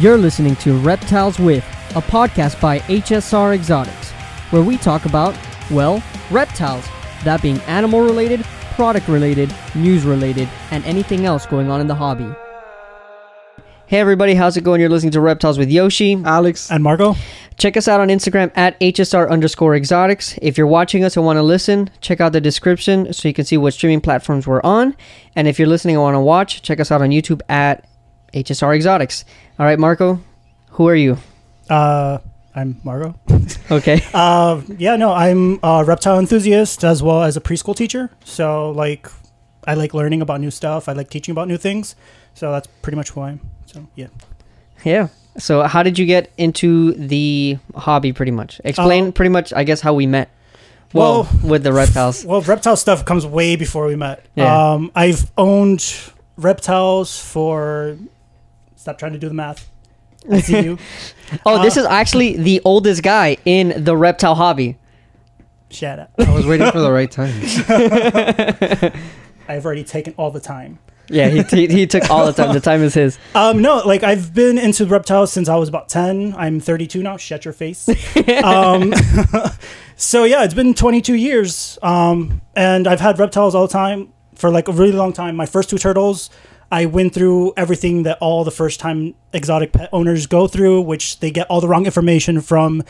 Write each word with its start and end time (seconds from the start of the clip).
You're 0.00 0.16
listening 0.16 0.54
to 0.56 0.78
Reptiles 0.78 1.40
With, 1.40 1.64
a 1.96 2.00
podcast 2.00 2.60
by 2.60 2.78
HSR 2.78 3.52
Exotics, 3.52 4.12
where 4.52 4.62
we 4.62 4.76
talk 4.76 5.06
about, 5.06 5.36
well, 5.72 6.04
reptiles, 6.30 6.86
that 7.24 7.42
being 7.42 7.58
animal 7.62 8.02
related, 8.02 8.44
product 8.76 9.08
related, 9.08 9.52
news 9.74 10.04
related, 10.04 10.48
and 10.70 10.84
anything 10.84 11.26
else 11.26 11.46
going 11.46 11.68
on 11.68 11.80
in 11.80 11.88
the 11.88 11.96
hobby. 11.96 12.32
Hey 13.86 13.98
everybody, 13.98 14.34
how's 14.34 14.56
it 14.56 14.62
going? 14.62 14.80
You're 14.80 14.88
listening 14.88 15.10
to 15.12 15.20
Reptiles 15.20 15.58
with 15.58 15.68
Yoshi. 15.68 16.22
Alex. 16.24 16.70
And 16.70 16.84
Marco. 16.84 17.16
Check 17.56 17.76
us 17.76 17.88
out 17.88 18.00
on 18.00 18.06
Instagram 18.06 18.52
at 18.54 18.78
HSR 18.78 19.28
underscore 19.28 19.74
exotics. 19.74 20.38
If 20.40 20.56
you're 20.56 20.68
watching 20.68 21.02
us 21.02 21.16
and 21.16 21.26
want 21.26 21.38
to 21.38 21.42
listen, 21.42 21.90
check 22.00 22.20
out 22.20 22.32
the 22.32 22.40
description 22.40 23.12
so 23.12 23.26
you 23.26 23.34
can 23.34 23.44
see 23.44 23.56
what 23.56 23.74
streaming 23.74 24.00
platforms 24.00 24.46
we're 24.46 24.62
on. 24.62 24.94
And 25.34 25.48
if 25.48 25.58
you're 25.58 25.66
listening 25.66 25.96
and 25.96 26.02
want 26.04 26.14
to 26.14 26.20
watch, 26.20 26.62
check 26.62 26.78
us 26.78 26.92
out 26.92 27.02
on 27.02 27.08
YouTube 27.08 27.40
at 27.48 27.84
HSR 28.34 28.74
Exotics. 28.76 29.24
All 29.58 29.66
right, 29.66 29.78
Marco, 29.78 30.20
who 30.70 30.88
are 30.88 30.94
you? 30.96 31.18
Uh, 31.68 32.18
I'm 32.54 32.80
Margot. 32.84 33.14
Okay. 33.70 34.00
Uh, 34.14 34.62
yeah, 34.78 34.96
no, 34.96 35.12
I'm 35.12 35.58
a 35.62 35.84
reptile 35.84 36.18
enthusiast 36.18 36.84
as 36.84 37.02
well 37.02 37.22
as 37.22 37.36
a 37.36 37.40
preschool 37.40 37.76
teacher. 37.76 38.10
So, 38.24 38.70
like, 38.70 39.08
I 39.66 39.74
like 39.74 39.92
learning 39.94 40.22
about 40.22 40.40
new 40.40 40.50
stuff. 40.50 40.88
I 40.88 40.92
like 40.92 41.10
teaching 41.10 41.32
about 41.32 41.48
new 41.48 41.58
things. 41.58 41.94
So 42.34 42.50
that's 42.52 42.66
pretty 42.82 42.96
much 42.96 43.10
who 43.10 43.20
I 43.20 43.30
am. 43.32 43.40
So, 43.66 43.86
yeah. 43.94 44.06
yeah. 44.84 45.08
So, 45.38 45.62
how 45.64 45.82
did 45.82 45.98
you 45.98 46.06
get 46.06 46.32
into 46.38 46.92
the 46.94 47.58
hobby 47.74 48.12
pretty 48.12 48.32
much? 48.32 48.60
Explain 48.64 49.08
Uh, 49.08 49.12
pretty 49.12 49.30
much, 49.30 49.52
I 49.52 49.64
guess, 49.64 49.80
how 49.82 49.92
we 49.94 50.06
met. 50.06 50.30
Well, 50.94 51.24
Well- 51.24 51.50
with 51.50 51.62
the 51.64 51.72
reptiles. 51.72 52.24
Well, 52.28 52.40
reptile 52.40 52.76
stuff 52.76 53.04
comes 53.04 53.26
way 53.26 53.56
before 53.56 53.86
we 53.86 53.96
met. 53.96 54.24
Yeah. 54.34 54.72
Um, 54.72 54.90
I've 54.94 55.30
owned 55.36 55.84
reptiles 56.36 57.18
for. 57.18 57.96
Stop 58.78 58.96
trying 58.96 59.12
to 59.12 59.18
do 59.18 59.26
the 59.28 59.34
math. 59.34 59.68
I 60.30 60.40
see 60.40 60.62
you. 60.62 60.78
Oh, 61.44 61.60
this 61.60 61.76
uh, 61.76 61.80
is 61.80 61.86
actually 61.86 62.36
the 62.36 62.62
oldest 62.64 63.02
guy 63.02 63.36
in 63.44 63.84
the 63.84 63.96
reptile 63.96 64.36
hobby. 64.36 64.78
Shut 65.68 65.98
up. 65.98 66.12
I 66.16 66.32
was 66.32 66.46
waiting 66.46 66.70
for 66.70 66.78
the 66.78 66.92
right 66.92 67.10
time. 67.10 67.34
I've 69.48 69.66
already 69.66 69.82
taken 69.82 70.14
all 70.16 70.30
the 70.30 70.38
time. 70.38 70.78
Yeah, 71.08 71.28
he, 71.28 71.42
he, 71.42 71.66
he 71.66 71.86
took 71.88 72.08
all 72.08 72.24
the 72.24 72.32
time. 72.32 72.54
The 72.54 72.60
time 72.60 72.82
is 72.82 72.94
his. 72.94 73.18
Um, 73.34 73.62
no, 73.62 73.78
like 73.78 74.04
I've 74.04 74.32
been 74.32 74.58
into 74.58 74.86
reptiles 74.86 75.32
since 75.32 75.48
I 75.48 75.56
was 75.56 75.68
about 75.68 75.88
10. 75.88 76.36
I'm 76.36 76.60
32 76.60 77.02
now. 77.02 77.16
Shut 77.16 77.44
your 77.44 77.54
face. 77.54 77.88
um, 78.44 78.94
so 79.96 80.22
yeah, 80.22 80.44
it's 80.44 80.54
been 80.54 80.72
22 80.72 81.14
years. 81.14 81.78
Um, 81.82 82.42
and 82.54 82.86
I've 82.86 83.00
had 83.00 83.18
reptiles 83.18 83.56
all 83.56 83.66
the 83.66 83.72
time 83.72 84.12
for 84.36 84.50
like 84.50 84.68
a 84.68 84.72
really 84.72 84.92
long 84.92 85.12
time. 85.12 85.34
My 85.34 85.46
first 85.46 85.68
two 85.68 85.78
turtles, 85.78 86.30
I 86.70 86.86
went 86.86 87.14
through 87.14 87.54
everything 87.56 88.02
that 88.02 88.18
all 88.20 88.44
the 88.44 88.50
first 88.50 88.78
time 88.80 89.14
exotic 89.32 89.72
pet 89.72 89.88
owners 89.92 90.26
go 90.26 90.46
through, 90.46 90.82
which 90.82 91.20
they 91.20 91.30
get 91.30 91.48
all 91.48 91.60
the 91.60 91.68
wrong 91.68 91.86
information 91.86 92.40
from 92.40 92.82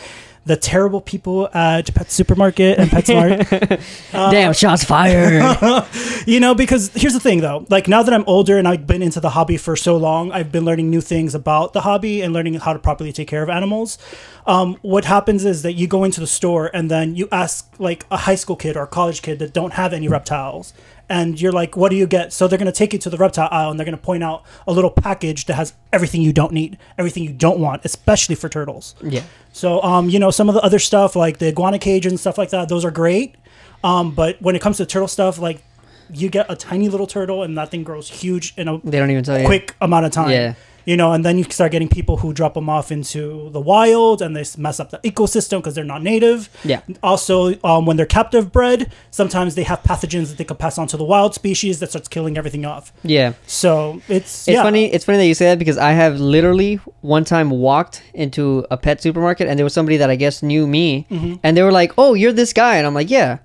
the 0.49 0.57
terrible 0.57 1.01
people 1.01 1.49
at 1.53 1.95
Pet 1.95 2.11
Supermarket 2.11 2.79
and 2.79 2.91
PetSmart. 2.91 3.85
Uh, 4.13 4.31
Damn, 4.31 4.53
shots 4.55 4.85
fired. 4.85 5.87
you 6.27 6.41
know, 6.41 6.55
because 6.55 6.91
here's 6.95 7.13
the 7.13 7.21
thing 7.21 7.41
though. 7.41 7.67
Like 7.69 7.89
now 7.89 8.03
that 8.03 8.13
I'm 8.15 8.25
older 8.27 8.57
and 8.57 8.67
I've 8.67 8.87
been 8.87 9.03
into 9.03 9.21
the 9.21 9.31
hobby 9.31 9.57
for 9.57 9.77
so 9.77 9.97
long, 9.97 10.33
I've 10.33 10.51
been 10.51 10.65
learning 10.65 10.89
new 10.89 11.03
things 11.03 11.35
about 11.35 11.75
the 11.75 11.83
hobby 11.83 12.23
and 12.23 12.33
learning 12.33 12.55
how 12.55 12.73
to 12.73 12.79
properly 12.79 13.13
take 13.13 13.29
care 13.29 13.43
of 13.43 13.51
animals. 13.51 13.99
Um, 14.47 14.79
what 14.81 15.05
happens 15.05 15.45
is 15.45 15.63
that 15.63 15.75
you 15.75 15.87
go 15.87 16.05
into 16.05 16.21
the 16.21 16.27
store 16.27 16.71
and 16.73 16.91
then 16.91 17.17
you 17.17 17.29
ask 17.31 17.71
like 17.79 18.07
a 18.11 18.17
high 18.17 18.35
school 18.35 18.57
kid 18.57 18.77
or 18.77 18.85
a 18.85 18.87
college 18.87 19.21
kid 19.21 19.39
that 19.41 19.53
don't 19.53 19.75
have 19.75 19.93
any 19.93 20.09
reptiles. 20.09 20.73
And 21.11 21.41
you're 21.41 21.53
like, 21.53 21.77
what 21.77 21.89
do 21.91 21.97
you 21.97 22.07
get? 22.07 22.33
So 22.33 22.47
they're 22.49 22.59
going 22.59 22.67
to 22.67 22.73
take 22.73 22.93
you 22.93 22.99
to 22.99 23.11
the 23.11 23.17
reptile 23.17 23.49
aisle 23.51 23.71
and 23.71 23.79
they're 23.81 23.85
going 23.87 23.97
to 23.97 24.03
point 24.03 24.23
out 24.23 24.45
a 24.67 24.73
little 24.73 24.91
package 24.91 25.47
that 25.47 25.55
has 25.55 25.73
everything 25.93 26.21
you 26.21 26.33
don't 26.33 26.53
need, 26.53 26.77
everything 26.99 27.23
you 27.25 27.33
don't 27.33 27.59
want, 27.59 27.83
especially 27.85 28.35
for 28.35 28.49
turtles. 28.49 28.95
yeah. 29.03 29.23
So, 29.53 29.83
um, 29.83 30.09
you 30.11 30.19
know, 30.19 30.31
some 30.31 30.49
of 30.49 30.55
the 30.55 30.61
other 30.61 30.79
stuff 30.79 31.17
like 31.17 31.39
the 31.39 31.49
iguana 31.49 31.79
cage 31.79 32.05
and 32.07 32.21
stuff 32.21 32.37
like 32.39 32.51
that, 32.51 32.69
those 32.69 32.85
are 32.85 32.91
great. 32.91 33.35
Um, 33.83 34.15
but 34.15 34.41
when 34.43 34.55
it 34.55 34.61
comes 34.63 34.77
to 34.77 34.87
turtle 34.87 35.09
stuff, 35.09 35.39
like 35.39 35.63
you 36.13 36.29
get 36.29 36.47
a 36.49 36.57
tiny 36.57 36.89
little 36.89 37.07
turtle 37.07 37.43
and 37.43 37.57
that 37.59 37.71
thing 37.71 37.83
grows 37.85 38.09
huge 38.09 38.55
in 38.57 38.69
a 38.69 38.79
They 38.79 38.99
don't 38.99 39.11
even 39.11 39.25
tell 39.25 39.39
you. 39.39 39.47
quick 39.47 39.75
amount 39.81 40.07
of 40.07 40.13
time. 40.13 40.31
Yeah. 40.31 40.55
You 40.89 40.97
know, 40.97 41.13
and 41.13 41.23
then 41.23 41.37
you 41.37 41.45
start 41.45 41.71
getting 41.73 41.89
people 41.99 42.17
who 42.23 42.33
drop 42.33 42.55
them 42.55 42.69
off 42.77 42.91
into 42.91 43.51
the 43.51 43.61
wild 43.61 44.23
and 44.23 44.35
they 44.35 44.45
mess 44.67 44.81
up 44.81 44.89
the 44.91 44.99
ecosystem 45.11 45.59
because 45.59 45.75
they're 45.75 45.85
not 45.97 46.03
native. 46.03 46.49
Yeah. 46.65 46.81
Also, 47.03 47.35
um, 47.63 47.85
when 47.87 47.97
they're 47.99 48.07
captive 48.21 48.51
bred, 48.51 48.91
sometimes 49.11 49.55
they 49.55 49.65
have 49.65 49.83
pathogens 49.83 50.29
that 50.29 50.39
they 50.39 50.45
could 50.45 50.59
pass 50.59 50.79
on 50.79 50.87
to 50.93 50.97
the 50.97 51.05
wild 51.05 51.35
species 51.35 51.75
that 51.81 51.91
starts 51.91 52.09
killing 52.09 52.39
everything 52.39 52.65
off. 52.65 52.85
Yeah. 53.03 53.35
So 53.47 54.01
it's 54.09 54.49
It's 54.49 54.55
yeah. 54.55 54.63
funny. 54.63 54.85
It's 54.95 55.05
funny 55.05 55.19
that 55.19 55.27
you 55.27 55.35
say 55.35 55.47
that 55.51 55.59
because 55.59 55.77
I 55.77 55.93
have 55.93 56.19
literally 56.21 56.77
one 57.03 57.25
time 57.25 57.51
walked 57.51 58.03
into 58.15 58.65
a 58.71 58.79
pet 58.79 59.03
supermarket 59.03 59.47
and 59.47 59.59
there 59.59 59.65
was 59.65 59.75
somebody 59.75 59.99
that 59.99 60.09
I 60.09 60.17
guess 60.17 60.43
knew 60.43 60.67
me, 60.67 61.07
Mm-hmm. 61.11 61.35
and 61.43 61.55
they 61.57 61.63
were 61.63 61.73
like, 61.83 61.93
"Oh, 61.99 62.15
you're 62.15 62.33
this 62.33 62.53
guy," 62.55 62.77
and 62.79 62.87
I'm 62.87 62.95
like, 62.95 63.11
"Yeah." 63.11 63.39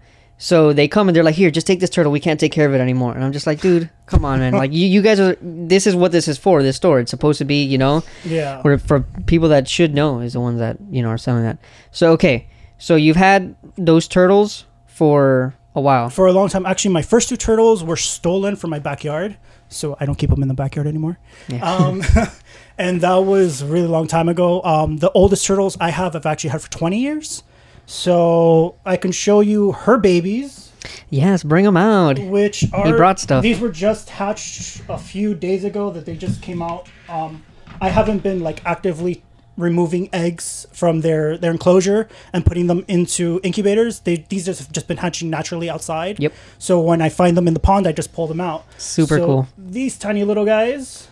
So 0.44 0.74
they 0.74 0.90
come 0.90 1.08
and 1.08 1.16
they're 1.16 1.24
like, 1.24 1.36
"Here, 1.36 1.50
just 1.50 1.66
take 1.66 1.80
this 1.80 1.90
turtle. 1.90 2.12
We 2.12 2.20
can't 2.20 2.38
take 2.38 2.52
care 2.52 2.68
of 2.68 2.74
it 2.76 2.82
anymore." 2.82 3.14
And 3.16 3.24
I'm 3.24 3.32
just 3.32 3.48
like, 3.48 3.62
"Dude, 3.62 3.90
come 4.08 4.26
on, 4.26 4.40
man! 4.40 4.52
Like 4.52 4.74
you, 4.74 4.86
you 4.86 5.02
guys 5.02 5.18
are. 5.18 5.38
This 5.42 5.88
is 5.88 5.96
what 5.96 6.12
this 6.12 6.28
is 6.28 6.38
for. 6.38 6.62
This 6.62 6.76
store. 6.76 7.00
It's 7.00 7.12
supposed 7.12 7.38
to 7.38 7.46
be, 7.46 7.64
you 7.64 7.78
know, 7.78 8.04
Yeah. 8.26 8.62
for 8.62 8.78
for 8.78 9.06
people 9.26 9.48
that 9.56 9.70
should 9.70 9.94
know 9.94 10.20
is 10.20 10.34
the 10.34 10.42
ones 10.42 10.60
that 10.60 10.76
you 10.92 11.02
know 11.02 11.08
are 11.08 11.18
selling 11.18 11.44
that. 11.44 11.60
So 11.92 12.12
okay, 12.12 12.48
so 12.78 12.98
you've 12.98 13.16
had 13.16 13.56
those 13.78 14.06
turtles 14.06 14.66
for 14.86 15.56
a 15.76 15.80
while. 15.80 16.10
for 16.10 16.28
a 16.28 16.34
long 16.34 16.50
time. 16.50 16.66
Actually, 16.66 16.92
my 16.94 17.04
first 17.04 17.30
two 17.30 17.38
turtles 17.38 17.82
were 17.82 17.96
stolen 17.96 18.58
from 18.58 18.70
my 18.70 18.80
backyard, 18.80 19.38
so 19.70 19.96
I 20.02 20.06
don't 20.06 20.18
keep 20.18 20.30
them 20.30 20.42
in 20.42 20.50
the 20.50 20.54
backyard 20.54 20.88
anymore. 20.88 21.20
Yeah. 21.48 21.64
Um, 21.64 22.04
and 22.78 23.00
that 23.00 23.16
was 23.24 23.62
a 23.62 23.66
really 23.66 23.88
long 23.88 24.08
time 24.08 24.28
ago. 24.28 24.62
Um, 24.64 24.98
the 24.98 25.10
oldest 25.14 25.46
turtles 25.48 25.78
I 25.80 25.92
have, 25.92 26.18
I've 26.18 26.26
actually 26.26 26.50
had 26.50 26.62
for 26.62 26.70
20 26.70 27.00
years. 27.00 27.44
So 27.86 28.76
I 28.86 28.98
can 28.98 29.12
show 29.12 29.42
you 29.42 29.72
her 29.74 29.98
babies, 29.98 30.72
Yes, 31.10 31.44
bring 31.44 31.66
them 31.66 31.78
out. 31.78 32.20
which 32.20 32.66
are 32.74 32.86
he 32.86 32.92
brought 32.92 33.20
stuff. 33.20 33.44
These 33.44 33.60
were 33.60 33.70
just 33.70 34.10
hatched 34.10 34.82
a 34.90 34.98
few 34.98 35.34
days 35.34 35.64
ago 35.64 35.92
that 35.92 36.06
they 36.06 36.16
just 36.16 36.42
came 36.42 36.62
out. 36.62 36.90
Um, 37.10 37.44
I 37.82 37.90
haven't 37.90 38.24
been 38.24 38.40
like 38.42 38.66
actively 38.66 39.24
removing 39.56 40.10
eggs 40.12 40.66
from 40.74 41.02
their 41.02 41.38
their 41.38 41.52
enclosure 41.52 42.08
and 42.34 42.44
putting 42.46 42.68
them 42.68 42.84
into 42.88 43.40
incubators. 43.44 44.00
They 44.00 44.26
these 44.28 44.48
have 44.48 44.72
just 44.72 44.88
been 44.88 44.98
hatching 44.98 45.30
naturally 45.30 45.70
outside. 45.70 46.20
Yep. 46.20 46.34
So 46.58 46.82
when 46.82 47.02
I 47.02 47.10
find 47.10 47.38
them 47.38 47.48
in 47.48 47.54
the 47.54 47.60
pond, 47.60 47.86
I 47.88 47.92
just 47.92 48.14
pull 48.14 48.28
them 48.28 48.42
out. 48.42 48.66
Super 48.78 49.18
So 49.20 49.26
cool. 49.26 49.48
These 49.58 49.98
tiny 49.98 50.24
little 50.24 50.46
guys 50.46 51.08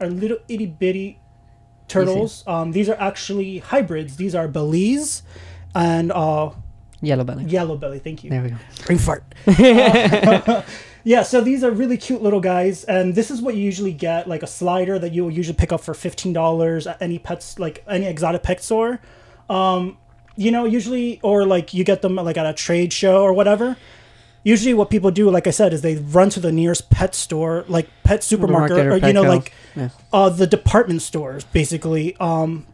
are 0.00 0.08
little 0.08 0.38
itty 0.48 0.66
bitty 0.66 1.18
turtles. 1.88 2.42
Um, 2.46 2.72
these 2.72 2.88
are 2.88 2.96
actually 2.98 3.58
hybrids. 3.58 4.16
These 4.16 4.34
are 4.34 4.48
Belize 4.48 5.22
and 5.76 6.10
uh, 6.12 6.50
Yellow 7.02 7.24
belly. 7.24 7.44
yellow 7.44 7.76
belly. 7.76 7.98
Thank 7.98 8.24
you. 8.24 8.30
There 8.30 8.42
we 8.42 8.50
go. 8.50 8.56
Brain 8.86 8.98
fart. 8.98 9.22
Uh, 9.46 10.62
yeah, 11.04 11.22
so 11.22 11.40
these 11.42 11.62
are 11.62 11.70
really 11.70 11.96
cute 11.98 12.22
little 12.22 12.40
guys, 12.40 12.84
and 12.84 13.14
this 13.14 13.30
is 13.30 13.42
what 13.42 13.54
you 13.54 13.62
usually 13.62 13.92
get, 13.92 14.26
like 14.26 14.42
a 14.42 14.46
slider 14.46 14.98
that 14.98 15.12
you 15.12 15.22
will 15.24 15.30
usually 15.30 15.54
pick 15.56 15.72
up 15.72 15.82
for 15.82 15.94
fifteen 15.94 16.32
dollars 16.32 16.86
at 16.86 17.00
any 17.00 17.18
pets, 17.18 17.58
like 17.58 17.84
any 17.86 18.06
exotic 18.06 18.42
pet 18.42 18.62
store. 18.62 18.98
Um, 19.50 19.98
you 20.36 20.50
know, 20.50 20.64
usually, 20.64 21.20
or 21.22 21.44
like 21.46 21.72
you 21.74 21.84
get 21.84 22.00
them 22.02 22.16
like 22.16 22.36
at 22.38 22.46
a 22.46 22.54
trade 22.54 22.92
show 22.92 23.22
or 23.22 23.32
whatever. 23.32 23.76
Usually, 24.42 24.74
what 24.74 24.90
people 24.90 25.10
do, 25.10 25.28
like 25.28 25.46
I 25.46 25.50
said, 25.50 25.72
is 25.72 25.82
they 25.82 25.96
run 25.96 26.30
to 26.30 26.40
the 26.40 26.52
nearest 26.52 26.88
pet 26.88 27.14
store, 27.14 27.64
like 27.68 27.88
pet 28.04 28.22
supermarket, 28.24 28.76
Supermarket 28.76 29.02
or 29.02 29.04
or, 29.04 29.08
you 29.08 29.12
know, 29.12 29.22
like 29.22 29.52
Yeah. 29.74 29.88
uh, 30.12 30.28
the 30.30 30.46
department 30.46 31.02
stores, 31.02 31.44
basically. 31.44 32.16
Um, 32.20 32.64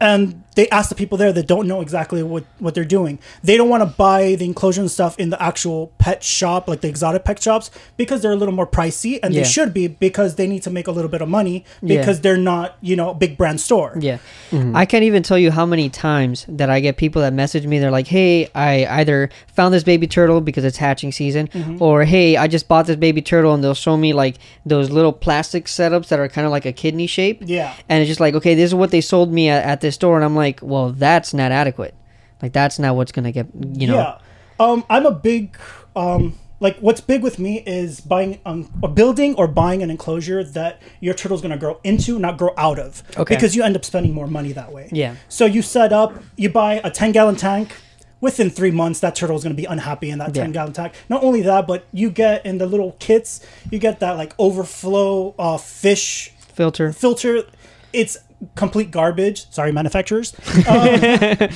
and 0.00 0.42
they 0.56 0.68
ask 0.70 0.88
the 0.88 0.94
people 0.96 1.16
there 1.16 1.32
that 1.32 1.46
don't 1.46 1.66
know 1.68 1.80
exactly 1.80 2.22
what, 2.22 2.44
what 2.58 2.74
they're 2.74 2.84
doing. 2.84 3.18
They 3.44 3.56
don't 3.56 3.68
want 3.68 3.82
to 3.82 3.86
buy 3.86 4.34
the 4.34 4.44
enclosure 4.44 4.80
and 4.80 4.90
stuff 4.90 5.16
in 5.18 5.30
the 5.30 5.40
actual 5.40 5.92
pet 5.98 6.24
shop, 6.24 6.66
like 6.66 6.80
the 6.80 6.88
exotic 6.88 7.24
pet 7.24 7.40
shops, 7.40 7.70
because 7.96 8.22
they're 8.22 8.32
a 8.32 8.36
little 8.36 8.54
more 8.54 8.66
pricey, 8.66 9.20
and 9.22 9.32
Yeah. 9.32 9.42
they 9.42 9.48
should 9.48 9.72
be 9.72 9.86
because 9.86 10.34
they 10.34 10.46
need 10.48 10.62
to 10.64 10.70
make 10.70 10.86
a 10.88 10.90
little 10.92 11.10
bit 11.10 11.22
of 11.22 11.28
money 11.28 11.64
Yeah. 11.80 11.98
because 12.00 12.20
they're 12.22 12.36
not, 12.36 12.76
you 12.82 12.96
know, 12.96 13.10
a 13.10 13.14
big 13.14 13.36
brand 13.38 13.60
store. 13.60 13.96
Yeah. 14.00 14.18
Mm-hmm. 14.50 14.74
I 14.76 14.84
can't 14.86 15.04
even 15.04 15.22
tell 15.22 15.38
you 15.38 15.50
how 15.50 15.66
many 15.66 15.88
times 15.90 16.46
that 16.48 16.70
I 16.70 16.80
get 16.80 16.96
people 16.96 17.22
that 17.22 17.32
message 17.32 17.66
me. 17.66 17.78
They're 17.78 17.90
like, 17.90 18.06
hey, 18.08 18.48
I 18.54 18.86
either 19.00 19.28
found 19.54 19.72
this 19.74 19.84
baby 19.84 20.06
turtle 20.06 20.40
because 20.40 20.64
it's 20.64 20.78
hatching 20.78 21.12
season, 21.12 21.48
Mm-hmm. 21.48 21.82
or 21.82 22.04
hey, 22.04 22.36
I 22.38 22.46
just 22.48 22.66
bought 22.66 22.86
this 22.86 22.96
baby 22.96 23.20
turtle, 23.22 23.52
and 23.54 23.62
they'll 23.62 23.74
show 23.74 23.96
me 23.96 24.12
like 24.12 24.36
those 24.64 24.90
little 24.90 25.12
plastic 25.12 25.66
setups 25.66 26.08
that 26.08 26.18
are 26.18 26.28
kind 26.28 26.46
of 26.46 26.50
like 26.50 26.64
a 26.66 26.72
kidney 26.72 27.06
shape. 27.06 27.42
Yeah. 27.44 27.74
And 27.88 28.00
it's 28.00 28.08
just 28.08 28.20
like, 28.20 28.34
okay, 28.34 28.54
this 28.54 28.70
is 28.70 28.74
what 28.74 28.90
they 28.90 29.00
sold 29.02 29.32
me 29.32 29.48
at, 29.50 29.64
at 29.64 29.80
this 29.82 29.94
store. 29.96 30.16
And 30.16 30.24
I'm 30.24 30.34
like, 30.36 30.45
well, 30.62 30.90
that's 30.90 31.34
not 31.34 31.52
adequate. 31.52 31.94
Like, 32.42 32.52
that's 32.52 32.78
not 32.78 32.96
what's 32.96 33.12
to 33.12 33.32
get, 33.32 33.46
you 33.54 33.86
know. 33.86 33.96
Yeah. 33.96 34.18
Um, 34.58 34.84
I'm 34.88 35.04
a 35.06 35.10
big 35.10 35.56
um, 35.94 36.38
like 36.60 36.78
what's 36.78 37.00
big 37.00 37.22
with 37.22 37.38
me 37.38 37.62
is 37.66 38.00
buying 38.00 38.40
um, 38.46 38.70
a 38.82 38.88
building 38.88 39.34
or 39.34 39.46
buying 39.46 39.82
an 39.82 39.90
enclosure 39.90 40.42
that 40.42 40.80
your 41.00 41.14
turtle's 41.14 41.42
going 41.42 41.52
to 41.52 41.58
grow 41.58 41.78
into, 41.84 42.18
not 42.18 42.38
grow 42.38 42.54
out 42.56 42.78
of. 42.78 43.02
Okay. 43.16 43.34
Because 43.34 43.54
you 43.54 43.62
end 43.62 43.76
up 43.76 43.84
spending 43.84 44.14
more 44.14 44.26
money 44.26 44.52
that 44.52 44.72
way. 44.72 44.88
Yeah. 44.92 45.16
So 45.28 45.44
you 45.44 45.62
set 45.62 45.92
up, 45.92 46.14
you 46.36 46.48
buy 46.48 46.80
a 46.82 46.90
10 46.90 47.12
gallon 47.12 47.36
tank. 47.36 47.74
Within 48.18 48.48
three 48.48 48.70
months, 48.70 49.00
that 49.00 49.14
turtle 49.14 49.36
is 49.36 49.42
going 49.42 49.54
to 49.54 49.60
be 49.60 49.66
unhappy 49.66 50.08
in 50.08 50.18
that 50.18 50.34
Yeah. 50.34 50.44
10 50.44 50.52
gallon 50.52 50.72
tank. 50.72 50.94
Not 51.10 51.22
only 51.22 51.42
that, 51.42 51.66
but 51.66 51.84
you 51.92 52.08
get 52.10 52.46
in 52.46 52.56
the 52.56 52.66
little 52.66 52.92
kits, 52.98 53.44
you 53.70 53.78
get 53.78 54.00
that 54.00 54.12
like 54.16 54.32
overflow 54.38 55.34
uh, 55.38 55.58
fish 55.58 56.32
Filter. 56.38 56.92
filter. 56.92 57.42
It's 57.92 58.16
complete 58.54 58.90
garbage. 58.90 59.50
Sorry, 59.50 59.72
manufacturers. 59.72 60.34
Um, 60.68 60.88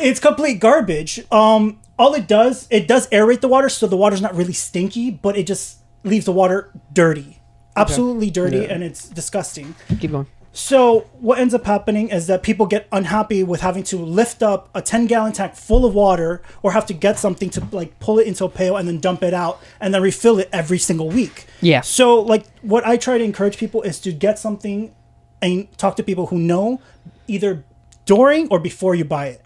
it's 0.00 0.20
complete 0.20 0.60
garbage. 0.60 1.20
Um, 1.32 1.80
all 1.98 2.14
it 2.14 2.28
does, 2.28 2.66
it 2.70 2.86
does 2.86 3.08
aerate 3.10 3.40
the 3.40 3.48
water, 3.48 3.68
so 3.68 3.86
the 3.86 3.96
water's 3.96 4.20
not 4.22 4.34
really 4.34 4.52
stinky, 4.52 5.10
but 5.10 5.36
it 5.36 5.46
just 5.46 5.78
leaves 6.04 6.26
the 6.26 6.32
water 6.32 6.70
dirty, 6.92 7.40
absolutely 7.74 8.30
dirty, 8.30 8.58
Yeah. 8.58 8.72
and 8.74 8.84
it's 8.84 9.08
disgusting. 9.08 9.74
Keep 10.00 10.10
going. 10.12 10.26
So 10.52 11.00
what 11.20 11.38
ends 11.38 11.52
up 11.52 11.66
happening 11.66 12.08
is 12.08 12.28
that 12.28 12.42
people 12.42 12.64
get 12.64 12.86
unhappy 12.90 13.42
with 13.42 13.60
having 13.60 13.82
to 13.84 13.98
lift 13.98 14.42
up 14.42 14.70
a 14.74 14.80
10 14.80 15.06
gallon 15.06 15.32
tank 15.34 15.54
full 15.54 15.84
of 15.84 15.92
water 15.94 16.40
or 16.62 16.72
have 16.72 16.86
to 16.86 16.94
get 16.94 17.18
something 17.18 17.50
to 17.50 17.62
like 17.72 17.98
pull 17.98 18.18
it 18.18 18.26
into 18.26 18.42
a 18.46 18.48
pail 18.48 18.78
and 18.78 18.88
then 18.88 18.98
dump 18.98 19.22
it 19.22 19.34
out 19.34 19.60
and 19.80 19.92
then 19.92 20.00
refill 20.00 20.38
it 20.38 20.48
every 20.54 20.78
single 20.78 21.10
week. 21.10 21.44
Yeah. 21.60 21.82
So 21.82 22.20
like 22.22 22.46
what 22.62 22.86
I 22.86 22.96
try 22.96 23.18
to 23.18 23.24
encourage 23.24 23.58
people 23.58 23.82
is 23.82 24.00
to 24.00 24.12
get 24.12 24.38
something 24.38 24.94
and 25.42 25.66
talk 25.78 25.96
to 25.96 26.02
people 26.02 26.26
who 26.26 26.38
know 26.38 26.80
either 27.28 27.64
during 28.04 28.48
or 28.48 28.58
before 28.58 28.94
you 28.94 29.04
buy 29.04 29.26
it. 29.26 29.42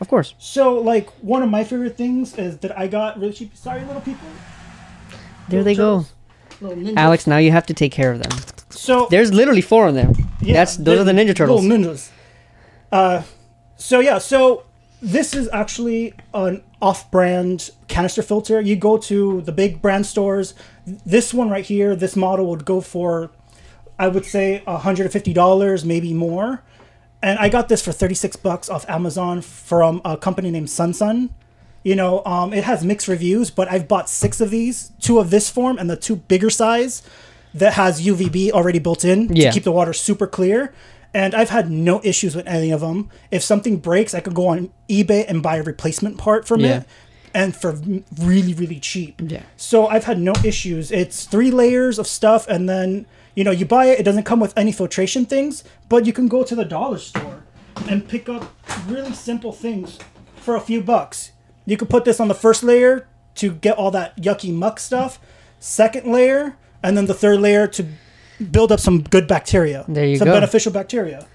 Of 0.00 0.08
course. 0.08 0.34
So 0.38 0.74
like 0.74 1.10
one 1.22 1.42
of 1.42 1.50
my 1.50 1.64
favorite 1.64 1.96
things 1.96 2.36
is 2.36 2.58
that 2.58 2.76
I 2.78 2.86
got 2.88 3.18
really 3.18 3.32
cheap. 3.32 3.56
Sorry, 3.56 3.84
little 3.84 4.02
people. 4.02 4.28
There 5.48 5.62
they 5.62 5.74
go. 5.74 6.06
Alex, 6.96 7.26
now 7.26 7.38
you 7.38 7.50
have 7.50 7.66
to 7.66 7.74
take 7.74 7.92
care 7.92 8.12
of 8.12 8.22
them. 8.22 8.38
So 8.70 9.06
There's 9.10 9.32
literally 9.32 9.60
four 9.60 9.86
of 9.86 9.94
them. 9.94 10.14
Yeah, 10.40 10.54
That's 10.54 10.76
those 10.76 10.98
are 10.98 11.04
the 11.04 11.12
Ninja 11.12 11.34
Turtles. 11.34 11.64
Little 11.64 11.92
ninjas. 11.92 12.10
Uh, 12.90 13.22
so 13.76 14.00
yeah, 14.00 14.18
so 14.18 14.64
this 15.00 15.34
is 15.34 15.48
actually 15.52 16.14
an 16.32 16.62
off-brand 16.80 17.70
canister 17.88 18.22
filter. 18.22 18.60
You 18.60 18.76
go 18.76 18.98
to 18.98 19.42
the 19.42 19.52
big 19.52 19.82
brand 19.82 20.06
stores. 20.06 20.54
This 20.86 21.34
one 21.34 21.50
right 21.50 21.64
here, 21.64 21.94
this 21.96 22.16
model 22.16 22.46
would 22.46 22.64
go 22.64 22.80
for, 22.80 23.30
I 23.98 24.08
would 24.08 24.24
say, 24.24 24.62
hundred 24.66 25.04
and 25.04 25.12
fifty 25.12 25.32
dollars, 25.32 25.84
maybe 25.84 26.12
more. 26.14 26.62
And 27.22 27.38
I 27.38 27.48
got 27.48 27.68
this 27.68 27.80
for 27.82 27.92
thirty-six 27.92 28.36
bucks 28.36 28.68
off 28.68 28.88
Amazon 28.88 29.40
from 29.40 30.00
a 30.04 30.16
company 30.16 30.50
named 30.50 30.68
SunSun. 30.68 31.30
You 31.82 31.94
know, 31.96 32.22
um, 32.24 32.52
it 32.52 32.64
has 32.64 32.84
mixed 32.84 33.08
reviews, 33.08 33.50
but 33.50 33.70
I've 33.70 33.86
bought 33.86 34.08
six 34.08 34.40
of 34.40 34.50
these, 34.50 34.92
two 35.00 35.18
of 35.18 35.30
this 35.30 35.50
form 35.50 35.78
and 35.78 35.88
the 35.90 35.96
two 35.96 36.16
bigger 36.16 36.48
size 36.50 37.02
that 37.52 37.74
has 37.74 38.00
UVB 38.04 38.50
already 38.52 38.78
built 38.78 39.04
in 39.04 39.28
Yeah. 39.34 39.50
to 39.50 39.54
keep 39.54 39.64
the 39.64 39.72
water 39.72 39.92
super 39.92 40.26
clear. 40.26 40.72
And 41.12 41.34
I've 41.34 41.50
had 41.50 41.70
no 41.70 42.00
issues 42.02 42.34
with 42.34 42.46
any 42.48 42.70
of 42.72 42.80
them. 42.80 43.10
If 43.30 43.42
something 43.44 43.76
breaks, 43.76 44.14
I 44.14 44.20
could 44.20 44.34
go 44.34 44.48
on 44.48 44.70
eBay 44.88 45.24
and 45.28 45.42
buy 45.42 45.58
a 45.58 45.62
replacement 45.62 46.18
part 46.18 46.48
from 46.48 46.60
Yeah. 46.60 46.78
it, 46.78 46.84
and 47.34 47.54
for 47.54 47.78
really, 48.18 48.54
really 48.54 48.80
cheap. 48.80 49.20
Yeah. 49.24 49.42
So 49.56 49.86
I've 49.86 50.04
had 50.04 50.18
no 50.18 50.32
issues. 50.42 50.90
It's 50.90 51.24
three 51.26 51.50
layers 51.52 51.98
of 51.98 52.06
stuff, 52.08 52.48
and 52.48 52.68
then 52.68 53.06
you 53.34 53.44
know 53.44 53.50
you 53.50 53.66
buy 53.66 53.86
it. 53.86 54.00
It 54.00 54.02
doesn't 54.02 54.24
come 54.24 54.40
with 54.40 54.56
any 54.56 54.72
filtration 54.72 55.24
things, 55.26 55.64
but 55.88 56.06
you 56.06 56.12
can 56.12 56.28
go 56.28 56.44
to 56.44 56.54
the 56.54 56.64
dollar 56.64 56.98
store 56.98 57.42
and 57.88 58.06
pick 58.06 58.28
up 58.28 58.54
really 58.86 59.12
simple 59.12 59.52
things 59.52 59.98
for 60.36 60.56
a 60.56 60.60
few 60.60 60.80
bucks. 60.80 61.32
You 61.66 61.76
could 61.76 61.90
put 61.90 62.04
this 62.04 62.20
on 62.20 62.28
the 62.28 62.34
first 62.34 62.62
layer 62.62 63.08
to 63.36 63.52
get 63.52 63.76
all 63.76 63.90
that 63.90 64.16
yucky 64.16 64.52
muck 64.52 64.78
stuff. 64.78 65.18
Second 65.58 66.10
layer, 66.12 66.56
and 66.82 66.96
then 66.96 67.06
the 67.06 67.14
third 67.14 67.40
layer 67.40 67.66
to 67.68 67.86
build 68.50 68.70
up 68.70 68.80
some 68.80 69.02
good 69.02 69.26
bacteria. 69.26 69.84
There 69.88 70.06
you 70.06 70.16
some 70.16 70.26
go. 70.26 70.34
beneficial 70.34 70.72
bacteria. 70.72 71.26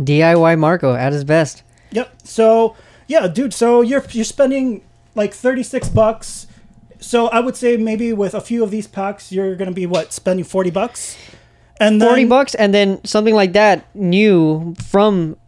DIY 0.00 0.58
Marco 0.58 0.94
at 0.94 1.12
his 1.12 1.24
best. 1.24 1.62
Yep. 1.92 2.12
So 2.24 2.76
yeah, 3.06 3.26
dude. 3.28 3.54
So 3.54 3.80
you're 3.80 4.04
you're 4.10 4.24
spending 4.24 4.82
like 5.14 5.34
thirty 5.34 5.62
six 5.62 5.88
bucks. 5.88 6.46
So 7.00 7.28
I 7.28 7.40
would 7.40 7.56
say 7.56 7.76
maybe 7.76 8.12
with 8.12 8.34
a 8.34 8.40
few 8.40 8.62
of 8.62 8.70
these 8.70 8.86
packs, 8.86 9.32
you're 9.32 9.56
gonna 9.56 9.72
be 9.72 9.86
what 9.86 10.12
spending 10.12 10.44
forty 10.44 10.70
bucks, 10.70 11.16
and 11.80 11.98
then, 12.00 12.08
Forty 12.08 12.26
bucks, 12.26 12.54
and 12.54 12.74
then 12.74 13.02
something 13.04 13.34
like 13.34 13.54
that 13.54 13.86
new 13.96 14.74
from 14.86 15.38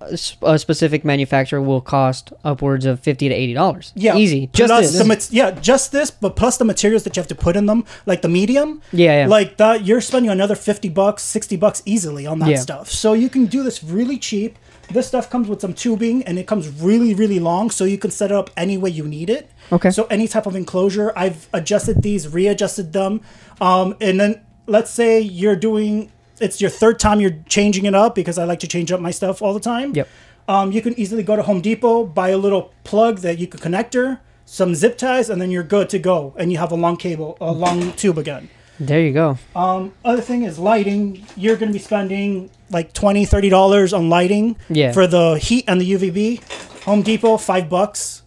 a 0.41 0.59
specific 0.59 1.05
manufacturer 1.05 1.61
will 1.61 1.83
cost 1.83 2.33
upwards 2.43 2.87
of 2.87 3.01
fifty 3.01 3.29
to 3.29 3.35
eighty 3.35 3.53
dollars. 3.53 3.93
Yeah, 3.95 4.17
easy. 4.17 4.49
Just 4.55 4.95
this. 4.97 5.29
the 5.29 5.37
yeah, 5.37 5.51
just 5.51 5.93
this, 5.93 6.11
but 6.11 6.35
plus 6.35 6.57
the 6.57 6.65
materials 6.65 7.05
that 7.05 7.15
you 7.17 7.21
have 7.21 7.29
to 7.29 7.35
put 7.35 7.55
in 7.55 7.67
them, 7.67 7.85
like 8.07 8.23
the 8.23 8.31
medium. 8.31 8.81
Yeah, 8.93 9.25
yeah. 9.25 9.27
Like 9.27 9.59
that, 9.59 9.85
you're 9.85 10.01
spending 10.01 10.31
another 10.31 10.55
fifty 10.55 10.89
bucks, 10.89 11.23
sixty 11.23 11.57
bucks 11.57 11.83
easily 11.85 12.27
on 12.27 12.39
that 12.39 12.49
Yeah. 12.49 12.57
stuff. 12.61 12.89
So 12.91 13.13
you 13.13 13.29
can 13.29 13.45
do 13.45 13.63
this 13.63 13.85
really 13.85 14.17
cheap. 14.17 14.57
This 14.93 15.07
stuff 15.09 15.31
comes 15.31 15.49
with 15.49 15.61
some 15.61 15.73
tubing, 15.73 16.23
and 16.25 16.39
it 16.39 16.47
comes 16.47 16.69
really, 16.83 17.15
really 17.15 17.39
long, 17.39 17.71
so 17.71 17.85
you 17.85 17.99
can 17.99 18.11
set 18.11 18.31
it 18.31 18.35
up 18.35 18.51
any 18.57 18.77
way 18.77 18.91
you 18.91 19.07
need 19.07 19.31
it. 19.31 19.51
Okay. 19.71 19.91
So 19.91 20.05
any 20.05 20.29
type 20.29 20.47
of 20.47 20.55
enclosure, 20.55 21.13
I've 21.17 21.49
adjusted 21.53 22.03
these, 22.03 22.29
readjusted 22.29 22.93
them, 22.93 23.21
um, 23.61 23.97
and 24.01 24.21
then 24.21 24.45
let's 24.67 24.91
say 24.91 25.21
you're 25.21 25.57
doing. 25.57 26.13
It's 26.41 26.61
your 26.61 26.71
third 26.71 26.99
time 26.99 27.21
you're 27.21 27.39
changing 27.49 27.85
it 27.87 27.95
up 27.95 28.15
because 28.15 28.37
I 28.37 28.45
like 28.45 28.61
to 28.61 28.67
change 28.67 28.91
up 28.91 29.01
my 29.01 29.13
stuff 29.13 29.43
all 29.43 29.55
the 29.55 29.61
time. 29.61 29.95
Yep. 29.95 30.09
Um, 30.49 30.73
you 30.73 30.83
can 30.83 30.99
easily 30.99 31.23
go 31.23 31.37
to 31.37 31.43
Home 31.43 31.61
Depot, 31.61 32.05
buy 32.05 32.31
a 32.31 32.39
little 32.39 32.73
plug 32.83 33.19
that 33.19 33.39
you 33.39 33.47
could 33.47 33.61
connector, 33.61 34.19
some 34.45 34.75
zip 34.75 34.99
ties, 34.99 35.31
and 35.31 35.41
then 35.41 35.51
you're 35.53 35.63
good 35.63 35.89
to 35.91 35.99
go. 36.01 36.35
And 36.37 36.51
you 36.51 36.59
have 36.59 36.73
a 36.73 36.75
long 36.75 36.97
cable, 36.97 37.37
a 37.41 37.53
long 37.53 37.93
tube 37.93 38.19
again. 38.19 38.51
There 38.87 39.01
you 39.01 39.13
go. 39.13 39.39
Um, 39.57 39.93
other 40.05 40.23
thing 40.23 40.43
is 40.43 40.59
lighting. 40.59 41.25
You're 41.37 41.57
going 41.57 41.69
to 41.71 41.73
be 41.73 41.79
spending 41.83 42.51
like 42.71 42.93
20 42.93 43.27
$30 43.27 43.97
on 43.97 44.09
lighting 44.09 44.57
Yeah. 44.69 44.93
for 44.93 45.07
the 45.07 45.35
heat 45.39 45.65
and 45.69 45.81
the 45.81 45.93
UVB. 45.93 46.41
Home 46.85 47.03
Depot, 47.03 47.37
five 47.37 47.69
bucks. 47.69 48.23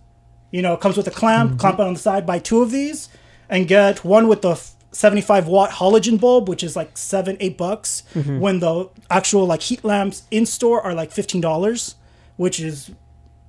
You 0.51 0.61
know, 0.61 0.73
it 0.73 0.79
comes 0.81 0.97
with 0.97 1.07
a 1.07 1.11
clamp, 1.11 1.51
Mm-hmm. 1.51 1.59
clamp 1.59 1.79
it 1.79 1.83
on 1.85 1.93
the 1.93 1.99
side, 1.99 2.25
buy 2.25 2.39
two 2.39 2.61
of 2.61 2.71
these, 2.71 3.09
and 3.49 3.67
get 3.67 4.05
one 4.05 4.27
with 4.27 4.41
the 4.41 4.55
75 4.91 5.47
watt 5.47 5.71
halogen 5.71 6.19
bulb, 6.19 6.47
which 6.47 6.63
is 6.63 6.75
like 6.75 6.97
seven, 6.97 7.35
eight 7.39 7.57
bucks. 7.57 8.03
Mm-hmm. 8.13 8.39
When 8.39 8.59
the 8.59 8.89
actual 9.09 9.45
like 9.45 9.61
heat 9.61 9.83
lamps 9.83 10.23
in 10.31 10.45
store 10.45 10.81
are 10.81 10.93
like 10.93 11.11
$15, 11.11 11.95
which 12.37 12.59
is 12.59 12.91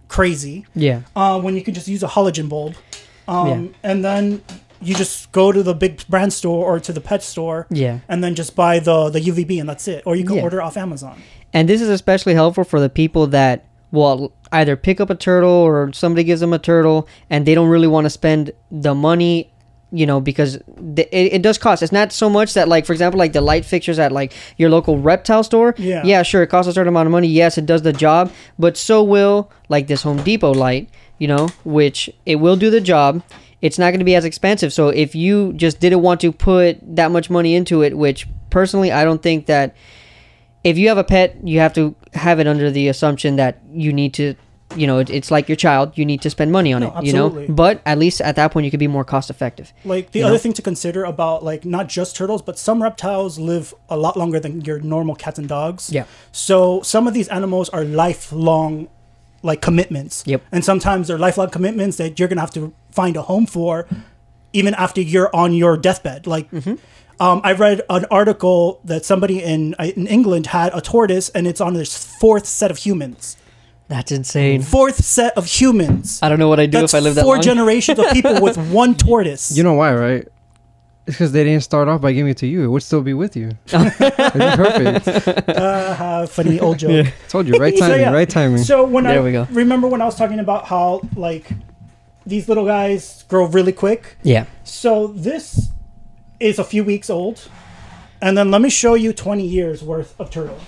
crazy 0.08 0.66
Yeah. 0.74 1.00
uh, 1.14 1.40
when 1.40 1.54
you 1.56 1.62
can 1.62 1.74
just 1.74 1.88
use 1.88 2.02
a 2.02 2.08
halogen 2.08 2.48
bulb. 2.48 2.74
Um, 3.28 3.48
Yeah. 3.48 3.68
And 3.82 4.04
then 4.04 4.42
you 4.80 4.94
just 4.94 5.30
go 5.32 5.52
to 5.52 5.62
the 5.62 5.74
big 5.74 6.06
brand 6.08 6.32
store 6.32 6.64
or 6.64 6.80
to 6.80 6.92
the 6.92 7.00
pet 7.00 7.22
store 7.22 7.66
Yeah. 7.70 8.00
and 8.08 8.22
then 8.22 8.34
just 8.34 8.54
buy 8.54 8.78
the, 8.78 9.08
the 9.10 9.20
UVB 9.20 9.58
and 9.60 9.68
that's 9.68 9.88
it. 9.88 10.02
Or 10.06 10.16
you 10.16 10.24
can 10.24 10.36
Yeah. 10.36 10.42
order 10.42 10.60
off 10.62 10.76
Amazon. 10.76 11.20
And 11.52 11.68
this 11.68 11.80
is 11.80 11.88
especially 11.88 12.34
helpful 12.34 12.64
for 12.64 12.80
the 12.80 12.88
people 12.90 13.26
that 13.28 13.64
will 13.92 14.32
either 14.52 14.76
pick 14.76 15.00
up 15.00 15.08
a 15.10 15.14
turtle 15.14 15.48
or 15.50 15.92
somebody 15.92 16.24
gives 16.24 16.40
them 16.40 16.52
a 16.52 16.58
turtle 16.58 17.08
and 17.30 17.46
they 17.46 17.54
don't 17.54 17.68
really 17.68 17.86
want 17.86 18.04
to 18.04 18.10
spend 18.10 18.50
the 18.70 18.94
money, 18.94 19.50
you 19.92 20.04
know, 20.04 20.20
because 20.20 20.58
the, 20.76 21.08
it, 21.16 21.34
it 21.34 21.42
does 21.42 21.56
cost. 21.56 21.82
It's 21.82 21.92
not 21.92 22.12
so 22.12 22.28
much 22.28 22.52
that, 22.54 22.68
like, 22.68 22.84
for 22.84 22.92
example, 22.92 23.18
like 23.18 23.32
the 23.32 23.40
light 23.40 23.64
fixtures 23.64 23.98
at 23.98 24.12
like 24.12 24.32
your 24.58 24.68
local 24.68 24.98
reptile 24.98 25.44
store. 25.44 25.74
Yeah. 25.78 26.02
Yeah, 26.04 26.22
sure, 26.24 26.42
it 26.42 26.48
costs 26.48 26.68
a 26.68 26.72
certain 26.72 26.88
amount 26.88 27.06
of 27.06 27.12
money. 27.12 27.28
Yes, 27.28 27.56
it 27.56 27.64
does 27.64 27.82
the 27.82 27.92
job, 27.92 28.32
but 28.58 28.76
so 28.76 29.02
will 29.02 29.50
like 29.68 29.86
this 29.86 30.02
Home 30.02 30.22
Depot 30.22 30.52
light, 30.52 30.90
you 31.18 31.28
know, 31.28 31.48
which 31.64 32.10
it 32.26 32.36
will 32.36 32.56
do 32.56 32.68
the 32.70 32.80
job. 32.80 33.22
It's 33.62 33.78
not 33.78 33.90
going 33.90 34.00
to 34.00 34.04
be 34.04 34.14
as 34.14 34.24
expensive. 34.24 34.72
So 34.72 34.88
if 34.88 35.14
you 35.14 35.52
just 35.54 35.80
didn't 35.80 36.02
want 36.02 36.20
to 36.20 36.32
put 36.32 36.78
that 36.96 37.10
much 37.10 37.30
money 37.30 37.54
into 37.54 37.82
it, 37.82 37.96
which 37.96 38.28
personally 38.50 38.92
I 38.92 39.04
don't 39.04 39.22
think 39.22 39.46
that 39.46 39.74
if 40.62 40.76
you 40.76 40.88
have 40.88 40.98
a 40.98 41.04
pet, 41.04 41.36
you 41.46 41.60
have 41.60 41.72
to 41.74 41.94
have 42.12 42.40
it 42.40 42.46
under 42.46 42.70
the 42.70 42.88
assumption 42.88 43.36
that 43.36 43.62
you 43.72 43.92
need 43.92 44.12
to, 44.14 44.34
you 44.74 44.86
know, 44.86 44.98
it, 44.98 45.08
it's 45.10 45.30
like 45.30 45.48
your 45.48 45.56
child. 45.56 45.96
You 45.96 46.04
need 46.04 46.22
to 46.22 46.30
spend 46.30 46.50
money 46.50 46.72
on 46.72 46.82
No, 46.82 46.96
it, 46.96 47.04
you 47.04 47.12
know. 47.12 47.46
But 47.48 47.80
at 47.86 47.98
least 47.98 48.20
at 48.20 48.34
that 48.34 48.50
point, 48.50 48.64
you 48.64 48.70
could 48.72 48.80
be 48.80 48.88
more 48.88 49.04
cost 49.04 49.30
effective. 49.30 49.72
Like 49.84 50.10
the 50.10 50.24
other 50.24 50.34
know? 50.34 50.38
thing 50.38 50.52
to 50.54 50.62
consider 50.62 51.04
about 51.04 51.44
like 51.44 51.64
not 51.64 51.88
just 51.88 52.16
turtles, 52.16 52.42
but 52.42 52.58
some 52.58 52.82
reptiles 52.82 53.38
live 53.38 53.74
a 53.88 53.96
lot 53.96 54.16
longer 54.16 54.40
than 54.40 54.62
your 54.62 54.80
normal 54.80 55.14
cats 55.14 55.38
and 55.38 55.48
dogs. 55.48 55.90
Yeah. 55.90 56.04
So 56.32 56.82
some 56.82 57.06
of 57.06 57.14
these 57.14 57.28
animals 57.28 57.68
are 57.68 57.84
lifelong 57.84 58.88
like 59.46 59.62
commitments. 59.62 60.22
Yep. 60.26 60.42
And 60.52 60.64
sometimes 60.64 61.08
they're 61.08 61.18
lifelong 61.18 61.50
commitments 61.50 61.96
that 61.96 62.18
you're 62.18 62.28
gonna 62.28 62.40
have 62.42 62.52
to 62.54 62.72
find 62.90 63.16
a 63.16 63.22
home 63.22 63.46
for 63.46 63.86
even 64.52 64.74
after 64.74 65.00
you're 65.00 65.30
on 65.34 65.54
your 65.54 65.76
deathbed. 65.76 66.26
Like 66.26 66.50
Mm-hmm. 66.50 66.74
um, 67.20 67.40
I 67.44 67.52
read 67.52 67.80
an 67.88 68.04
article 68.10 68.80
that 68.84 69.04
somebody 69.04 69.42
in 69.42 69.74
in 69.78 70.06
England 70.06 70.46
had 70.48 70.70
a 70.74 70.80
tortoise 70.80 71.28
and 71.30 71.46
it's 71.46 71.60
on 71.60 71.74
this 71.74 71.96
fourth 72.20 72.46
set 72.46 72.70
of 72.70 72.78
humans. 72.78 73.36
That's 73.88 74.10
insane. 74.10 74.62
Fourth 74.62 74.96
set 75.04 75.36
of 75.38 75.46
humans. 75.46 76.18
I 76.20 76.28
don't 76.28 76.40
know 76.40 76.48
what 76.48 76.58
I'd 76.58 76.72
do 76.72 76.80
That's 76.80 76.92
if 76.92 76.98
I 76.98 77.00
lived 77.00 77.16
that 77.18 77.22
four 77.22 77.36
long. 77.36 77.42
generations 77.42 77.98
of 78.00 78.06
people 78.12 78.40
with 78.42 78.56
one 78.82 78.96
tortoise. 78.96 79.56
You 79.56 79.62
know 79.62 79.74
why, 79.74 79.94
right? 79.94 80.26
It's 81.06 81.16
because 81.16 81.30
they 81.32 81.44
didn't 81.44 81.62
start 81.62 81.86
off 81.88 82.00
by 82.00 82.12
giving 82.12 82.30
it 82.30 82.36
to 82.38 82.46
you. 82.46 82.64
It 82.64 82.68
would 82.68 82.82
still 82.82 83.00
be 83.02 83.14
with 83.14 83.36
you. 83.36 83.50
It'd 83.66 83.98
be 83.98 84.38
perfect. 84.56 85.48
uh, 85.48 86.26
funny 86.26 86.58
old 86.58 86.78
joke. 86.78 87.06
Told 87.28 87.46
you, 87.46 87.54
right 87.58 87.74
So, 87.78 87.80
timing, 87.86 88.00
yeah. 88.00 88.12
right 88.12 88.28
timing. 88.28 88.58
So 88.64 88.84
when 88.84 89.04
There 89.04 89.20
I 89.20 89.22
we 89.24 89.30
go. 89.32 89.46
remember 89.52 89.86
when 89.86 90.02
I 90.02 90.04
was 90.04 90.16
talking 90.16 90.40
about 90.40 90.66
how 90.66 91.02
like 91.14 91.48
these 92.26 92.48
little 92.48 92.66
guys 92.66 93.24
grow 93.28 93.44
really 93.46 93.72
quick. 93.72 94.16
yeah. 94.24 94.46
So 94.64 95.06
this 95.08 95.68
is 96.40 96.58
a 96.58 96.64
few 96.64 96.82
weeks 96.84 97.08
old, 97.08 97.48
and 98.20 98.36
then 98.36 98.50
let 98.50 98.60
me 98.60 98.68
show 98.68 98.94
you 98.94 99.12
20 99.12 99.46
years 99.46 99.82
worth 99.84 100.14
of 100.20 100.30
turtle. 100.30 100.58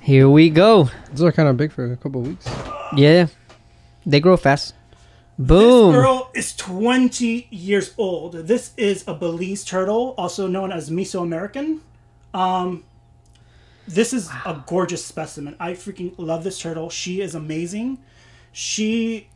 Here 0.00 0.28
we 0.28 0.50
go. 0.50 0.90
These 1.10 1.22
are 1.22 1.30
kind 1.32 1.48
of 1.48 1.56
big 1.56 1.70
for 1.70 1.92
a 1.92 1.96
couple 1.96 2.22
of 2.22 2.26
weeks. 2.28 2.48
Yeah. 2.96 3.26
They 4.06 4.20
grow 4.20 4.36
fast. 4.36 4.74
Boom. 5.38 5.92
This 5.92 6.02
girl 6.02 6.30
is 6.34 6.56
20 6.56 7.48
years 7.50 7.94
old. 7.98 8.32
This 8.32 8.72
is 8.76 9.04
a 9.06 9.14
Belize 9.14 9.64
turtle, 9.64 10.14
also 10.16 10.46
known 10.46 10.72
as 10.72 10.88
Mesoamerican. 10.88 11.80
Um, 12.32 12.84
this 13.86 14.12
is 14.12 14.30
a 14.44 14.62
gorgeous 14.66 15.04
specimen. 15.04 15.56
I 15.60 15.72
freaking 15.72 16.14
love 16.16 16.42
this 16.42 16.58
turtle. 16.58 16.90
She 16.90 17.20
is 17.20 17.34
amazing. 17.34 17.98
She 18.52 19.28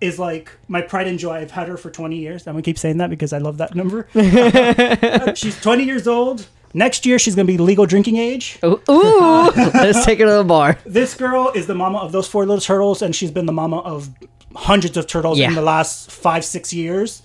is 0.00 0.18
like 0.18 0.50
my 0.66 0.80
pride 0.80 1.06
and 1.06 1.18
joy. 1.18 1.34
I've 1.34 1.50
had 1.50 1.68
her 1.68 1.76
for 1.76 1.90
20 1.90 2.16
years. 2.16 2.46
I'm 2.46 2.54
gonna 2.54 2.62
keep 2.62 2.78
saying 2.78 2.96
that 2.98 3.10
because 3.10 3.32
I 3.32 3.38
love 3.38 3.58
that 3.58 3.74
number. 3.74 4.08
she's 5.34 5.60
20 5.60 5.84
years 5.84 6.08
old. 6.08 6.46
Next 6.76 7.06
year, 7.06 7.20
she's 7.20 7.36
gonna 7.36 7.46
be 7.46 7.56
legal 7.56 7.86
drinking 7.86 8.16
age. 8.16 8.58
Ooh, 8.64 8.80
ooh. 8.90 9.50
let's 9.54 10.04
take 10.04 10.18
her 10.18 10.26
to 10.26 10.32
the 10.32 10.44
bar. 10.44 10.76
This 10.84 11.14
girl 11.14 11.52
is 11.54 11.68
the 11.68 11.74
mama 11.74 11.98
of 11.98 12.10
those 12.10 12.26
four 12.26 12.44
little 12.44 12.60
turtles, 12.60 13.00
and 13.00 13.14
she's 13.14 13.30
been 13.30 13.46
the 13.46 13.52
mama 13.52 13.78
of 13.78 14.10
hundreds 14.54 14.96
of 14.96 15.06
turtles 15.06 15.38
Yeah. 15.38 15.48
in 15.48 15.54
the 15.54 15.62
last 15.62 16.10
five, 16.10 16.44
six 16.44 16.72
years. 16.72 17.22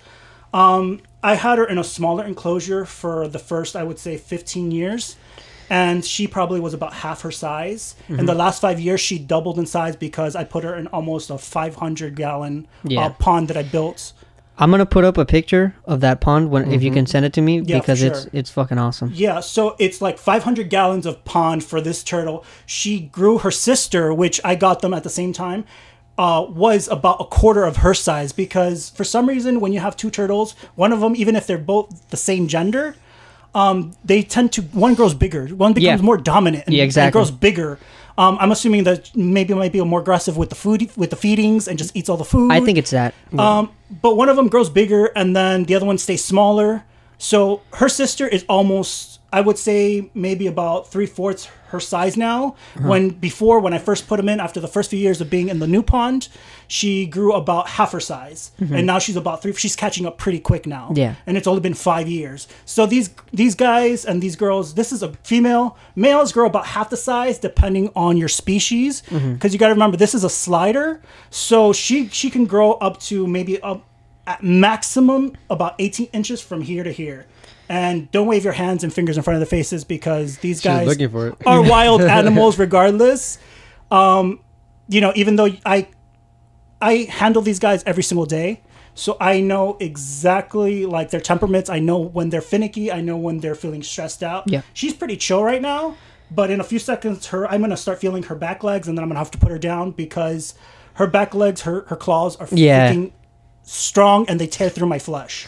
Um, 0.53 1.01
I 1.23 1.35
had 1.35 1.57
her 1.57 1.65
in 1.65 1.77
a 1.77 1.83
smaller 1.83 2.23
enclosure 2.25 2.85
for 2.85 3.27
the 3.27 3.39
first, 3.39 3.75
I 3.75 3.83
would 3.83 3.99
say, 3.99 4.17
15 4.17 4.71
years. 4.71 5.15
And 5.69 6.03
she 6.03 6.25
probably 6.25 6.59
was 6.59 6.73
about 6.73 6.93
half 6.93 7.21
her 7.21 7.29
size. 7.31 7.93
Mm-hmm. 8.05 8.21
In 8.21 8.25
the 8.25 8.33
last 8.33 8.59
five 8.59 8.79
years, 8.79 8.99
she 9.01 9.19
doubled 9.19 9.59
in 9.59 9.67
size 9.67 9.95
because 9.95 10.35
I 10.35 10.43
put 10.43 10.63
her 10.63 10.75
in 10.75 10.87
almost 10.87 11.29
a 11.29 11.37
500 11.37 12.15
gallon 12.15 12.67
Yeah. 12.83 13.05
uh, 13.05 13.09
pond 13.11 13.49
that 13.49 13.57
I 13.57 13.61
built. 13.63 14.13
I'm 14.61 14.71
gonna 14.71 14.85
put 14.85 15.05
up 15.05 15.17
a 15.17 15.23
picture 15.25 15.73
of 15.85 16.01
that 16.01 16.19
pond 16.19 16.49
when 16.49 16.69
if 16.73 16.83
you 16.83 16.91
can 16.91 17.05
send 17.05 17.25
it 17.25 17.31
to 17.33 17.41
me 17.41 17.59
Mm-hmm. 17.59 17.69
Yeah, 17.69 17.79
because 17.79 18.01
it's 18.03 18.27
it's 18.33 18.49
fucking 18.49 18.77
awesome. 18.77 19.09
Yeah, 19.13 19.39
so 19.39 19.75
it's 19.79 20.01
like 20.01 20.17
500 20.17 20.69
gallons 20.69 21.05
of 21.05 21.23
pond 21.23 21.63
for 21.63 21.79
this 21.79 22.03
turtle. 22.03 22.43
She 22.65 22.99
grew 22.99 23.37
her 23.37 23.51
sister, 23.51 24.13
which 24.13 24.41
I 24.43 24.55
got 24.55 24.81
them 24.81 24.93
at 24.93 25.03
the 25.03 25.09
same 25.09 25.31
time, 25.31 25.63
uh, 26.19 26.45
was 26.49 26.89
about 26.89 27.17
a 27.21 27.23
quarter 27.23 27.63
of 27.63 27.77
her 27.77 27.93
size 27.93 28.33
because 28.33 28.89
for 28.89 29.05
some 29.05 29.25
reason, 29.27 29.61
when 29.61 29.71
you 29.71 29.79
have 29.79 29.95
two 29.95 30.11
turtles, 30.11 30.51
one 30.75 30.91
of 30.91 30.99
them, 30.99 31.15
even 31.15 31.33
if 31.35 31.47
they're 31.47 31.57
both 31.57 31.87
the 32.09 32.17
same 32.17 32.47
gender, 32.47 32.93
um, 33.55 33.93
they 34.03 34.21
tend 34.21 34.51
to 34.51 34.61
one 34.85 34.93
grows 34.95 35.13
bigger, 35.13 35.47
one 35.47 35.71
becomes 35.73 36.01
Yeah. 36.01 36.05
more 36.05 36.17
dominant, 36.17 36.65
and, 36.67 36.75
Yeah, 36.75 36.83
and 36.83 37.13
grows 37.13 37.31
bigger. 37.31 37.79
Um, 38.17 38.37
I'm 38.41 38.51
assuming 38.51 38.83
that 38.83 39.15
maybe 39.15 39.53
it 39.53 39.55
might 39.55 39.71
be 39.71 39.81
more 39.81 40.01
aggressive 40.01 40.35
with 40.35 40.49
the 40.49 40.55
food, 40.55 40.89
with 40.97 41.09
the 41.09 41.15
feedings, 41.15 41.69
and 41.69 41.79
just 41.79 41.95
eats 41.95 42.09
all 42.09 42.17
the 42.17 42.25
food. 42.25 42.51
I 42.51 42.59
think 42.59 42.77
it's 42.77 42.91
that. 42.91 43.13
Um, 43.37 43.69
but 44.01 44.17
one 44.17 44.27
of 44.27 44.35
them 44.35 44.49
grows 44.49 44.69
bigger, 44.69 45.05
and 45.15 45.33
then 45.33 45.63
the 45.63 45.73
other 45.75 45.85
one 45.85 45.97
stays 45.97 46.23
smaller. 46.23 46.83
So 47.17 47.61
her 47.75 47.87
sister 47.87 48.27
is 48.27 48.43
almost, 48.49 49.18
I 49.31 49.41
would 49.41 49.57
say, 49.57 50.09
maybe 50.13 50.47
about 50.47 50.91
three 50.91 51.05
fourths 51.05 51.47
her 51.67 51.79
size 51.79 52.17
now. 52.17 52.55
Uh-huh. 52.77 52.87
When 52.89 53.09
before, 53.09 53.59
when 53.59 53.73
I 53.73 53.77
first 53.77 54.07
put 54.07 54.17
them 54.17 54.27
in, 54.27 54.39
after 54.39 54.59
the 54.59 54.67
first 54.67 54.89
few 54.89 54.97
years 54.97 55.21
of 55.21 55.29
being 55.29 55.49
in 55.49 55.59
the 55.59 55.67
new 55.67 55.83
pond, 55.83 56.29
she 56.67 57.05
grew 57.05 57.33
about 57.33 57.69
half 57.69 57.91
her 57.91 57.99
size, 57.99 58.51
and 58.59 58.87
now 58.87 58.97
she's 58.97 59.15
about 59.15 59.41
three. 59.43 59.53
She's 59.53 59.75
catching 59.75 60.07
up 60.07 60.17
pretty 60.17 60.39
quick 60.39 60.65
now. 60.65 60.85
Mm-hmm. 60.87 60.97
Yeah. 60.97 61.15
and 61.27 61.37
it's 61.37 61.45
only 61.45 61.61
been 61.61 61.75
five 61.75 62.07
years. 62.07 62.47
So 62.65 62.87
these 62.87 63.11
these 63.31 63.53
guys 63.53 64.03
and 64.03 64.19
these 64.19 64.35
girls, 64.35 64.73
this 64.73 64.91
is 64.91 65.03
a 65.03 65.13
female. 65.23 65.77
Males 65.95 66.31
grow 66.31 66.47
about 66.47 66.65
half 66.65 66.89
the 66.89 66.97
size 66.97 67.37
depending 67.37 67.91
on 67.95 68.17
your 68.17 68.29
species, 68.29 69.01
because 69.01 69.21
Mm-hmm. 69.21 69.47
you 69.53 69.59
got 69.59 69.67
to 69.67 69.73
remember 69.73 69.95
this 69.97 70.15
is 70.15 70.23
a 70.23 70.29
slider. 70.29 71.01
So 71.29 71.71
she 71.71 72.07
she 72.09 72.31
can 72.31 72.45
grow 72.45 72.73
up 72.73 72.99
to 73.09 73.27
maybe 73.27 73.61
up 73.61 73.85
at 74.25 74.43
maximum 74.43 75.35
about 75.49 75.73
18 75.79 76.07
inches 76.13 76.41
from 76.41 76.61
here 76.61 76.83
to 76.83 76.91
here. 76.91 77.25
And 77.69 78.11
don't 78.11 78.25
wave 78.25 78.43
your 78.43 78.53
hands 78.53 78.83
and 78.83 78.91
fingers 78.91 79.15
in 79.15 79.21
front 79.21 79.35
of 79.35 79.39
their 79.41 79.59
faces 79.59 79.83
because 79.83 80.39
these 80.39 80.57
She's 80.57 80.63
guys 80.63 80.87
looking 80.87 81.09
for 81.09 81.27
it. 81.27 81.35
are 81.45 81.61
wild 81.69 82.01
animals 82.01 82.57
regardless. 82.57 83.37
Um, 83.91 84.39
you 84.87 85.01
know, 85.01 85.13
even 85.15 85.35
though 85.35 85.49
I 85.65 85.87
I 86.81 87.07
handle 87.09 87.41
these 87.43 87.59
guys 87.59 87.83
every 87.85 88.03
single 88.03 88.25
day. 88.25 88.61
So 88.95 89.15
I 89.21 89.39
know 89.39 89.77
exactly 89.79 90.85
like 90.85 91.11
their 91.11 91.21
temperaments. 91.21 91.69
I 91.69 91.79
know 91.79 91.99
when 91.99 92.31
they're 92.31 92.41
finicky. 92.41 92.91
I 92.91 93.01
know 93.01 93.15
when 93.17 93.39
they're 93.39 93.55
feeling 93.55 93.83
stressed 93.83 94.23
out. 94.23 94.43
Yeah. 94.47 94.61
She's 94.73 94.93
pretty 94.93 95.15
chill 95.15 95.43
right 95.43 95.61
now, 95.61 95.95
but 96.31 96.49
in 96.49 96.59
a 96.59 96.63
few 96.63 96.79
seconds 96.79 97.27
her 97.27 97.47
I'm 97.47 97.61
gonna 97.61 97.77
start 97.77 97.99
feeling 97.99 98.23
her 98.23 98.35
back 98.35 98.63
legs 98.63 98.87
and 98.87 98.97
then 98.97 99.03
I'm 99.03 99.09
gonna 99.09 99.19
have 99.19 99.31
to 99.31 99.37
put 99.37 99.51
her 99.51 99.59
down 99.59 99.91
because 99.91 100.53
her 100.95 101.05
back 101.07 101.33
legs, 101.35 101.61
her 101.61 101.85
her 101.87 101.95
claws 101.95 102.35
are 102.37 102.47
Yeah. 102.51 102.91
freaking 102.91 103.11
strong 103.63 104.25
and 104.27 104.39
they 104.39 104.47
tear 104.47 104.69
through 104.69 104.87
my 104.87 104.99
flesh. 104.99 105.45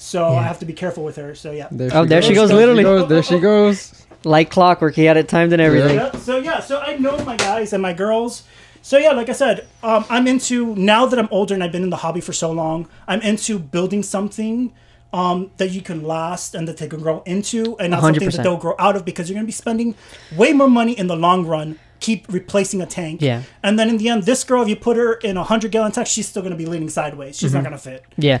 So 0.00 0.26
I 0.28 0.42
have 0.42 0.58
to 0.60 0.64
be 0.66 0.72
careful 0.72 1.04
with 1.04 1.16
her. 1.16 1.34
So 1.34 1.52
yeah. 1.52 1.68
There 1.70 1.90
Oh, 1.92 2.04
there 2.04 2.22
she 2.22 2.34
goes, 2.34 2.50
literally. 2.50 2.82
There 2.82 2.94
she 2.96 3.00
goes. 3.00 3.08
There 3.08 3.22
she 3.22 3.38
goes. 3.40 4.06
Like 4.24 4.50
clockwork, 4.50 4.94
he 4.94 5.04
had 5.04 5.16
it 5.16 5.28
timed 5.28 5.52
and 5.52 5.62
everything. 5.62 5.96
Yeah, 5.96 6.12
so 6.12 6.38
yeah, 6.38 6.60
so 6.60 6.78
I 6.80 6.96
know 6.98 7.16
my 7.24 7.36
guys 7.36 7.72
and 7.72 7.80
my 7.82 7.92
girls. 7.94 8.42
So 8.82 8.98
yeah, 8.98 9.12
like 9.12 9.28
I 9.28 9.32
said, 9.32 9.66
um, 9.82 10.04
I'm 10.10 10.26
into 10.26 10.74
now 10.76 11.06
that 11.06 11.18
I'm 11.18 11.28
older 11.30 11.54
and 11.54 11.62
I've 11.64 11.72
been 11.72 11.82
in 11.82 11.90
the 11.90 11.96
hobby 11.96 12.20
for 12.20 12.32
so 12.34 12.50
long. 12.52 12.86
I'm 13.08 13.20
into 13.22 13.58
building 13.58 14.02
something 14.02 14.72
um, 15.12 15.50
that 15.56 15.70
you 15.70 15.80
can 15.82 16.02
last 16.02 16.54
and 16.54 16.68
that 16.68 16.76
they 16.78 16.86
can 16.88 17.00
grow 17.00 17.22
into, 17.26 17.76
and 17.78 17.90
not 17.92 18.00
something 18.02 18.28
100%. 18.28 18.36
that 18.36 18.42
they'll 18.42 18.56
grow 18.56 18.74
out 18.78 18.94
of 18.96 19.04
because 19.04 19.28
you're 19.28 19.34
going 19.36 19.44
to 19.44 19.48
be 19.48 19.52
spending 19.52 19.94
way 20.36 20.52
more 20.52 20.68
money 20.68 20.92
in 20.98 21.06
the 21.08 21.16
long 21.16 21.46
run. 21.46 21.78
Keep 22.00 22.32
replacing 22.32 22.80
a 22.80 22.86
tank, 22.86 23.20
Yeah. 23.20 23.42
and 23.62 23.78
then 23.78 23.90
in 23.90 23.98
the 23.98 24.08
end, 24.08 24.22
this 24.22 24.42
girl, 24.44 24.62
if 24.62 24.68
you 24.68 24.76
put 24.76 24.96
her 24.96 25.14
in 25.14 25.36
a 25.36 25.44
hundred 25.44 25.70
gallon 25.72 25.92
tank, 25.92 26.06
she's 26.06 26.26
still 26.28 26.40
going 26.40 26.52
to 26.52 26.56
be 26.56 26.64
leaning 26.64 26.88
sideways. 26.88 27.36
She's 27.38 27.50
Mm-hmm. 27.52 27.56
not 27.58 27.64
going 27.64 27.72
to 27.72 27.78
fit. 27.78 28.04
Yeah. 28.16 28.38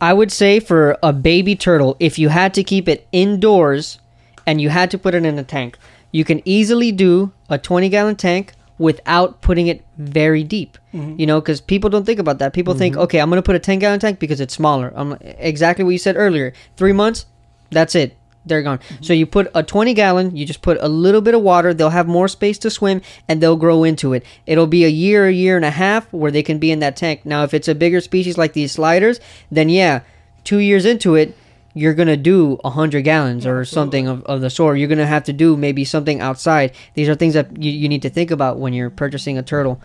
I 0.00 0.12
would 0.12 0.32
say 0.32 0.60
for 0.60 0.96
a 1.02 1.12
baby 1.12 1.54
turtle, 1.54 1.96
if 2.00 2.18
you 2.18 2.28
had 2.30 2.54
to 2.54 2.64
keep 2.64 2.88
it 2.88 3.06
indoors 3.12 3.98
and 4.46 4.60
you 4.60 4.70
had 4.70 4.90
to 4.92 4.98
put 4.98 5.14
it 5.14 5.24
in 5.24 5.38
a 5.38 5.44
tank, 5.44 5.78
you 6.10 6.24
can 6.24 6.40
easily 6.44 6.90
do 6.90 7.32
a 7.48 7.58
20 7.58 7.88
gallon 7.88 8.16
tank 8.16 8.52
without 8.78 9.42
putting 9.42 9.66
it 9.66 9.84
very 9.98 10.42
deep. 10.42 10.78
Mm-hmm. 10.94 11.20
You 11.20 11.26
know, 11.26 11.40
because 11.40 11.60
people 11.60 11.90
don't 11.90 12.04
think 12.04 12.18
about 12.18 12.38
that. 12.38 12.54
People 12.54 12.74
think, 12.74 12.94
mm-hmm. 12.94 13.02
okay, 13.02 13.20
I'm 13.20 13.28
going 13.28 13.38
to 13.38 13.46
put 13.46 13.56
a 13.56 13.60
10 13.60 13.78
gallon 13.78 14.00
tank 14.00 14.18
because 14.18 14.40
it's 14.40 14.54
smaller. 14.54 14.92
I'm 14.96 15.16
exactly 15.20 15.84
what 15.84 15.90
you 15.90 15.98
said 15.98 16.16
earlier. 16.16 16.54
Three 16.76 16.92
months, 16.92 17.26
that's 17.70 17.94
it. 17.94 18.16
They're 18.46 18.62
gone. 18.62 18.80
So 19.02 19.12
you 19.12 19.26
put 19.26 19.50
a 19.54 19.62
20 19.62 19.92
gallon, 19.92 20.34
you 20.34 20.46
just 20.46 20.62
put 20.62 20.78
a 20.80 20.88
little 20.88 21.20
bit 21.20 21.34
of 21.34 21.42
water, 21.42 21.74
they'll 21.74 21.90
have 21.90 22.08
more 22.08 22.26
space 22.26 22.58
to 22.58 22.70
swim 22.70 23.02
and 23.28 23.42
they'll 23.42 23.56
grow 23.56 23.84
into 23.84 24.14
it. 24.14 24.24
It'll 24.46 24.66
be 24.66 24.84
a 24.84 24.88
year, 24.88 25.26
a 25.26 25.32
year 25.32 25.56
and 25.56 25.64
a 25.64 25.70
half 25.70 26.10
where 26.12 26.30
they 26.30 26.42
can 26.42 26.58
be 26.58 26.70
in 26.70 26.78
that 26.78 26.96
tank. 26.96 27.26
Now, 27.26 27.44
if 27.44 27.52
it's 27.52 27.68
a 27.68 27.74
bigger 27.74 28.00
species 28.00 28.38
like 28.38 28.54
these 28.54 28.72
sliders, 28.72 29.20
then 29.50 29.68
yeah, 29.68 30.00
two 30.44 30.58
years 30.58 30.86
into 30.86 31.16
it, 31.16 31.36
you're 31.74 31.94
gonna 31.94 32.16
do 32.16 32.56
100 32.62 33.02
gallons 33.02 33.46
or 33.46 33.64
something 33.64 34.08
of, 34.08 34.24
of 34.24 34.40
the 34.40 34.50
sort. 34.50 34.78
You're 34.78 34.88
gonna 34.88 35.06
have 35.06 35.24
to 35.24 35.32
do 35.32 35.56
maybe 35.56 35.84
something 35.84 36.20
outside. 36.20 36.72
These 36.94 37.08
are 37.08 37.14
things 37.14 37.34
that 37.34 37.62
you, 37.62 37.70
you 37.70 37.88
need 37.88 38.02
to 38.02 38.10
think 38.10 38.30
about 38.30 38.58
when 38.58 38.72
you're 38.72 38.90
purchasing 38.90 39.38
a 39.38 39.42
turtle. 39.42 39.80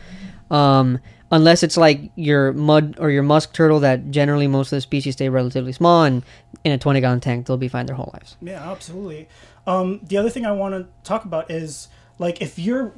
Um, 0.49 0.99
unless 1.31 1.63
it's 1.63 1.77
like 1.77 2.11
your 2.15 2.53
mud 2.53 2.95
or 2.99 3.09
your 3.09 3.23
musk 3.23 3.53
turtle 3.53 3.79
that 3.79 4.11
generally 4.11 4.47
most 4.47 4.67
of 4.71 4.77
the 4.77 4.81
species 4.81 5.13
stay 5.15 5.27
relatively 5.29 5.71
small 5.71 6.03
and 6.03 6.23
in 6.63 6.71
a 6.71 6.77
20 6.77 7.01
gallon 7.01 7.19
tank 7.19 7.47
they'll 7.47 7.57
be 7.57 7.67
fine 7.67 7.85
their 7.87 7.95
whole 7.95 8.11
lives. 8.13 8.37
Yeah, 8.41 8.71
absolutely. 8.71 9.27
Um, 9.67 9.99
the 10.03 10.17
other 10.17 10.29
thing 10.29 10.45
I 10.45 10.51
want 10.51 10.75
to 10.75 10.87
talk 11.03 11.25
about 11.25 11.49
is 11.49 11.87
like 12.19 12.41
if 12.41 12.59
you're 12.59 12.93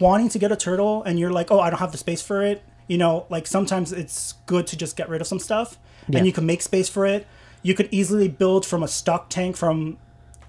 wanting 0.00 0.28
to 0.30 0.38
get 0.38 0.50
a 0.50 0.56
turtle 0.56 1.02
and 1.02 1.18
you're 1.18 1.30
like, 1.32 1.50
oh, 1.50 1.60
I 1.60 1.70
don't 1.70 1.78
have 1.78 1.92
the 1.92 1.98
space 1.98 2.22
for 2.22 2.42
it. 2.42 2.62
You 2.88 2.98
know, 2.98 3.26
like 3.28 3.46
sometimes 3.46 3.92
it's 3.92 4.34
good 4.46 4.66
to 4.68 4.76
just 4.76 4.96
get 4.96 5.08
rid 5.08 5.20
of 5.20 5.26
some 5.26 5.38
stuff, 5.40 5.78
Yeah. 6.08 6.18
and 6.18 6.26
you 6.26 6.32
can 6.32 6.46
make 6.46 6.62
space 6.62 6.88
for 6.88 7.04
it. 7.06 7.26
You 7.62 7.74
could 7.74 7.88
easily 7.90 8.28
build 8.28 8.64
from 8.64 8.82
a 8.82 8.88
stock 8.88 9.28
tank 9.28 9.56
from 9.56 9.98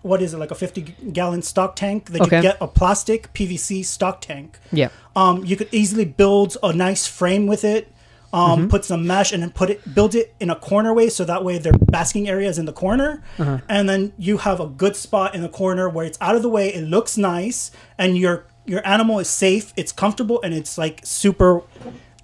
what 0.07 0.21
is 0.21 0.33
it 0.33 0.37
like 0.39 0.51
a 0.51 0.55
50 0.55 0.81
gallon 1.13 1.41
stock 1.41 1.75
tank 1.75 2.09
that 2.11 2.21
Okay. 2.21 2.37
you 2.37 2.41
get 2.41 2.57
a 2.61 2.67
plastic 2.67 3.31
PVC 3.33 3.83
stock 3.85 4.21
tank. 4.21 4.57
Yeah. 4.71 4.89
Um, 5.15 5.43
you 5.45 5.55
could 5.55 5.69
easily 5.71 6.05
build 6.05 6.57
a 6.63 6.71
nice 6.73 7.05
frame 7.07 7.45
with 7.47 7.63
it. 7.63 7.91
Um, 8.33 8.41
Mm-hmm. 8.59 8.67
put 8.67 8.83
some 8.85 9.07
mesh 9.07 9.31
and 9.31 9.41
then 9.41 9.51
put 9.51 9.69
it, 9.69 9.79
build 9.95 10.13
it 10.13 10.33
in 10.39 10.49
a 10.49 10.55
corner 10.55 10.93
way, 10.93 11.07
so 11.09 11.23
that 11.23 11.43
way 11.45 11.57
their 11.59 11.71
basking 11.73 12.27
area 12.27 12.49
is 12.49 12.57
in 12.59 12.65
the 12.65 12.73
corner, 12.73 13.23
Uh-huh. 13.39 13.59
and 13.69 13.87
then 13.89 14.11
you 14.17 14.37
have 14.39 14.59
a 14.59 14.67
good 14.67 14.95
spot 14.97 15.33
in 15.33 15.41
the 15.41 15.49
corner 15.61 15.87
where 15.87 16.05
it's 16.05 16.17
out 16.19 16.35
of 16.35 16.41
the 16.41 16.49
way. 16.49 16.67
It 16.73 16.83
looks 16.83 17.17
nice, 17.17 17.71
and 17.97 18.17
your 18.17 18.43
your 18.65 18.81
animal 18.85 19.17
is 19.19 19.29
safe. 19.29 19.71
It's 19.77 19.93
comfortable, 19.93 20.41
and 20.43 20.53
it's 20.53 20.77
like 20.77 20.99
super, 21.05 21.61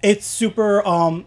it's 0.04 0.26
super 0.26 0.86
um, 0.86 1.26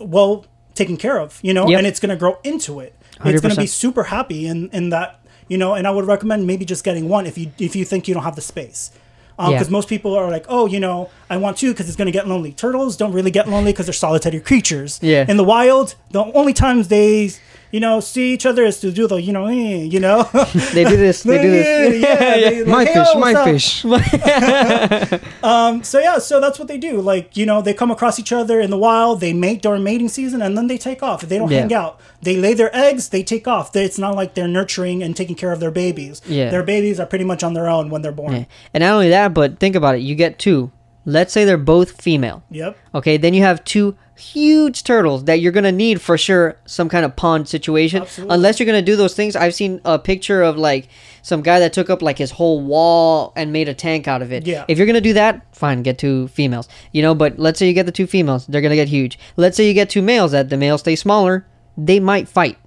well 0.00 0.46
taken 0.74 0.96
care 0.96 1.18
of, 1.20 1.38
you 1.42 1.52
know, 1.52 1.68
Yep. 1.68 1.78
and 1.78 1.86
it's 1.86 2.00
gonna 2.00 2.16
grow 2.16 2.38
into 2.42 2.80
it. 2.80 2.94
It's 3.24 3.40
gonna 3.42 3.54
be 3.54 3.66
super 3.66 4.04
happy 4.04 4.46
in 4.46 4.70
in 4.72 4.88
that, 4.90 5.20
you 5.48 5.58
know. 5.58 5.74
And 5.74 5.86
I 5.86 5.90
would 5.90 6.06
recommend 6.06 6.46
maybe 6.46 6.64
just 6.64 6.84
getting 6.84 7.08
one 7.08 7.26
if 7.26 7.36
you 7.38 7.50
if 7.58 7.74
you 7.76 7.84
think 7.84 8.06
you 8.08 8.14
don't 8.14 8.24
have 8.24 8.36
the 8.36 8.42
space 8.42 8.90
because 9.36 9.66
Yeah. 9.68 9.70
most 9.72 9.88
people 9.88 10.14
are 10.14 10.30
like, 10.30 10.46
oh, 10.48 10.66
you 10.66 10.80
know, 10.80 11.10
I 11.28 11.36
want 11.36 11.58
two 11.58 11.72
because 11.72 11.88
it's 11.88 11.96
going 11.96 12.06
to 12.06 12.12
get 12.12 12.26
lonely. 12.26 12.52
Turtles 12.52 12.96
don't 12.96 13.12
really 13.12 13.30
get 13.30 13.46
lonely 13.48 13.70
because 13.72 13.84
they're 13.86 13.92
solitary 13.92 14.40
creatures. 14.40 14.98
Yeah. 15.02 15.26
In 15.28 15.36
the 15.36 15.44
wild, 15.44 15.94
the 16.10 16.24
only 16.32 16.54
times 16.54 16.88
they, 16.88 17.32
you 17.72 17.80
know, 17.80 18.00
see 18.00 18.32
each 18.32 18.46
other 18.46 18.64
is 18.64 18.78
to 18.80 18.90
do 18.92 19.06
the, 19.06 19.16
you 19.16 19.32
know, 19.32 19.46
eh, 19.46 19.82
you 19.84 20.00
know. 20.00 20.28
They 20.72 20.84
do 20.84 20.96
this. 20.96 21.22
They 21.22 21.40
do 21.42 21.50
this. 21.50 22.02
yeah, 22.02 22.16
they 22.50 22.58
like, 22.64 22.66
My 22.68 22.84
"Hey, 22.84 22.94
fish, 22.94 23.08
oh, 23.14 23.18
my 23.18 23.34
up?" 23.34 23.44
fish. 23.44 23.84
Um, 25.42 25.82
so 25.82 25.98
yeah, 25.98 26.18
so 26.18 26.40
that's 26.40 26.58
what 26.58 26.68
they 26.68 26.78
do. 26.78 27.00
Like, 27.00 27.36
you 27.36 27.46
know, 27.46 27.62
they 27.62 27.74
come 27.74 27.90
across 27.90 28.18
each 28.18 28.32
other 28.32 28.60
in 28.60 28.70
the 28.70 28.78
wild, 28.78 29.20
they 29.20 29.32
mate 29.32 29.62
during 29.62 29.82
mating 29.84 30.08
season, 30.08 30.42
and 30.42 30.56
then 30.56 30.66
they 30.66 30.78
take 30.78 31.02
off. 31.02 31.22
They 31.22 31.38
don't 31.38 31.50
Yeah. 31.50 31.60
hang 31.60 31.74
out. 31.74 32.00
They 32.22 32.36
lay 32.36 32.54
their 32.54 32.74
eggs, 32.76 33.08
they 33.10 33.22
take 33.22 33.46
off. 33.46 33.72
They- 33.72 33.84
It's 33.84 33.98
not 33.98 34.14
like 34.16 34.34
they're 34.34 34.48
nurturing 34.48 35.02
and 35.02 35.14
taking 35.16 35.36
care 35.36 35.52
of 35.52 35.60
their 35.60 35.70
babies. 35.70 36.20
Yeah. 36.26 36.50
Their 36.50 36.62
babies 36.64 36.98
are 36.98 37.06
pretty 37.06 37.24
much 37.24 37.42
on 37.44 37.54
their 37.54 37.68
own 37.68 37.88
when 37.90 38.02
they're 38.02 38.12
born. 38.12 38.32
Yeah. 38.34 38.44
And 38.74 38.82
not 38.82 38.92
only 38.94 39.08
that, 39.10 39.32
but 39.34 39.58
think 39.60 39.76
about 39.76 39.94
it. 39.94 40.00
You 40.00 40.14
get 40.14 40.38
two. 40.38 40.70
Let's 41.06 41.32
say 41.32 41.44
they're 41.44 41.56
both 41.56 42.02
female. 42.02 42.42
Yep. 42.50 42.76
Okay, 42.96 43.16
then 43.16 43.32
you 43.32 43.42
have 43.42 43.64
two 43.64 43.96
huge 44.16 44.82
turtles 44.82 45.24
that 45.24 45.40
you're 45.40 45.52
gonna 45.52 45.70
need 45.70 46.00
for 46.00 46.18
sure 46.18 46.56
some 46.66 46.88
kind 46.88 47.04
of 47.04 47.14
pond 47.14 47.48
situation. 47.48 48.02
Absolutely. 48.02 48.34
Unless 48.34 48.58
you're 48.58 48.66
gonna 48.66 48.82
do 48.82 48.96
those 48.96 49.14
things. 49.14 49.36
I've 49.36 49.54
seen 49.54 49.80
a 49.84 49.98
picture 49.98 50.42
of 50.42 50.58
like 50.58 50.88
some 51.22 51.42
guy 51.42 51.60
that 51.60 51.72
took 51.72 51.88
up 51.90 52.02
like 52.02 52.18
his 52.18 52.32
whole 52.32 52.60
wall 52.60 53.32
and 53.36 53.52
made 53.52 53.68
a 53.68 53.74
tank 53.74 54.08
out 54.08 54.20
of 54.20 54.32
it. 54.32 54.46
Yeah. 54.46 54.64
If 54.66 54.78
you're 54.78 54.86
gonna 54.86 55.00
do 55.00 55.12
that, 55.12 55.46
fine, 55.54 55.82
get 55.82 55.96
two 55.96 56.28
females. 56.28 56.68
You 56.92 57.02
know, 57.02 57.14
but 57.14 57.38
let's 57.38 57.58
say 57.58 57.68
you 57.68 57.72
get 57.72 57.86
the 57.86 57.92
two 57.92 58.06
females, 58.06 58.46
they're 58.46 58.60
gonna 58.60 58.74
get 58.74 58.88
huge. 58.88 59.18
Let's 59.36 59.56
say 59.56 59.66
you 59.68 59.74
get 59.74 59.88
two 59.88 60.02
males 60.02 60.32
that 60.32 60.50
the 60.50 60.56
males 60.56 60.80
stay 60.80 60.96
smaller, 60.96 61.46
they 61.78 62.00
might 62.00 62.28
fight. 62.28 62.58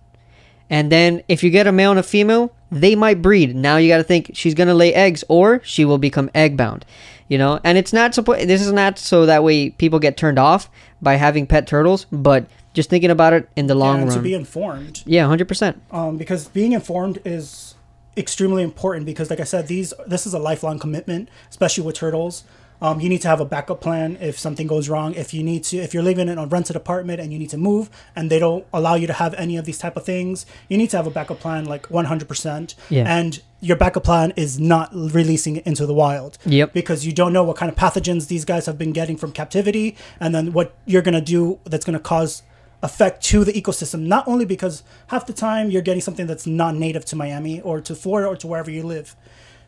And 0.69 0.91
then 0.91 1.23
if 1.27 1.43
you 1.43 1.49
get 1.49 1.67
a 1.67 1.71
male 1.71 1.91
and 1.91 1.99
a 1.99 2.03
female, 2.03 2.53
they 2.71 2.95
might 2.95 3.21
breed. 3.21 3.55
Now 3.55 3.77
you 3.77 3.89
got 3.89 3.97
to 3.97 4.03
think 4.03 4.31
she's 4.33 4.53
going 4.53 4.67
to 4.67 4.73
lay 4.75 4.93
eggs 4.93 5.23
or 5.27 5.61
she 5.63 5.83
will 5.83 5.97
become 5.97 6.29
egg 6.35 6.55
bound. 6.55 6.85
You 7.29 7.37
know, 7.37 7.59
and 7.63 7.77
it's 7.77 7.93
not 7.93 8.13
supposed 8.15 8.47
this 8.49 8.61
is 8.61 8.71
not 8.73 8.99
so 8.99 9.25
that 9.27 9.43
way 9.43 9.69
people 9.69 9.99
get 9.99 10.17
turned 10.17 10.39
off 10.39 10.69
by 11.01 11.13
having 11.15 11.45
pet 11.47 11.67
turtles, 11.67 12.05
but 12.11 12.45
just 12.73 12.89
thinking 12.89 13.09
about 13.11 13.33
it 13.33 13.47
in 13.55 13.67
the 13.67 13.75
long 13.75 14.01
and 14.01 14.09
run. 14.09 14.17
to 14.17 14.21
be 14.23 14.33
informed. 14.33 15.03
yeah, 15.05 15.23
100%. 15.25 15.75
um, 15.91 16.17
because 16.17 16.47
being 16.49 16.71
informed 16.73 17.19
is 17.25 17.75
extremely 18.17 18.63
important 18.63 19.05
because 19.05 19.29
like 19.29 19.39
i 19.39 19.43
said 19.45 19.67
these 19.67 19.93
this 20.05 20.25
is 20.27 20.33
a 20.33 20.39
lifelong 20.39 20.77
commitment 20.77 21.29
especially 21.49 21.83
with 21.85 21.95
turtles 21.95 22.43
um, 22.81 22.99
you 22.99 23.07
need 23.07 23.21
to 23.21 23.27
have 23.29 23.39
a 23.39 23.45
backup 23.45 23.79
plan 23.79 24.17
if 24.19 24.37
something 24.37 24.67
goes 24.67 24.89
wrong 24.89 25.13
if 25.13 25.33
you 25.33 25.41
need 25.41 25.63
to 25.63 25.77
if 25.77 25.93
you're 25.93 26.03
living 26.03 26.27
in 26.27 26.37
a 26.37 26.45
rented 26.45 26.75
apartment 26.75 27.21
and 27.21 27.31
you 27.31 27.39
need 27.39 27.49
to 27.51 27.57
move 27.57 27.89
and 28.17 28.29
they 28.29 28.39
don't 28.39 28.65
allow 28.73 28.95
you 28.95 29.07
to 29.07 29.13
have 29.13 29.33
any 29.35 29.55
of 29.55 29.63
these 29.63 29.77
type 29.77 29.95
of 29.95 30.03
things 30.03 30.45
you 30.67 30.77
need 30.77 30.89
to 30.89 30.97
have 30.97 31.07
a 31.07 31.11
backup 31.11 31.39
plan 31.39 31.63
like 31.65 31.83
100% 31.87 32.75
Yeah. 32.89 33.05
and 33.07 33.41
your 33.61 33.75
backup 33.75 34.03
plan 34.03 34.31
is 34.35 34.59
not 34.59 34.89
releasing 34.93 35.57
it 35.57 35.67
into 35.67 35.85
the 35.85 35.93
wild. 35.93 36.37
Yep. 36.45 36.73
because 36.73 37.05
you 37.05 37.11
don't 37.11 37.33
know 37.33 37.43
what 37.43 37.57
kind 37.57 37.71
of 37.71 37.77
pathogens 37.77 38.27
these 38.27 38.45
guys 38.45 38.65
have 38.65 38.77
been 38.77 38.93
getting 38.93 39.17
from 39.17 39.31
captivity 39.31 39.97
and 40.19 40.33
then 40.33 40.53
what 40.53 40.75
you're 40.85 41.01
going 41.01 41.13
to 41.13 41.21
do 41.21 41.59
that's 41.65 41.85
going 41.85 41.97
to 41.97 42.03
cause 42.03 42.43
effect 42.81 43.21
to 43.25 43.43
the 43.43 43.51
ecosystem. 43.51 44.01
Not 44.07 44.27
only 44.27 44.45
because 44.45 44.83
half 45.07 45.25
the 45.25 45.33
time 45.33 45.69
you're 45.69 45.81
getting 45.81 46.01
something 46.01 46.27
that's 46.27 46.47
not 46.47 46.75
native 46.75 47.03
to 47.05 47.15
Miami 47.15 47.59
or 47.61 47.81
to 47.81 47.93
Florida 47.95 48.29
or 48.29 48.37
to 48.37 48.47
wherever 48.47 48.71
you 48.71 48.83
live. 48.83 49.15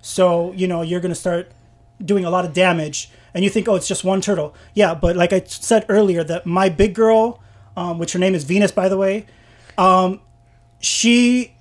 So 0.02 0.54
you 0.54 0.68
know 0.68 0.82
you're 0.82 1.02
going 1.02 1.12
to 1.12 1.20
start 1.20 1.52
doing 2.04 2.26
a 2.26 2.30
lot 2.30 2.46
of 2.46 2.54
damage 2.54 3.12
and 3.34 3.44
you 3.44 3.50
think 3.50 3.68
oh 3.68 3.76
it's 3.76 3.88
just 3.88 4.04
one 4.04 4.22
turtle. 4.22 4.56
Yeah 4.74 4.96
but 4.96 5.16
like 5.16 5.34
I 5.34 5.44
said 5.46 5.86
earlier 5.90 6.24
that 6.24 6.46
my 6.46 6.70
big 6.70 6.96
girl 6.96 7.42
um, 7.76 8.00
which 8.00 8.14
her 8.14 8.20
name 8.20 8.34
is 8.34 8.44
Venus 8.46 8.72
by 8.72 8.88
the 8.90 8.98
way 8.98 9.26
um, 9.78 10.22
she 10.80 11.54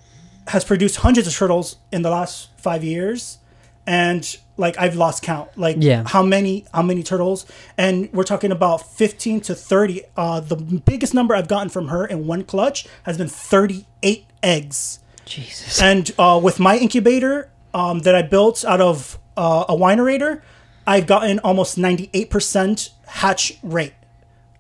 has 0.55 0.65
produced 0.65 0.97
hundreds 0.97 1.27
of 1.29 1.35
turtles 1.35 1.77
in 1.93 2.03
the 2.03 2.11
last 2.11 2.49
five 2.57 2.83
years 2.85 3.39
and 3.87 4.37
like 4.57 4.77
i've 4.79 4.95
lost 4.95 5.23
count 5.23 5.49
like 5.57 5.77
Yeah. 5.79 6.03
how 6.07 6.23
many 6.23 6.65
how 6.75 6.83
many 6.83 7.03
turtles 7.03 7.47
and 7.79 8.09
we're 8.13 8.25
talking 8.35 8.53
about 8.53 8.79
15 8.83 9.41
to 9.49 9.55
30 9.55 10.03
uh 10.17 10.41
the 10.41 10.57
biggest 10.57 11.15
number 11.15 11.35
i've 11.35 11.49
gotten 11.49 11.69
from 11.71 11.89
her 11.89 12.05
in 12.05 12.27
one 12.27 12.45
clutch 12.45 12.87
has 13.05 13.17
been 13.17 13.29
38 13.29 14.27
eggs 14.43 14.99
Jesus. 15.25 15.81
and 15.81 16.11
uh, 16.19 16.39
with 16.43 16.59
my 16.59 16.77
incubator 16.77 17.49
um, 17.73 18.01
that 18.01 18.17
I 18.17 18.23
built 18.23 18.65
out 18.65 18.81
of 18.81 19.17
uh, 19.37 19.65
a 19.69 19.77
winerator, 19.77 20.43
I've 20.89 21.07
gotten 21.07 21.39
almost 21.39 21.79
98% 21.79 22.91
hatch 23.07 23.53
rate. 23.63 23.95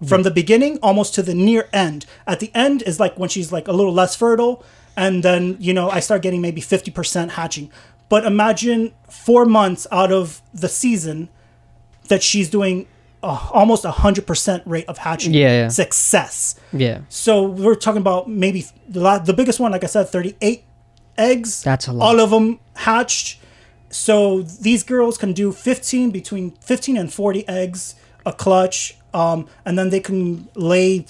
From 0.06 0.22
the 0.22 0.30
beginning 0.30 0.78
almost 0.80 1.14
to 1.16 1.22
the 1.22 1.34
near 1.34 1.68
end. 1.72 2.06
At 2.26 2.38
the 2.40 2.50
end 2.54 2.82
is 2.82 2.98
like 3.00 3.18
when 3.18 3.28
she's 3.28 3.50
like 3.52 3.66
a 3.68 3.72
little 3.72 3.92
less 3.92 4.14
fertile, 4.16 4.64
and 4.96 5.22
then, 5.22 5.56
you 5.60 5.72
know, 5.74 5.88
I 5.90 6.00
start 6.00 6.22
getting 6.22 6.40
maybe 6.40 6.60
50% 6.60 7.30
hatching. 7.30 7.70
But 8.08 8.24
imagine 8.24 8.92
four 9.08 9.44
months 9.46 9.86
out 9.92 10.10
of 10.12 10.42
the 10.52 10.68
season 10.68 11.28
that 12.08 12.22
she's 12.22 12.50
doing 12.50 12.86
uh, 13.22 13.48
almost 13.52 13.84
a 13.84 13.90
100% 13.90 14.62
rate 14.66 14.84
of 14.88 14.98
hatching 14.98 15.32
Yeah, 15.34 15.48
yeah. 15.62 15.68
success. 15.68 16.56
Yeah. 16.72 17.02
So 17.08 17.42
we're 17.42 17.74
talking 17.76 18.00
about 18.00 18.28
maybe 18.28 18.64
the 18.88 19.00
la- 19.00 19.18
the 19.18 19.32
biggest 19.34 19.60
one, 19.60 19.70
like 19.72 19.84
I 19.84 19.88
said, 19.88 20.08
thirty 20.08 20.34
eight 20.40 20.64
eggs. 21.18 21.62
That's 21.62 21.86
a 21.86 21.92
lot. 21.92 22.04
All 22.06 22.18
of 22.20 22.30
them 22.30 22.58
hatched. 22.74 23.38
So 23.90 24.42
these 24.42 24.82
girls 24.82 25.18
can 25.18 25.32
do 25.34 25.52
fifteen 25.52 26.10
between 26.10 26.52
fifteen 26.62 26.96
and 26.96 27.12
forty 27.12 27.46
eggs 27.46 27.94
a 28.24 28.32
clutch, 28.32 28.96
um, 29.12 29.46
and 29.64 29.78
then 29.78 29.90
they 29.90 30.00
can 30.00 30.48
lay. 30.54 31.04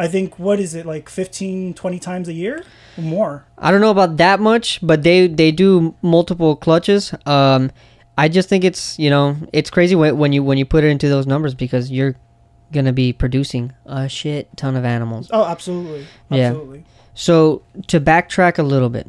I 0.00 0.08
think 0.08 0.38
what 0.38 0.58
is 0.58 0.74
it 0.74 0.86
like 0.86 1.10
15, 1.10 1.74
20 1.74 1.98
times 1.98 2.26
a 2.26 2.32
year 2.32 2.64
or 2.96 3.04
more? 3.04 3.44
I 3.58 3.70
don't 3.70 3.82
know 3.82 3.90
about 3.90 4.16
that 4.16 4.40
much, 4.40 4.80
but 4.82 5.02
they 5.02 5.26
they 5.26 5.52
do 5.52 5.94
multiple 6.00 6.56
clutches. 6.56 7.12
Um, 7.26 7.70
I 8.16 8.28
just 8.28 8.48
think 8.48 8.64
it's 8.64 8.98
you 8.98 9.10
know 9.10 9.36
it's 9.52 9.68
crazy 9.68 9.94
when, 9.94 10.16
when 10.16 10.32
you 10.32 10.42
when 10.42 10.56
you 10.56 10.64
put 10.64 10.84
it 10.84 10.88
into 10.88 11.10
those 11.10 11.26
numbers 11.26 11.54
because 11.54 11.90
you're 11.90 12.16
gonna 12.72 12.94
be 12.94 13.12
producing 13.12 13.74
a 13.84 14.08
shit 14.08 14.48
ton 14.56 14.74
of 14.74 14.86
animals. 14.86 15.28
Oh, 15.34 15.44
absolutely, 15.44 16.06
Yeah. 16.30 16.54
So 17.12 17.62
to 17.88 18.00
backtrack 18.00 18.58
a 18.58 18.62
little 18.62 18.88
bit, 18.88 19.06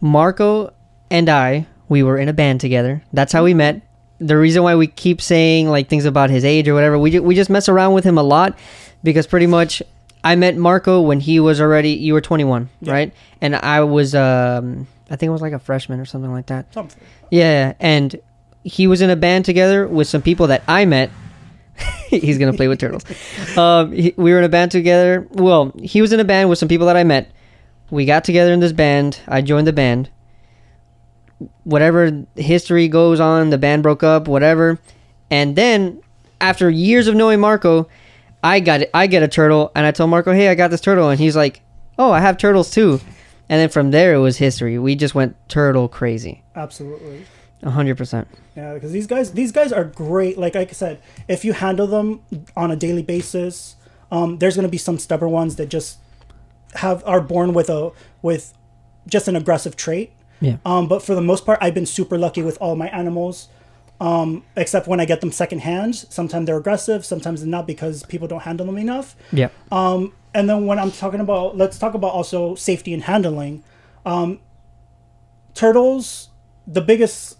Marco 0.00 0.72
and 1.10 1.28
I 1.28 1.66
we 1.90 2.02
were 2.02 2.16
in 2.16 2.30
a 2.30 2.32
band 2.32 2.62
together. 2.62 3.02
That's 3.12 3.34
how 3.34 3.44
we 3.44 3.52
met. 3.52 3.82
The 4.20 4.36
reason 4.36 4.62
why 4.62 4.74
we 4.74 4.86
keep 4.86 5.20
saying 5.22 5.68
like 5.68 5.88
things 5.88 6.04
about 6.04 6.28
his 6.30 6.44
age 6.44 6.68
or 6.68 6.74
whatever, 6.74 6.98
we 6.98 7.10
ju- 7.10 7.22
we 7.22 7.34
just 7.34 7.48
mess 7.50 7.68
around 7.68 7.94
with 7.94 8.04
him 8.04 8.18
a 8.18 8.22
lot 8.22 8.56
because 9.02 9.26
pretty 9.26 9.46
much 9.46 9.82
I 10.22 10.36
met 10.36 10.56
Marco 10.56 11.00
when 11.00 11.20
he 11.20 11.40
was 11.40 11.60
already 11.60 11.90
you 11.92 12.12
were 12.12 12.20
21, 12.20 12.68
Yeah. 12.82 12.92
right? 12.92 13.14
And 13.40 13.56
I 13.56 13.80
was 13.80 14.14
um 14.14 14.86
I 15.10 15.16
think 15.16 15.30
I 15.30 15.32
was 15.32 15.40
like 15.42 15.54
a 15.54 15.58
freshman 15.58 15.98
or 16.00 16.04
something 16.04 16.30
like 16.30 16.46
that. 16.46 16.72
Something. 16.74 17.00
Yeah, 17.30 17.72
and 17.80 18.14
he 18.62 18.86
was 18.86 19.00
in 19.00 19.08
a 19.10 19.16
band 19.16 19.46
together 19.46 19.86
with 19.88 20.06
some 20.06 20.20
people 20.22 20.48
that 20.48 20.62
I 20.68 20.84
met. 20.84 21.10
He's 22.10 22.36
gonna 22.36 22.52
play 22.52 22.68
with 22.68 22.78
turtles. 22.78 23.04
Um, 23.56 23.90
he, 23.92 24.12
we 24.16 24.32
were 24.32 24.38
in 24.38 24.44
a 24.44 24.48
band 24.50 24.70
together. 24.70 25.26
Well, 25.32 25.72
he 25.82 26.00
was 26.02 26.12
in 26.12 26.20
a 26.20 26.24
band 26.24 26.48
with 26.50 26.58
some 26.58 26.68
people 26.68 26.86
that 26.88 26.96
I 26.96 27.02
met. 27.04 27.30
We 27.90 28.04
got 28.04 28.22
together 28.22 28.52
in 28.52 28.60
this 28.60 28.72
band. 28.72 29.18
I 29.26 29.40
joined 29.40 29.66
the 29.66 29.72
band. 29.72 30.08
Whatever 31.64 32.24
history 32.36 32.88
goes 32.88 33.20
on, 33.20 33.50
the 33.50 33.58
band 33.58 33.82
broke 33.82 34.02
up. 34.02 34.28
Whatever, 34.28 34.78
and 35.30 35.56
then 35.56 36.02
after 36.40 36.68
years 36.68 37.06
of 37.06 37.14
knowing 37.14 37.40
Marco, 37.40 37.88
I 38.42 38.60
got 38.60 38.82
it. 38.82 38.90
I 38.94 39.06
get 39.06 39.22
a 39.22 39.28
turtle, 39.28 39.70
and 39.74 39.86
I 39.86 39.90
told 39.90 40.10
Marco, 40.10 40.32
"Hey, 40.32 40.48
I 40.48 40.54
got 40.54 40.70
this 40.70 40.80
turtle," 40.80 41.08
and 41.08 41.18
he's 41.18 41.36
like, 41.36 41.62
"Oh, 41.98 42.10
I 42.12 42.20
have 42.20 42.36
turtles 42.38 42.70
too." 42.70 43.00
And 43.48 43.60
then 43.60 43.68
from 43.68 43.90
there, 43.90 44.14
it 44.14 44.18
was 44.18 44.36
history. 44.36 44.78
We 44.78 44.94
just 44.94 45.14
went 45.14 45.34
turtle 45.48 45.88
crazy. 45.88 46.42
Absolutely. 46.54 47.24
A 47.62 47.70
hundred 47.70 47.96
percent. 47.98 48.28
Yeah, 48.56 48.74
because 48.74 48.92
these 48.92 49.06
guys, 49.06 49.32
these 49.32 49.52
guys 49.52 49.72
are 49.72 49.84
great. 49.84 50.38
Like, 50.38 50.54
like 50.54 50.68
I 50.68 50.72
said, 50.72 51.00
if 51.28 51.44
you 51.44 51.52
handle 51.52 51.86
them 51.86 52.20
on 52.56 52.70
a 52.70 52.76
daily 52.76 53.02
basis, 53.02 53.76
um, 54.10 54.38
there's 54.38 54.56
gonna 54.56 54.68
be 54.68 54.78
some 54.78 54.98
stubborn 54.98 55.30
ones 55.30 55.56
that 55.56 55.68
just 55.68 55.98
have 56.74 57.02
are 57.06 57.20
born 57.20 57.52
with 57.52 57.68
a 57.68 57.90
with 58.22 58.54
just 59.08 59.28
an 59.28 59.36
aggressive 59.36 59.76
trait. 59.76 60.12
Yeah. 60.40 60.56
Um, 60.64 60.88
but 60.88 61.02
for 61.02 61.14
the 61.14 61.20
most 61.20 61.44
part, 61.44 61.58
I've 61.60 61.74
been 61.74 61.86
super 61.86 62.18
lucky 62.18 62.42
with 62.42 62.58
all 62.60 62.76
my 62.76 62.88
animals. 62.88 63.48
Um, 64.00 64.44
except 64.56 64.88
when 64.88 64.98
I 64.98 65.04
get 65.04 65.20
them 65.20 65.30
secondhand, 65.30 65.94
sometimes 65.94 66.46
they're 66.46 66.56
aggressive, 66.56 67.04
sometimes 67.04 67.40
they're 67.40 67.50
not 67.50 67.66
because 67.66 68.02
people 68.04 68.26
don't 68.26 68.40
handle 68.40 68.64
them 68.64 68.78
enough. 68.78 69.14
Yeah. 69.30 69.50
Um, 69.70 70.14
and 70.32 70.48
then 70.48 70.64
when 70.64 70.78
I'm 70.78 70.90
talking 70.90 71.20
about, 71.20 71.56
let's 71.56 71.78
talk 71.78 71.92
about 71.92 72.12
also 72.12 72.54
safety 72.54 72.94
and 72.94 73.02
handling. 73.02 73.62
Um, 74.06 74.40
turtles, 75.54 76.30
the 76.66 76.80
biggest 76.80 77.36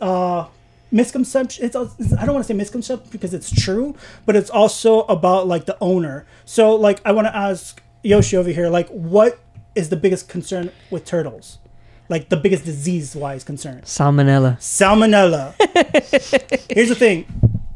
uh, 0.00 0.46
misconception. 0.92 1.64
It's, 1.64 1.74
it's 1.74 2.12
I 2.14 2.24
don't 2.24 2.34
want 2.34 2.46
to 2.46 2.48
say 2.52 2.54
misconception 2.54 3.08
because 3.10 3.34
it's 3.34 3.50
true, 3.50 3.96
but 4.26 4.36
it's 4.36 4.50
also 4.50 5.00
about 5.02 5.48
like 5.48 5.66
the 5.66 5.76
owner. 5.80 6.26
So 6.44 6.76
like 6.76 7.00
I 7.04 7.12
want 7.12 7.26
to 7.26 7.36
ask 7.36 7.82
Yoshi 8.02 8.36
over 8.36 8.50
here, 8.50 8.68
like 8.68 8.88
what 8.88 9.40
is 9.74 9.88
the 9.88 9.96
biggest 9.96 10.28
concern 10.28 10.70
with 10.90 11.04
turtles? 11.04 11.58
Like 12.08 12.28
the 12.28 12.36
biggest 12.36 12.64
disease 12.64 13.16
wise 13.16 13.44
concern? 13.44 13.80
Salmonella. 13.82 14.58
Salmonella. 14.58 15.54
Here's 16.70 16.88
the 16.90 16.94
thing. 16.94 17.26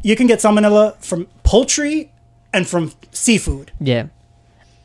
You 0.02 0.16
can 0.16 0.26
get 0.26 0.38
salmonella 0.40 0.96
from 1.02 1.26
poultry 1.42 2.10
and 2.52 2.66
from 2.66 2.92
seafood 3.10 3.72
Yeah. 3.80 4.06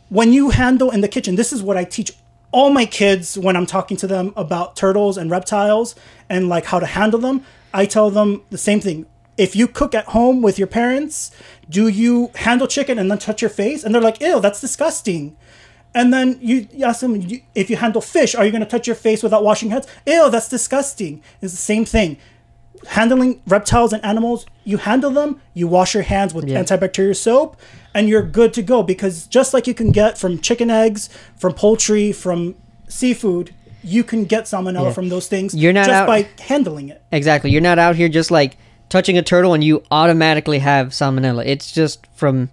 when 0.10 0.34
you 0.34 0.49
handle 0.51 0.91
in 0.91 1.01
the 1.01 1.08
kitchen, 1.08 1.36
this 1.36 1.53
is 1.53 1.62
what 1.62 1.77
I 1.77 1.84
teach 1.84 2.12
all 2.51 2.69
my 2.69 2.86
kids 2.86 3.38
when 3.38 3.56
I'm 3.56 3.65
talking 3.65 3.97
to 3.97 4.08
them 4.08 4.32
about 4.36 4.75
turtles 4.75 5.17
and 5.17 5.29
reptiles 5.32 5.95
and 6.29 6.49
like 6.49 6.65
how 6.65 6.79
to 6.79 6.86
handle 6.86 7.19
them. 7.19 7.43
I 7.73 7.86
tell 7.86 8.10
them 8.12 8.43
the 8.49 8.58
same 8.58 8.79
thing. 8.79 9.06
If 9.38 9.56
you 9.56 9.67
cook 9.67 9.95
at 9.95 10.06
home 10.06 10.41
with 10.43 10.60
your 10.60 10.67
parents, 10.67 11.32
do 11.69 11.88
you 11.88 12.29
handle 12.36 12.67
chicken 12.67 12.99
and 12.99 13.10
then 13.10 13.17
touch 13.17 13.41
your 13.41 13.49
face? 13.49 13.84
And 13.84 13.93
they're 13.93 14.01
like, 14.01 14.21
ew, 14.21 14.39
that's 14.39 14.62
disgusting. 14.62 15.36
And 15.95 16.12
then 16.13 16.38
you 16.41 16.67
you 16.73 16.86
ask 16.86 17.01
them, 17.01 17.15
you- 17.21 17.41
if 17.56 17.69
you 17.69 17.75
handle 17.77 18.01
fish, 18.01 18.34
are 18.36 18.43
you 18.45 18.51
going 18.51 18.63
to 18.63 18.69
touch 18.69 18.88
your 18.88 18.95
face 18.95 19.21
without 19.23 19.43
washing 19.43 19.69
hands? 19.69 19.86
Ew, 20.08 20.29
that's 20.29 20.49
disgusting. 20.49 21.21
It's 21.41 21.53
the 21.53 21.58
same 21.58 21.86
thing. 21.86 22.17
Handling 22.88 23.41
reptiles 23.47 23.93
and 23.93 24.03
animals, 24.03 24.45
you 24.65 24.77
handle 24.77 25.12
them, 25.12 25.39
you 25.53 25.67
wash 25.67 25.93
your 25.93 26.03
hands 26.03 26.34
with 26.34 26.45
Yeah. 26.49 26.62
antibacterial 26.62 27.15
soap, 27.15 27.56
and 27.93 28.10
you're 28.10 28.23
good 28.23 28.53
to 28.56 28.62
go. 28.62 28.84
Because 28.84 29.25
just 29.27 29.53
like 29.53 29.67
you 29.67 29.73
can 29.73 29.91
get 29.91 30.17
from 30.17 30.39
chicken 30.39 30.69
eggs, 30.69 31.10
from 31.38 31.53
poultry, 31.53 32.12
from 32.12 32.56
seafood, 32.89 33.53
you 33.84 34.03
can 34.03 34.25
get 34.25 34.45
salmonella 34.45 34.86
Yeah. 34.86 34.91
from 34.93 35.10
those 35.10 35.27
things 35.27 35.53
You're 35.56 35.73
not 35.73 35.86
just 35.86 35.95
out- 35.95 36.08
by 36.08 36.27
handling 36.41 36.89
it. 36.89 37.01
Exactly. 37.12 37.51
You're 37.51 37.62
not 37.62 37.79
out 37.79 37.95
here 37.95 38.10
just 38.10 38.32
like 38.32 38.58
touching 38.89 39.17
a 39.17 39.21
turtle 39.21 39.53
and 39.53 39.63
you 39.63 39.84
automatically 39.91 40.60
have 40.60 40.89
salmonella. 40.89 41.45
It's 41.45 41.71
just 41.71 42.06
from 42.15 42.49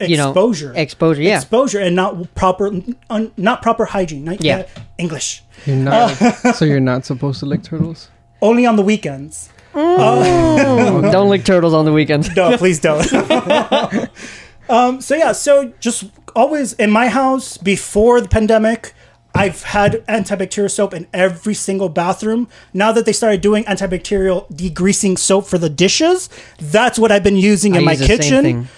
you 0.00 0.16
know 0.16 0.30
Exposure. 0.30 0.72
exposure. 0.74 1.22
Yeah, 1.22 1.36
exposure 1.36 1.80
and 1.80 1.94
not 1.96 2.34
proper 2.34 2.66
un, 3.10 3.32
not 3.36 3.62
proper 3.62 3.84
hygiene. 3.84 4.24
Not, 4.24 4.42
Yeah. 4.42 4.58
uh, 4.76 4.80
English. 4.98 5.42
You're 5.66 5.76
not. 5.76 6.08
so 6.54 6.64
you're 6.64 6.80
not 6.80 7.04
supposed 7.10 7.40
to 7.40 7.46
lick 7.46 7.62
turtles. 7.62 8.08
Only 8.42 8.66
on 8.66 8.76
the 8.76 8.82
weekends. 8.82 9.48
don't 9.74 11.28
lick 11.28 11.44
turtles 11.44 11.74
on 11.74 11.84
the 11.84 11.92
weekends. 11.92 12.34
No, 12.36 12.56
please 12.56 12.80
don't. 12.80 13.10
um, 14.68 15.00
so 15.00 15.14
yeah, 15.14 15.32
so 15.32 15.72
just 15.80 16.04
always 16.36 16.72
in 16.74 16.90
my 16.90 17.08
house 17.08 17.56
before 17.58 18.20
the 18.20 18.28
pandemic, 18.28 18.94
I've 19.34 19.62
had 19.64 20.04
antibacterial 20.06 20.70
soap 20.70 20.94
in 20.94 21.06
every 21.12 21.54
single 21.54 21.88
bathroom. 21.88 22.48
Now 22.72 22.92
that 22.92 23.04
they 23.04 23.12
started 23.12 23.40
doing 23.40 23.64
antibacterial 23.64 24.48
degreasing 24.52 25.18
soap 25.18 25.46
for 25.46 25.58
the 25.58 25.70
dishes, 25.70 26.28
that's 26.58 26.98
what 26.98 27.10
I've 27.10 27.24
been 27.24 27.36
using 27.36 27.74
in 27.74 27.82
I 27.82 27.84
my 27.84 27.92
use 27.92 28.00
the 28.00 28.06
same 28.06 28.18
kitchen. 28.18 28.68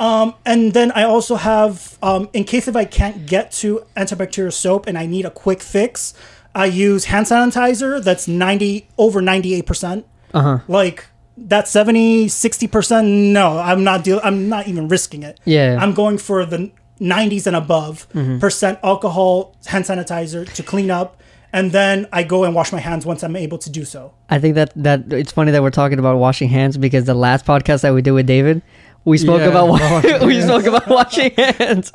Um, 0.00 0.34
and 0.44 0.72
then 0.72 0.90
I 0.92 1.04
also 1.04 1.36
have, 1.36 1.98
um, 2.02 2.28
in 2.32 2.44
case 2.44 2.66
if 2.68 2.74
I 2.76 2.84
can't 2.84 3.26
get 3.26 3.52
to 3.52 3.84
antibacterial 3.96 4.52
soap 4.52 4.86
and 4.86 4.98
I 4.98 5.06
need 5.06 5.24
a 5.24 5.30
quick 5.30 5.62
fix, 5.62 6.14
I 6.54 6.66
use 6.66 7.06
hand 7.06 7.26
sanitizer 7.26 8.02
that's 8.02 8.26
90 8.28 8.88
over 8.98 9.20
98%. 9.20 10.04
Uh-huh. 10.32 10.58
Like 10.66 11.06
that 11.36 11.68
70, 11.68 12.26
60%, 12.26 13.32
no, 13.32 13.58
I'm 13.58 13.84
not 13.84 14.04
deal 14.04 14.20
I'm 14.22 14.48
not 14.48 14.66
even 14.68 14.88
risking 14.88 15.22
it. 15.22 15.38
Yeah. 15.44 15.78
I'm 15.80 15.94
going 15.94 16.18
for 16.18 16.44
the 16.44 16.70
90s 17.00 17.46
and 17.46 17.56
above 17.56 18.06
Mm-hmm. 18.14 18.38
percent 18.38 18.78
alcohol 18.82 19.54
hand 19.66 19.84
sanitizer 19.84 20.50
to 20.54 20.62
clean 20.62 20.90
up 20.90 21.20
and 21.52 21.70
then 21.72 22.06
I 22.12 22.22
go 22.24 22.42
and 22.44 22.54
wash 22.54 22.72
my 22.72 22.80
hands 22.80 23.04
once 23.06 23.22
I'm 23.22 23.36
able 23.36 23.58
to 23.58 23.70
do 23.70 23.84
so. 23.84 24.12
I 24.28 24.38
think 24.40 24.54
that 24.56 24.72
that 24.76 25.12
it's 25.12 25.30
funny 25.32 25.52
that 25.52 25.62
we're 25.62 25.70
talking 25.70 25.98
about 26.00 26.18
washing 26.18 26.48
hands 26.48 26.76
because 26.76 27.04
the 27.04 27.14
last 27.14 27.44
podcast 27.46 27.82
that 27.82 27.94
we 27.94 28.02
did 28.02 28.10
with 28.12 28.26
David, 28.26 28.60
we 29.04 29.18
spoke 29.18 29.40
Yeah, 29.40 29.48
about 29.48 29.68
wa- 29.68 29.78
washing 29.78 30.26
we 30.26 30.34
hands. 30.34 30.44
spoke 30.46 30.64
about 30.66 30.86
washing 30.88 31.30
hands. 31.36 31.92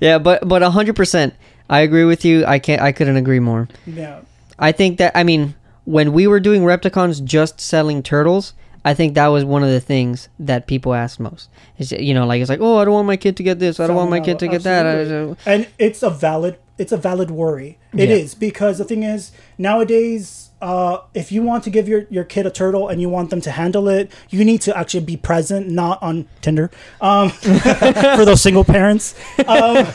yeah, 0.00 0.18
but 0.18 0.46
but 0.48 0.62
hundred 0.62 0.96
percent, 0.96 1.34
I 1.70 1.80
agree 1.80 2.04
with 2.04 2.24
you. 2.24 2.44
I 2.46 2.58
can't. 2.58 2.80
I 2.82 2.92
couldn't 2.92 3.16
agree 3.16 3.40
more. 3.40 3.68
Yeah. 3.86 4.20
I 4.58 4.72
think 4.72 4.98
that 4.98 5.12
I 5.16 5.22
mean 5.24 5.54
when 5.84 6.12
we 6.12 6.26
were 6.26 6.40
doing 6.40 6.62
Repticons 6.62 7.24
just 7.24 7.60
selling 7.60 8.02
turtles, 8.02 8.54
I 8.84 8.94
think 8.94 9.14
that 9.14 9.26
was 9.28 9.44
one 9.44 9.62
of 9.64 9.70
the 9.70 9.80
things 9.80 10.28
that 10.38 10.66
people 10.66 10.94
asked 10.94 11.18
most. 11.18 11.48
Is 11.78 11.90
you 11.92 12.14
know 12.14 12.26
like 12.26 12.40
it's 12.40 12.50
like 12.50 12.60
oh 12.60 12.78
I 12.78 12.84
don't 12.84 12.94
want 12.94 13.06
my 13.06 13.16
kid 13.16 13.36
to 13.38 13.42
get 13.42 13.58
this, 13.58 13.80
I 13.80 13.86
don't 13.86 13.96
want 13.96 14.10
my 14.10 14.20
kid 14.20 14.38
to 14.40 14.48
get 14.48 14.62
that. 14.62 14.86
Absolutely. 14.86 15.26
don't- 15.34 15.38
and 15.46 15.68
it's 15.78 16.02
a 16.02 16.10
valid 16.10 16.58
it's 16.78 16.90
a 16.92 16.96
valid 16.96 17.30
worry 17.30 17.78
It 17.92 18.10
is 18.10 18.32
Yeah. 18.34 18.38
because 18.40 18.78
the 18.78 18.84
thing 18.84 19.02
is 19.02 19.30
nowadays 19.58 20.50
uh, 20.62 21.02
if 21.12 21.32
you 21.32 21.42
want 21.42 21.64
to 21.64 21.70
give 21.70 21.88
your, 21.88 22.06
your 22.08 22.24
kid 22.24 22.46
a 22.46 22.50
turtle 22.50 22.88
and 22.88 23.00
you 23.00 23.08
want 23.08 23.30
them 23.30 23.40
to 23.40 23.50
handle 23.50 23.88
it 23.88 24.10
you 24.30 24.44
need 24.44 24.60
to 24.60 24.76
actually 24.76 25.04
be 25.04 25.16
present 25.16 25.68
not 25.68 26.02
on 26.02 26.26
tinder 26.40 26.70
um, 27.00 27.30
for 28.18 28.24
those 28.24 28.40
single 28.40 28.64
parents. 28.64 29.14
Um, 29.46 29.86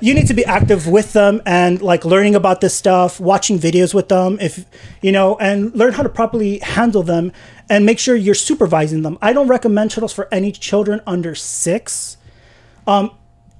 you 0.00 0.14
need 0.14 0.26
to 0.28 0.34
be 0.34 0.44
active 0.44 0.86
with 0.88 1.12
them 1.12 1.42
and 1.46 1.82
like 1.82 2.04
learning 2.04 2.34
about 2.34 2.60
this 2.60 2.74
stuff 2.74 3.20
watching 3.20 3.58
videos 3.58 3.94
with 3.94 4.08
them 4.08 4.38
if 4.40 4.64
you 5.02 5.12
know 5.12 5.36
and 5.38 5.74
learn 5.76 5.92
how 5.92 6.02
to 6.02 6.08
properly 6.08 6.58
handle 6.60 7.02
them 7.02 7.32
and 7.68 7.86
make 7.86 7.98
sure 7.98 8.16
you're 8.16 8.34
supervising 8.34 9.02
them. 9.02 9.18
I 9.22 9.32
don't 9.32 9.48
recommend 9.48 9.90
turtles 9.92 10.12
for 10.12 10.28
any 10.32 10.52
children 10.52 11.00
under 11.06 11.34
six. 11.34 12.16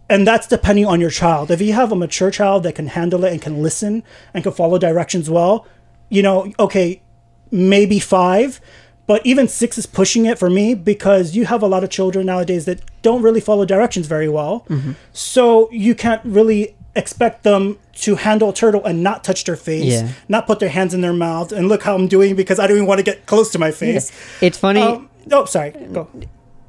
And 0.08 0.26
that's 0.26 0.46
depending 0.46 0.86
on 0.86 1.00
your 1.00 1.10
child. 1.10 1.50
If 1.50 1.60
you 1.60 1.72
have 1.72 1.90
a 1.92 1.96
mature 1.96 2.30
child 2.30 2.62
that 2.62 2.74
can 2.76 2.88
handle 2.88 3.24
it 3.24 3.32
and 3.32 3.42
can 3.42 3.62
listen 3.62 4.04
and 4.32 4.44
can 4.44 4.52
follow 4.52 4.78
directions 4.78 5.28
well, 5.28 5.66
you 6.08 6.22
know, 6.22 6.52
okay, 6.58 7.02
maybe 7.50 7.98
five, 7.98 8.60
but 9.06 9.24
even 9.24 9.46
six 9.48 9.78
is 9.78 9.86
pushing 9.86 10.26
it 10.26 10.38
for 10.38 10.50
me 10.50 10.74
because 10.74 11.36
you 11.36 11.44
have 11.46 11.62
a 11.62 11.66
lot 11.66 11.84
of 11.84 11.90
children 11.90 12.26
nowadays 12.26 12.64
that 12.64 12.80
don't 13.02 13.22
really 13.22 13.40
follow 13.40 13.64
directions 13.64 14.06
very 14.06 14.28
well. 14.28 14.66
Mm-hmm. 14.68 14.92
So 15.12 15.70
you 15.70 15.94
can't 15.94 16.22
really 16.24 16.74
expect 16.96 17.42
them 17.44 17.78
to 17.94 18.16
handle 18.16 18.48
a 18.50 18.52
turtle 18.54 18.84
and 18.84 19.02
not 19.02 19.22
touch 19.22 19.44
their 19.44 19.56
face, 19.56 19.84
Yeah. 19.92 20.08
not 20.28 20.46
put 20.46 20.58
their 20.60 20.70
hands 20.70 20.92
in 20.94 21.02
their 21.02 21.12
mouth, 21.12 21.52
and 21.52 21.68
look 21.68 21.82
how 21.82 21.94
I'm 21.94 22.08
doing 22.08 22.34
because 22.34 22.58
I 22.58 22.66
don't 22.66 22.76
even 22.78 22.88
want 22.88 22.98
to 22.98 23.04
get 23.04 23.26
close 23.26 23.50
to 23.52 23.58
my 23.58 23.70
face. 23.70 24.10
It's 24.40 24.58
funny. 24.58 24.80
Um, 24.80 25.08
oh, 25.30 25.44
sorry. 25.44 25.70
Go. 25.92 26.08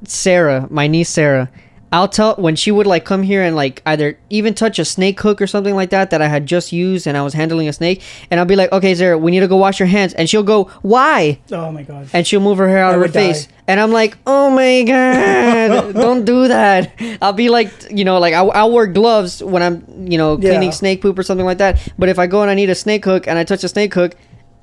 Sarah, 0.04 0.66
my 0.70 0.86
niece 0.86 1.08
Sarah, 1.08 1.50
I'll 1.90 2.08
tell 2.08 2.34
when 2.36 2.54
she 2.54 2.70
would 2.70 2.86
like 2.86 3.04
come 3.06 3.22
here 3.22 3.42
and 3.42 3.56
like 3.56 3.80
either 3.86 4.18
even 4.28 4.52
touch 4.54 4.78
a 4.78 4.84
snake 4.84 5.18
hook 5.20 5.40
or 5.40 5.46
something 5.46 5.74
like 5.74 5.88
that 5.90 6.10
that 6.10 6.20
I 6.20 6.28
had 6.28 6.44
just 6.44 6.70
used 6.72 7.06
and 7.06 7.16
I 7.16 7.22
was 7.22 7.32
handling 7.34 7.66
a 7.68 7.72
snake, 7.72 8.02
and 8.30 8.38
I'll 8.38 8.46
be 8.46 8.56
like, 8.56 8.70
okay, 8.72 8.94
Sarah, 8.94 9.16
we 9.16 9.30
need 9.30 9.40
to 9.40 9.48
go 9.48 9.56
wash 9.56 9.78
your 9.80 9.86
hands, 9.88 10.12
and 10.14 10.28
she'll 10.28 10.42
go, 10.42 10.64
why? 10.82 11.38
Oh 11.50 11.72
my 11.72 11.82
god. 11.82 12.08
And 12.12 12.26
she'll 12.26 12.40
move 12.40 12.58
her 12.58 12.68
hair 12.68 12.78
out 12.84 12.90
I 12.90 12.94
of 12.94 12.94
her 12.96 13.00
would 13.02 13.12
die. 13.12 13.32
face, 13.32 13.48
and 13.66 13.80
I'm 13.80 13.90
like, 13.92 14.18
oh 14.26 14.50
my 14.50 14.82
god, 14.82 15.94
don't 15.94 16.24
do 16.24 16.48
that. 16.48 16.92
I'll 17.22 17.32
be 17.32 17.48
like, 17.48 17.72
you 17.90 18.04
know, 18.04 18.18
like 18.18 18.34
I'll, 18.34 18.50
I'll 18.52 18.70
wear 18.70 18.86
gloves 18.86 19.42
when 19.42 19.62
I'm, 19.62 19.84
you 20.10 20.18
know, 20.18 20.36
cleaning 20.36 20.62
Yeah. 20.64 20.70
snake 20.70 21.00
poop 21.00 21.18
or 21.18 21.22
something 21.22 21.46
like 21.46 21.58
that. 21.58 21.80
But 21.98 22.08
if 22.10 22.18
I 22.18 22.26
go 22.26 22.42
and 22.42 22.50
I 22.50 22.54
need 22.54 22.70
a 22.70 22.74
snake 22.74 23.04
hook 23.04 23.26
and 23.26 23.38
I 23.38 23.44
touch 23.44 23.64
a 23.64 23.68
snake 23.68 23.94
hook, 23.94 24.14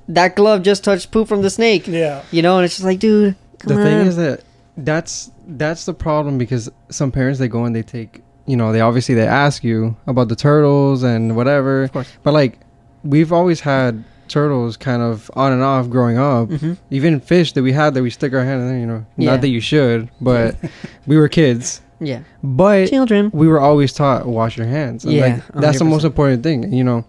that 0.08 0.36
glove 0.36 0.62
just 0.62 0.84
touched 0.84 1.10
poop 1.10 1.26
from 1.26 1.42
the 1.42 1.50
snake. 1.50 1.88
Yeah. 1.88 2.22
You 2.30 2.42
know, 2.42 2.56
and 2.58 2.64
it's 2.64 2.74
just 2.76 2.84
like, 2.84 3.00
dude, 3.00 3.34
come 3.58 3.74
the 3.74 3.80
on. 3.80 3.84
thing 3.86 4.06
is 4.06 4.16
that 4.16 4.44
that's 4.76 5.30
that's 5.46 5.84
the 5.86 5.94
problem 5.94 6.38
because 6.38 6.68
some 6.90 7.10
parents 7.10 7.38
they 7.38 7.48
go 7.48 7.64
and 7.64 7.74
they 7.74 7.82
take 7.82 8.22
you 8.46 8.56
know 8.56 8.72
they 8.72 8.80
obviously 8.80 9.14
they 9.14 9.26
ask 9.26 9.64
you 9.64 9.96
about 10.06 10.28
the 10.28 10.36
turtles 10.36 11.02
and 11.02 11.34
whatever 11.36 11.84
Of 11.84 11.92
course. 11.92 12.12
but 12.22 12.34
like 12.34 12.58
we've 13.02 13.32
always 13.32 13.60
had 13.60 14.04
turtles 14.28 14.76
kind 14.76 15.02
of 15.02 15.30
on 15.34 15.52
and 15.52 15.62
off 15.62 15.88
growing 15.88 16.18
up 16.18 16.48
Mhm. 16.48 16.76
even 16.90 17.20
fish 17.20 17.52
that 17.52 17.62
we 17.62 17.72
had 17.72 17.94
that 17.94 18.02
we 18.02 18.10
stick 18.10 18.32
our 18.34 18.44
hand 18.44 18.60
in 18.62 18.68
there 18.68 18.78
you 18.78 18.86
know 18.86 19.06
Yeah. 19.16 19.30
not 19.30 19.40
that 19.40 19.48
you 19.48 19.60
should 19.60 20.10
but 20.20 20.56
we 21.06 21.16
were 21.16 21.28
kids 21.28 21.80
yeah, 21.98 22.20
but 22.42 22.88
children. 22.90 23.30
we 23.32 23.48
were 23.48 23.58
always 23.60 23.94
taught 23.94 24.26
wash 24.26 24.58
your 24.58 24.66
hands 24.66 25.04
and, 25.06 25.14
Yeah, 25.14 25.22
like, 25.26 25.62
that's 25.62 25.78
the 25.78 25.84
100%. 25.86 25.88
most 25.88 26.04
important 26.04 26.42
thing 26.42 26.70
you 26.72 26.84
know 26.84 27.06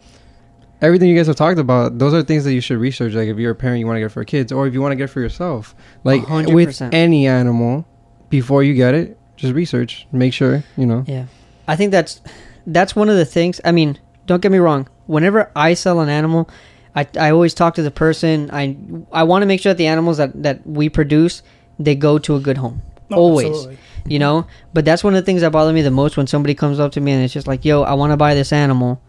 everything 0.81 1.09
you 1.09 1.15
guys 1.15 1.27
have 1.27 1.35
talked 1.35 1.59
about 1.59 1.97
those 1.97 2.13
are 2.13 2.21
things 2.21 2.43
that 2.43 2.53
you 2.53 2.61
should 2.61 2.77
research 2.77 3.13
like 3.13 3.27
if 3.27 3.37
you're 3.37 3.51
a 3.51 3.55
parent 3.55 3.79
you 3.79 3.87
want 3.87 3.97
to 3.97 4.01
get 4.01 4.11
for 4.11 4.23
kids 4.23 4.51
or 4.51 4.67
if 4.67 4.73
you 4.73 4.81
want 4.81 4.91
to 4.91 4.95
get 4.95 5.09
for 5.09 5.19
yourself 5.21 5.75
like 6.03 6.23
hundred 6.25 6.53
with 6.53 6.81
any 6.93 7.27
animal 7.27 7.85
before 8.29 8.63
you 8.63 8.73
get 8.73 8.93
it 8.93 9.17
just 9.37 9.53
research 9.53 10.07
make 10.11 10.33
sure 10.33 10.63
you 10.75 10.85
know 10.85 11.03
Yeah, 11.07 11.25
I 11.67 11.75
think 11.75 11.91
that's 11.91 12.21
that's 12.67 12.95
one 12.95 13.09
of 13.09 13.15
the 13.15 13.25
things. 13.25 13.61
I 13.63 13.71
mean, 13.71 13.97
don't 14.25 14.41
get 14.41 14.51
me 14.51 14.57
wrong. 14.57 14.89
Whenever 15.05 15.49
I 15.55 15.73
sell 15.73 16.01
an 16.01 16.09
animal, 16.09 16.49
I, 16.93 17.07
I 17.17 17.31
always 17.31 17.53
talk 17.53 17.75
to 17.75 17.81
the 17.81 17.91
person. 17.91 18.49
I 18.51 18.77
I 19.11 19.23
want 19.23 19.41
to 19.43 19.45
make 19.45 19.61
sure 19.61 19.71
that 19.71 19.77
the 19.77 19.87
animals 19.87 20.17
that 20.17 20.43
that 20.43 20.67
we 20.67 20.89
produce 20.89 21.41
they 21.79 21.95
go 21.95 22.19
to 22.19 22.35
a 22.35 22.39
good 22.39 22.57
home. 22.57 22.81
No, 23.09 23.17
always, 23.17 23.47
absolutely. 23.47 23.77
you 24.05 24.19
know. 24.19 24.47
But 24.73 24.83
that's 24.83 25.03
one 25.03 25.15
of 25.15 25.21
the 25.21 25.25
things 25.25 25.41
that 25.41 25.51
bother 25.51 25.71
me 25.71 25.81
the 25.81 25.91
most 25.91 26.17
when 26.17 26.27
somebody 26.27 26.53
comes 26.55 26.79
up 26.79 26.91
to 26.93 27.01
me 27.01 27.13
and 27.13 27.23
it's 27.23 27.33
just 27.33 27.47
like, 27.47 27.63
"Yo, 27.63 27.83
I 27.83 27.93
want 27.93 28.11
to 28.11 28.17
buy 28.17 28.33
this 28.33 28.51
animal, 28.51 29.01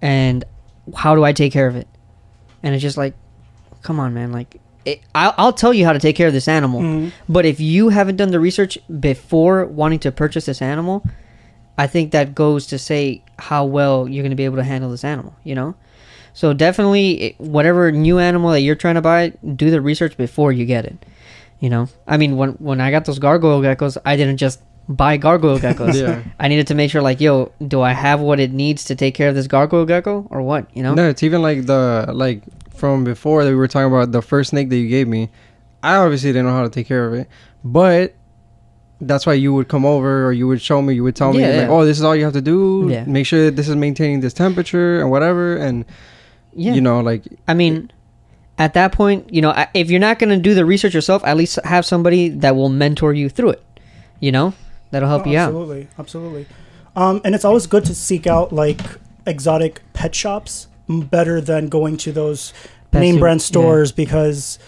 and 0.00 0.44
how 0.96 1.14
do 1.14 1.24
I 1.24 1.32
take 1.32 1.52
care 1.52 1.66
of 1.66 1.76
it?" 1.76 1.88
And 2.62 2.74
it's 2.74 2.82
just 2.82 2.96
like, 2.96 3.14
come 3.82 4.00
on, 4.00 4.14
man. 4.14 4.32
Like, 4.32 4.60
it, 4.84 5.00
I'll, 5.14 5.34
I'll 5.38 5.52
tell 5.52 5.72
you 5.74 5.84
how 5.84 5.92
to 5.92 5.98
take 5.98 6.16
care 6.16 6.26
of 6.26 6.32
this 6.32 6.48
animal. 6.48 6.80
Mhm. 6.80 7.12
But 7.28 7.44
if 7.46 7.60
you 7.60 7.90
haven't 7.90 8.16
done 8.16 8.30
the 8.30 8.40
research 8.40 8.78
before 9.00 9.66
wanting 9.66 9.98
to 10.00 10.12
purchase 10.12 10.46
this 10.46 10.60
animal, 10.62 11.04
I 11.76 11.86
think 11.86 12.12
that 12.12 12.34
goes 12.34 12.66
to 12.68 12.78
say 12.78 13.22
how 13.38 13.64
well 13.64 14.08
you're 14.08 14.22
going 14.22 14.30
to 14.30 14.36
be 14.36 14.44
able 14.44 14.56
to 14.56 14.64
handle 14.64 14.90
this 14.90 15.04
animal, 15.04 15.34
you 15.44 15.54
know? 15.54 15.74
So 16.32 16.52
definitely, 16.52 17.34
whatever 17.38 17.92
new 17.92 18.18
animal 18.18 18.50
that 18.50 18.60
you're 18.60 18.74
trying 18.74 18.96
to 18.96 19.00
buy, 19.02 19.32
do 19.54 19.70
the 19.70 19.80
research 19.80 20.16
before 20.16 20.52
you 20.52 20.64
get 20.64 20.84
it. 20.84 21.04
You 21.60 21.70
know, 21.70 21.88
I 22.06 22.16
mean, 22.16 22.36
when 22.36 22.50
when 22.52 22.80
I 22.80 22.90
got 22.90 23.04
those 23.04 23.18
gargoyle 23.18 23.60
geckos, 23.62 23.96
I 24.04 24.16
didn't 24.16 24.36
just 24.38 24.60
buy 24.88 25.16
gargoyle 25.16 25.58
geckos. 25.64 25.94
Yeah. 25.94 26.22
I 26.38 26.48
needed 26.48 26.66
to 26.68 26.74
make 26.74 26.90
sure, 26.90 27.02
like, 27.02 27.20
yo, 27.20 27.52
do 27.66 27.80
I 27.82 27.92
have 27.92 28.20
what 28.20 28.38
it 28.40 28.52
needs 28.52 28.84
to 28.84 28.94
take 28.94 29.14
care 29.14 29.28
of 29.28 29.34
this 29.34 29.46
gargoyle 29.46 29.84
gecko, 29.86 30.26
or 30.30 30.42
what? 30.42 30.66
You 30.76 30.82
know? 30.82 30.94
no 30.94 31.08
it's 31.08 31.22
even 31.22 31.42
like 31.42 31.66
the 31.66 32.10
like 32.12 32.42
from 32.74 33.04
before 33.04 33.44
that 33.44 33.50
we 33.50 33.56
were 33.56 33.68
talking 33.68 33.86
about 33.92 34.12
the 34.12 34.20
first 34.22 34.50
snake 34.50 34.68
that 34.68 34.76
you 34.76 34.88
gave 34.88 35.06
me 35.06 35.30
i 35.84 35.94
obviously 35.94 36.30
didn't 36.30 36.46
know 36.46 36.52
how 36.52 36.64
to 36.64 36.68
take 36.68 36.88
care 36.88 37.06
of 37.06 37.14
it 37.14 37.28
but 37.62 38.14
that's 39.00 39.26
why 39.26 39.32
you 39.32 39.54
would 39.54 39.68
come 39.68 39.84
over 39.86 40.26
or 40.26 40.32
you 40.32 40.48
would 40.48 40.60
show 40.60 40.82
me 40.82 40.92
you 40.92 41.04
would 41.04 41.14
tell 41.14 41.32
me 41.32 41.38
Yeah, 41.40 41.48
like 41.50 41.56
yeah. 41.56 41.68
oh 41.68 41.84
this 41.84 41.98
is 41.98 42.02
all 42.04 42.16
you 42.16 42.24
have 42.24 42.32
to 42.32 42.40
do 42.42 42.88
Yeah. 42.90 43.04
make 43.04 43.26
sure 43.26 43.44
that 43.44 43.54
this 43.54 43.68
is 43.68 43.76
maintaining 43.76 44.20
this 44.20 44.32
temperature 44.34 45.00
and 45.00 45.08
whatever 45.08 45.56
and 45.56 45.84
yeah. 46.52 46.74
you 46.74 46.80
know 46.80 46.98
like 47.00 47.22
I 47.46 47.54
mean, 47.54 47.92
at 48.58 48.74
that 48.74 48.90
point, 48.92 49.32
you 49.32 49.40
know, 49.40 49.52
if 49.72 49.88
you're 49.90 50.00
not 50.00 50.18
going 50.18 50.30
to 50.30 50.36
do 50.38 50.54
the 50.54 50.64
research 50.64 50.94
yourself, 50.94 51.24
at 51.24 51.36
least 51.36 51.58
have 51.64 51.84
somebody 51.86 52.28
that 52.28 52.54
will 52.56 52.68
mentor 52.68 53.12
you 53.12 53.28
through 53.28 53.50
it. 53.50 53.62
You 54.20 54.30
know, 54.32 54.54
that'll 54.94 55.08
help 55.08 55.26
Oh, 55.26 55.30
you 55.30 55.38
out. 55.38 55.48
absolutely, 55.48 55.88
absolutely. 55.98 56.46
Um, 56.96 57.20
and 57.24 57.34
it's 57.34 57.44
always 57.44 57.66
good 57.66 57.84
to 57.86 57.94
seek 57.94 58.26
out 58.26 58.52
like 58.52 58.80
exotic 59.26 59.82
pet 59.92 60.14
shops 60.14 60.68
better 60.88 61.40
than 61.40 61.68
going 61.68 61.96
to 61.98 62.12
those 62.12 62.52
Pet 62.90 63.00
name 63.02 63.14
soup, 63.16 63.20
brand 63.20 63.40
yeah. 63.40 63.44
stores 63.46 63.92
because 63.92 64.58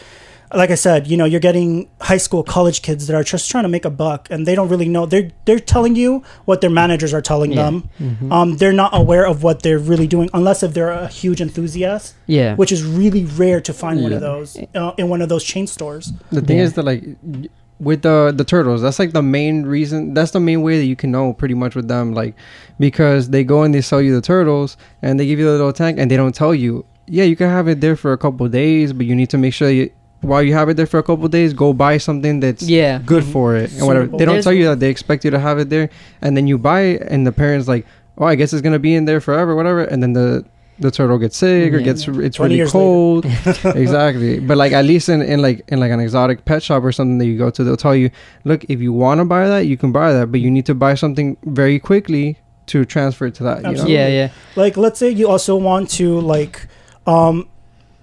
like 0.54 0.70
I 0.70 0.76
said, 0.76 1.08
you 1.08 1.16
know, 1.16 1.24
you're 1.24 1.40
getting 1.40 1.88
high 2.00 2.16
school, 2.18 2.44
college 2.44 2.80
kids 2.80 3.08
that 3.08 3.16
are 3.16 3.24
just 3.24 3.50
trying 3.50 3.64
to 3.64 3.68
make 3.68 3.84
a 3.84 3.90
buck, 3.90 4.28
and 4.30 4.46
they 4.46 4.54
don't 4.54 4.68
really 4.68 4.88
know. 4.88 5.04
They're 5.04 5.30
they're 5.44 5.58
telling 5.58 5.96
you 5.96 6.22
what 6.44 6.60
their 6.60 6.70
managers 6.70 7.12
are 7.12 7.20
telling 7.20 7.50
Yeah. 7.52 7.64
them. 7.64 7.88
Mm-hmm. 8.00 8.32
Um, 8.32 8.56
they're 8.56 8.72
not 8.72 8.92
aware 8.96 9.26
of 9.26 9.42
what 9.42 9.62
they're 9.64 9.78
really 9.78 10.06
doing, 10.06 10.30
unless 10.32 10.62
if 10.62 10.72
they're 10.72 10.90
a 10.92 11.08
huge 11.08 11.40
enthusiast, 11.40 12.14
Yeah. 12.28 12.54
which 12.54 12.70
is 12.70 12.84
really 12.84 13.24
rare 13.24 13.60
to 13.60 13.72
find 13.72 14.00
one 14.02 14.12
of 14.12 14.20
those 14.20 14.56
uh, 14.74 14.92
in 14.96 15.08
one 15.08 15.20
of 15.20 15.28
those 15.28 15.42
chain 15.44 15.66
stores. 15.66 16.12
the 16.30 16.40
thing 16.40 16.58
Yeah. 16.58 16.64
is 16.64 16.72
that 16.74 16.84
like 16.84 17.02
y- 17.24 17.48
with 17.78 18.02
the 18.02 18.32
the 18.34 18.44
turtles. 18.44 18.82
That's 18.82 18.98
like 18.98 19.12
the 19.12 19.22
main 19.22 19.64
reason 19.66 20.14
that's 20.14 20.30
the 20.30 20.40
main 20.40 20.62
way 20.62 20.78
that 20.78 20.86
you 20.86 20.96
can 20.96 21.10
know 21.10 21.32
pretty 21.34 21.54
much 21.54 21.74
with 21.74 21.88
them 21.88 22.14
like 22.14 22.34
because 22.78 23.30
they 23.30 23.44
go 23.44 23.62
and 23.62 23.74
they 23.74 23.80
sell 23.80 24.00
you 24.00 24.14
the 24.14 24.20
turtles 24.22 24.76
and 25.02 25.18
they 25.20 25.26
give 25.26 25.38
you 25.38 25.44
the 25.44 25.52
little 25.52 25.72
tank 25.72 25.98
and 25.98 26.10
they 26.10 26.16
don't 26.16 26.34
tell 26.34 26.54
you. 26.54 26.84
Yeah 27.08 27.24
you 27.24 27.36
can 27.36 27.48
have 27.50 27.68
it 27.68 27.80
there 27.80 27.94
for 27.94 28.12
a 28.12 28.18
couple 28.18 28.48
days 28.48 28.92
but 28.92 29.06
you 29.06 29.14
need 29.14 29.30
to 29.30 29.38
make 29.38 29.54
sure 29.54 29.70
you 29.70 29.90
while 30.22 30.42
you 30.42 30.54
have 30.54 30.68
it 30.68 30.76
there 30.76 30.86
for 30.86 30.98
a 30.98 31.02
couple 31.04 31.28
days 31.28 31.52
go 31.52 31.72
buy 31.72 31.98
something 31.98 32.40
that's 32.40 32.62
Yeah. 32.62 32.98
good 33.04 33.22
for 33.22 33.54
it 33.54 33.70
and 33.74 33.86
whatever. 33.86 34.06
They 34.16 34.24
don't 34.24 34.42
tell 34.42 34.52
you 34.52 34.64
that 34.64 34.80
they 34.80 34.88
expect 34.90 35.24
you 35.24 35.30
to 35.30 35.38
have 35.38 35.58
it 35.58 35.68
there 35.70 35.88
and 36.22 36.36
then 36.36 36.46
you 36.48 36.58
buy 36.58 36.80
it 36.80 37.02
and 37.02 37.24
the 37.26 37.30
parents 37.30 37.68
like 37.68 37.86
oh 38.18 38.24
i 38.24 38.34
guess 38.34 38.52
it's 38.52 38.62
gonna 38.62 38.78
be 38.80 38.94
in 38.94 39.04
there 39.04 39.20
forever 39.20 39.54
whatever 39.54 39.84
and 39.84 40.02
then 40.02 40.14
the 40.14 40.44
the 40.78 40.90
turtle 40.90 41.18
gets 41.18 41.36
sick 41.36 41.72
or 41.72 41.78
Yeah. 41.78 41.84
gets 41.84 42.06
it's 42.08 42.38
really 42.38 42.64
cold. 42.68 43.24
Exactly. 43.64 44.40
But 44.40 44.56
like 44.56 44.72
at 44.72 44.84
least 44.84 45.08
in, 45.08 45.22
in 45.22 45.40
like 45.40 45.62
in 45.68 45.80
like 45.80 45.90
an 45.90 46.00
exotic 46.00 46.44
pet 46.44 46.62
shop 46.62 46.84
or 46.84 46.92
something 46.92 47.18
that 47.18 47.26
you 47.26 47.38
go 47.38 47.50
to 47.50 47.64
they'll 47.64 47.76
tell 47.76 47.96
you 47.96 48.10
look 48.44 48.64
if 48.68 48.80
you 48.80 48.92
want 48.92 49.18
to 49.20 49.24
buy 49.24 49.46
that 49.48 49.66
you 49.66 49.76
can 49.76 49.90
buy 49.92 50.12
that 50.12 50.30
but 50.30 50.40
you 50.40 50.50
need 50.50 50.66
to 50.66 50.74
buy 50.74 50.94
something 50.94 51.36
very 51.44 51.78
quickly 51.78 52.38
to 52.66 52.84
transfer 52.84 53.26
it 53.26 53.34
to 53.36 53.44
that 53.44 53.64
you 53.64 53.72
know? 53.76 53.86
Yeah, 53.86 54.08
yeah. 54.08 54.30
like 54.56 54.76
let's 54.76 54.98
say 54.98 55.08
you 55.10 55.28
also 55.28 55.56
want 55.56 55.88
to 55.92 56.20
like 56.20 56.66
um 57.06 57.48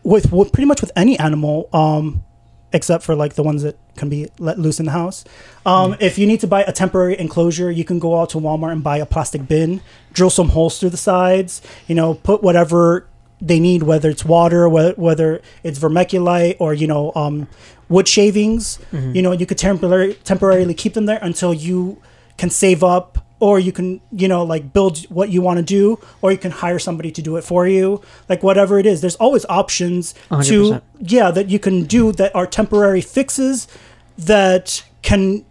with, 0.04 0.32
with 0.32 0.52
pretty 0.52 0.66
much 0.68 0.82
with 0.82 0.92
any 0.96 1.18
animal 1.20 1.70
um 1.74 2.24
except 2.72 3.04
for 3.04 3.16
like 3.16 3.34
the 3.36 3.44
ones 3.44 3.64
that 3.64 3.78
can 3.95 4.10
be 4.10 4.27
let 4.39 4.58
loose 4.60 4.79
in 4.79 4.86
the 4.86 4.91
house. 4.91 5.23
Um 5.65 5.95
if 5.99 6.17
you 6.17 6.25
need 6.27 6.39
to 6.41 6.47
buy 6.47 6.63
a 6.63 6.71
temporary 6.71 7.17
enclosure 7.19 7.69
you 7.71 7.84
can 7.84 7.99
go 7.99 8.19
out 8.19 8.29
to 8.32 8.38
walmart 8.39 8.71
and 8.71 8.84
buy 8.84 8.97
a 8.97 9.06
plastic 9.06 9.47
bin 9.47 9.82
drill 10.13 10.29
some 10.29 10.49
holes 10.49 10.79
through 10.79 10.89
the 10.89 10.97
sides 10.97 11.62
you 11.88 11.95
know 11.95 12.13
put 12.15 12.41
whatever 12.43 13.08
they 13.41 13.60
need 13.60 13.84
whether 13.84 14.10
it's 14.10 14.23
water 14.25 14.67
whether, 14.69 14.93
whether 14.93 15.41
it's 15.63 15.79
vermiculite 15.79 16.56
or 16.60 16.73
you 16.73 16.88
know 16.88 17.12
um 17.15 17.47
wood 17.89 18.08
shavings. 18.08 18.79
You 18.91 19.21
know 19.21 19.32
you 19.32 19.45
could 19.45 19.58
temporarily 19.58 20.15
temporarily 20.23 20.73
keep 20.73 20.93
them 20.93 21.06
there 21.06 21.19
until 21.21 21.53
you 21.53 22.01
can 22.38 22.49
save 22.49 22.84
up 22.84 23.23
or 23.43 23.60
you 23.60 23.73
can 23.73 23.99
you 24.13 24.27
know 24.27 24.41
like 24.41 24.71
build 24.71 25.03
what 25.10 25.27
you 25.29 25.41
want 25.41 25.58
to 25.58 25.63
do 25.63 25.99
or 26.21 26.32
you 26.32 26.38
can 26.38 26.49
hire 26.49 26.79
somebody 26.79 27.12
to 27.12 27.21
do 27.21 27.36
it 27.36 27.43
for 27.43 27.67
you 27.67 28.01
like 28.29 28.41
whatever 28.41 28.79
it 28.79 28.86
is 28.86 29.01
there's 29.01 29.17
always 29.17 29.45
options 29.49 30.13
to 30.13 30.79
100%. 30.79 30.82
yeah 30.99 31.29
that 31.29 31.49
you 31.49 31.60
can 31.60 31.84
do 31.84 32.13
that 32.13 32.34
are 32.34 32.47
temporary 32.47 33.01
fixes 33.01 33.67
that 34.17 34.86
can 35.01 35.43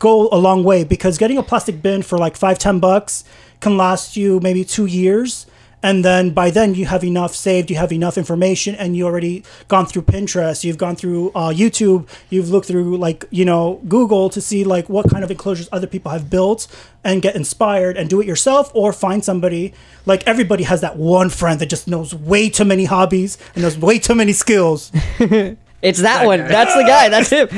go 0.00 0.28
a 0.32 0.38
long 0.38 0.64
way 0.64 0.82
because 0.82 1.18
getting 1.18 1.38
a 1.38 1.42
plastic 1.42 1.80
bin 1.80 2.02
for 2.02 2.18
like 2.18 2.36
five 2.36 2.58
ten 2.58 2.80
bucks 2.80 3.22
can 3.60 3.76
last 3.76 4.16
you 4.16 4.40
maybe 4.40 4.64
two 4.64 4.86
years 4.86 5.46
and 5.82 6.04
then 6.04 6.30
by 6.30 6.50
then 6.50 6.74
you 6.74 6.84
have 6.86 7.02
enough 7.02 7.34
saved 7.34 7.70
you 7.70 7.76
have 7.76 7.90
enough 7.92 8.18
information 8.18 8.74
and 8.74 8.96
you 8.96 9.06
already 9.06 9.42
gone 9.68 9.86
through 9.86 10.02
pinterest 10.02 10.62
you've 10.64 10.76
gone 10.76 10.94
through 10.94 11.30
uh, 11.34 11.48
youtube 11.50 12.06
you've 12.28 12.50
looked 12.50 12.66
through 12.68 12.96
like 12.98 13.24
you 13.30 13.44
know 13.44 13.80
google 13.88 14.28
to 14.28 14.40
see 14.40 14.62
like 14.64 14.88
what 14.88 15.08
kind 15.10 15.24
of 15.24 15.30
enclosures 15.30 15.68
other 15.72 15.86
people 15.86 16.10
have 16.12 16.28
built 16.28 16.66
and 17.02 17.22
get 17.22 17.34
inspired 17.34 17.96
and 17.96 18.10
do 18.10 18.20
it 18.20 18.26
yourself 18.26 18.70
or 18.74 18.92
find 18.92 19.24
somebody 19.24 19.72
like 20.04 20.22
everybody 20.26 20.64
has 20.64 20.80
that 20.82 20.96
one 20.96 21.30
friend 21.30 21.60
that 21.60 21.66
just 21.70 21.88
knows 21.88 22.14
way 22.14 22.50
too 22.50 22.64
many 22.64 22.84
hobbies 22.84 23.38
and 23.54 23.62
knows 23.62 23.78
way 23.78 23.98
too 23.98 24.14
many 24.14 24.32
skills 24.32 24.92
It's 25.82 26.02
that 26.02 26.26
one. 26.26 26.40
That's 26.40 26.74
the 26.74 26.82
guy. 26.82 27.08
That's 27.08 27.30
him. 27.36 27.48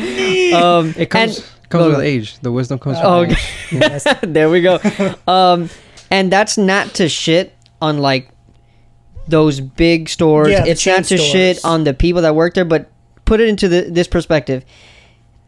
Um, 0.54 0.94
it 0.96 1.10
comes 1.10 1.38
and- 1.38 1.46
comes 1.70 1.86
with 1.96 2.04
age 2.04 2.38
the 2.38 2.52
wisdom 2.52 2.78
comes 2.78 2.98
Oh, 3.02 3.22
with 3.22 3.32
okay. 3.72 3.96
age 3.96 4.02
there 4.22 4.48
we 4.48 4.60
go. 4.62 4.78
Um, 5.26 5.68
and 6.08 6.30
that's 6.30 6.56
not 6.56 6.94
to 6.94 7.08
shit 7.08 7.52
on 7.82 7.98
like 7.98 8.28
those 9.28 9.60
big 9.60 10.08
stores. 10.08 10.48
Yeah, 10.50 10.64
it's 10.64 10.86
not 10.86 10.98
to 11.04 11.18
stores. 11.18 11.22
shit 11.30 11.64
on 11.64 11.84
the 11.84 11.92
people 11.94 12.22
that 12.22 12.34
work 12.34 12.54
there, 12.54 12.64
but 12.64 12.90
put 13.24 13.40
it 13.40 13.48
into 13.48 13.68
the, 13.68 13.82
this 13.82 14.08
perspective. 14.08 14.64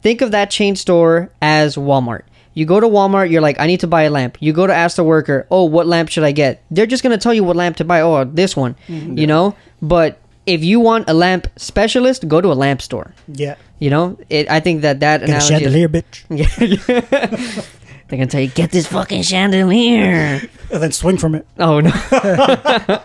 Think 0.03 0.20
of 0.20 0.33
that 0.33 0.51
chain 0.51 0.77
store 0.77 1.31
as 1.40 1.77
Walmart. 1.77 2.23
You 2.53 2.66
go 2.66 2.79
to 2.79 2.87
Walmart, 2.87 3.31
you're 3.31 3.40
like, 3.40 3.59
I 3.59 3.66
need 3.66 3.81
to 3.81 3.87
buy 3.88 4.03
a 4.03 4.11
lamp. 4.11 4.37
You 4.40 4.53
go 4.53 4.66
to 4.66 4.73
ask 4.75 4.94
the 4.97 5.03
worker, 5.03 5.47
oh, 5.51 5.64
what 5.64 5.87
lamp 5.88 6.09
should 6.09 6.23
I 6.23 6.31
get? 6.33 6.62
They're 6.70 6.87
just 6.87 7.03
gonna 7.03 7.18
tell 7.18 7.35
you 7.35 7.42
what 7.42 7.57
lamp 7.57 7.77
to 7.79 7.85
buy. 7.85 8.01
Oh, 8.03 8.23
this 8.25 8.55
one, 8.57 8.77
Mm-hmm. 8.87 9.18
you 9.18 9.27
know. 9.27 9.57
But 9.83 10.20
if 10.47 10.62
you 10.62 10.79
want 10.79 11.09
a 11.09 11.14
lamp 11.14 11.49
specialist, 11.57 12.29
go 12.29 12.40
to 12.40 12.53
a 12.53 12.55
lamp 12.55 12.81
store. 12.83 13.12
yeah 13.27 13.57
You 13.81 13.90
know, 13.90 14.18
it, 14.31 14.49
I 14.51 14.61
think 14.61 14.83
that 14.83 15.01
that 15.01 15.20
get 15.20 15.31
a 15.31 15.33
analogy. 15.33 15.55
is- 15.55 15.61
chandelier 15.61 15.88
bitch 15.88 16.25
yeah. 16.31 17.64
They're 18.09 18.19
gonna 18.19 18.27
tell 18.31 18.40
you, 18.40 18.49
get 18.49 18.71
this 18.71 18.87
fucking 18.87 19.23
chandelier. 19.23 20.40
and 20.73 20.83
then 20.83 20.93
swing 20.93 21.17
from 21.17 21.35
it 21.35 21.47
Oh 21.59 21.81
no. 21.81 21.90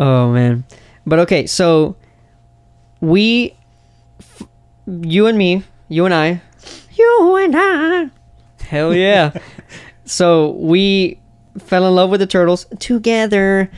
oh 0.00 0.32
man. 0.32 0.64
But 1.06 1.20
okay, 1.20 1.46
so 1.46 1.96
we, 3.00 3.54
f- 4.20 4.42
you 4.86 5.26
and 5.26 5.38
me, 5.38 5.64
you 5.88 6.04
and 6.04 6.12
I, 6.14 6.42
you 6.92 7.36
and 7.36 7.54
I, 7.56 8.10
hell 8.60 8.94
yeah. 8.94 9.32
so 10.04 10.50
we 10.50 11.18
fell 11.58 11.86
in 11.88 11.94
love 11.94 12.10
with 12.10 12.20
the 12.20 12.26
turtles 12.26 12.66
together, 12.78 13.70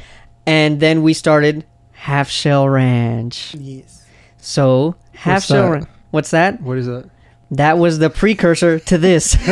and 0.47 0.81
then 0.81 1.03
we 1.03 1.13
started 1.15 1.65
Half 1.93 2.29
Shell 2.31 2.69
Ranch. 2.69 3.55
yes 3.55 4.05
So 4.39 4.97
Half 5.15 5.35
What's 5.37 5.47
Shell? 5.47 5.71
Ranch. 5.71 5.89
What's 6.11 6.31
that? 6.33 6.61
what 6.63 6.79
is 6.79 6.87
that 6.87 7.09
That 7.53 7.79
was 7.79 7.99
the 7.99 8.11
precursor 8.11 8.79
to 8.79 8.99
this. 8.99 9.37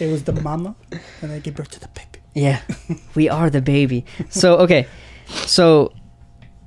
It 0.00 0.12
was 0.12 0.22
the 0.22 0.32
mama, 0.32 0.76
and 1.22 1.30
they 1.32 1.40
gave 1.40 1.56
birth 1.56 1.70
to 1.72 1.80
the 1.80 1.88
baby. 1.88 2.20
Yeah, 2.34 2.60
we 3.16 3.28
are 3.28 3.50
the 3.50 3.60
baby. 3.60 4.04
So 4.28 4.58
okay, 4.58 4.86
so 5.26 5.92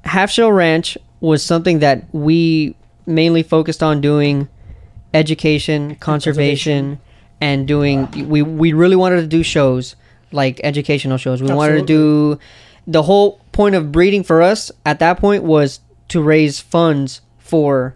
Half 0.03 0.31
Shell 0.31 0.51
Ranch 0.51 0.97
was 1.21 1.41
something 1.41 1.79
that 1.79 2.13
we 2.13 2.75
mainly 3.05 3.41
focused 3.43 3.81
on 3.81 4.01
doing 4.01 4.49
education, 5.13 5.95
conservation, 5.95 6.99
and 7.39 7.67
doing. 7.67 8.09
We 8.27 8.41
we 8.41 8.73
really 8.73 8.97
wanted 8.97 9.21
to 9.21 9.27
do 9.27 9.43
shows 9.43 9.95
like 10.33 10.59
educational 10.63 11.17
shows. 11.17 11.41
We 11.41 11.53
wanted 11.53 11.79
to 11.79 11.85
do. 11.85 12.39
The 12.87 13.03
whole 13.03 13.39
point 13.53 13.75
of 13.75 13.91
breeding 13.93 14.23
for 14.23 14.41
us 14.41 14.71
at 14.85 14.99
that 14.99 15.19
point 15.19 15.43
was 15.43 15.79
to 16.09 16.21
raise 16.21 16.59
funds 16.59 17.21
for 17.37 17.95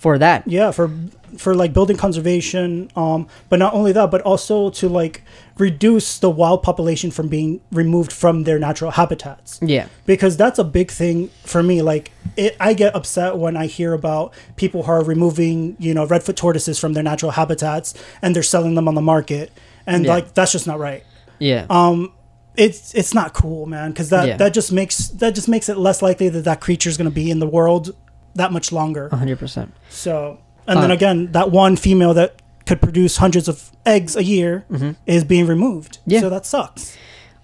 for 0.00 0.16
that. 0.18 0.42
Yeah, 0.48 0.70
for 0.72 0.90
for 1.36 1.54
like 1.54 1.72
building 1.72 1.96
conservation, 1.96 2.90
um, 2.96 3.28
but 3.50 3.58
not 3.58 3.72
only 3.74 3.92
that, 3.92 4.10
but 4.10 4.20
also 4.22 4.70
to 4.70 4.88
like 4.88 5.22
reduce 5.58 6.18
the 6.18 6.30
wild 6.30 6.62
population 6.62 7.10
from 7.10 7.28
being 7.28 7.60
removed 7.70 8.10
from 8.12 8.44
their 8.44 8.58
natural 8.58 8.90
habitats. 8.90 9.60
Yeah. 9.62 9.86
because 10.06 10.36
that's 10.36 10.58
a 10.58 10.64
big 10.64 10.90
thing 10.90 11.28
for 11.44 11.62
me. 11.62 11.82
Like, 11.82 12.10
it, 12.36 12.56
I 12.58 12.72
get 12.74 12.96
upset 12.96 13.36
when 13.36 13.56
I 13.56 13.66
hear 13.66 13.92
about 13.92 14.32
people 14.56 14.82
who 14.84 14.90
are 14.90 15.04
removing, 15.04 15.76
you 15.78 15.92
know, 15.94 16.06
redfoot 16.06 16.34
tortoises 16.36 16.78
from 16.80 16.94
their 16.94 17.02
natural 17.04 17.32
habitats 17.32 17.94
and 18.22 18.34
they're 18.34 18.42
selling 18.42 18.74
them 18.74 18.88
on 18.88 18.94
the 18.94 19.02
market, 19.14 19.52
and 19.86 20.04
Yeah. 20.06 20.14
like 20.14 20.34
that's 20.34 20.52
just 20.52 20.66
not 20.66 20.78
right. 20.80 21.04
Yeah. 21.38 21.66
Um, 21.70 22.12
it's 22.56 22.92
it's 22.94 23.14
not 23.14 23.34
cool, 23.34 23.66
man, 23.66 23.90
because 23.90 24.08
that 24.10 24.26
Yeah. 24.26 24.36
that 24.38 24.52
just 24.54 24.72
makes 24.72 25.08
that 25.20 25.34
just 25.36 25.48
makes 25.48 25.68
it 25.68 25.76
less 25.76 26.00
likely 26.02 26.28
that 26.30 26.44
that 26.44 26.60
creature 26.60 26.88
is 26.90 26.96
going 26.96 27.08
to 27.10 27.14
be 27.14 27.30
in 27.30 27.38
the 27.38 27.46
world 27.58 27.94
that 28.34 28.52
much 28.52 28.72
longer. 28.72 29.08
hundred 29.12 29.38
percent. 29.38 29.72
So, 29.88 30.38
and 30.66 30.82
then 30.82 30.90
Uh, 30.90 30.94
again, 30.94 31.32
that 31.32 31.50
one 31.50 31.76
female 31.76 32.14
that 32.14 32.40
could 32.66 32.80
produce 32.80 33.16
hundreds 33.16 33.48
of 33.48 33.70
eggs 33.84 34.14
a 34.16 34.22
year 34.22 34.64
is 35.06 35.24
being 35.24 35.46
removed. 35.46 35.98
Mm-hmm. 35.98 36.10
Yeah. 36.10 36.20
So 36.20 36.30
that 36.30 36.46
sucks. 36.46 36.96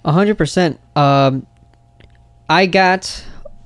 Hundred 0.04 0.38
percent. 0.38 0.78
Um, 0.94 1.46
I 2.48 2.66
got 2.66 3.24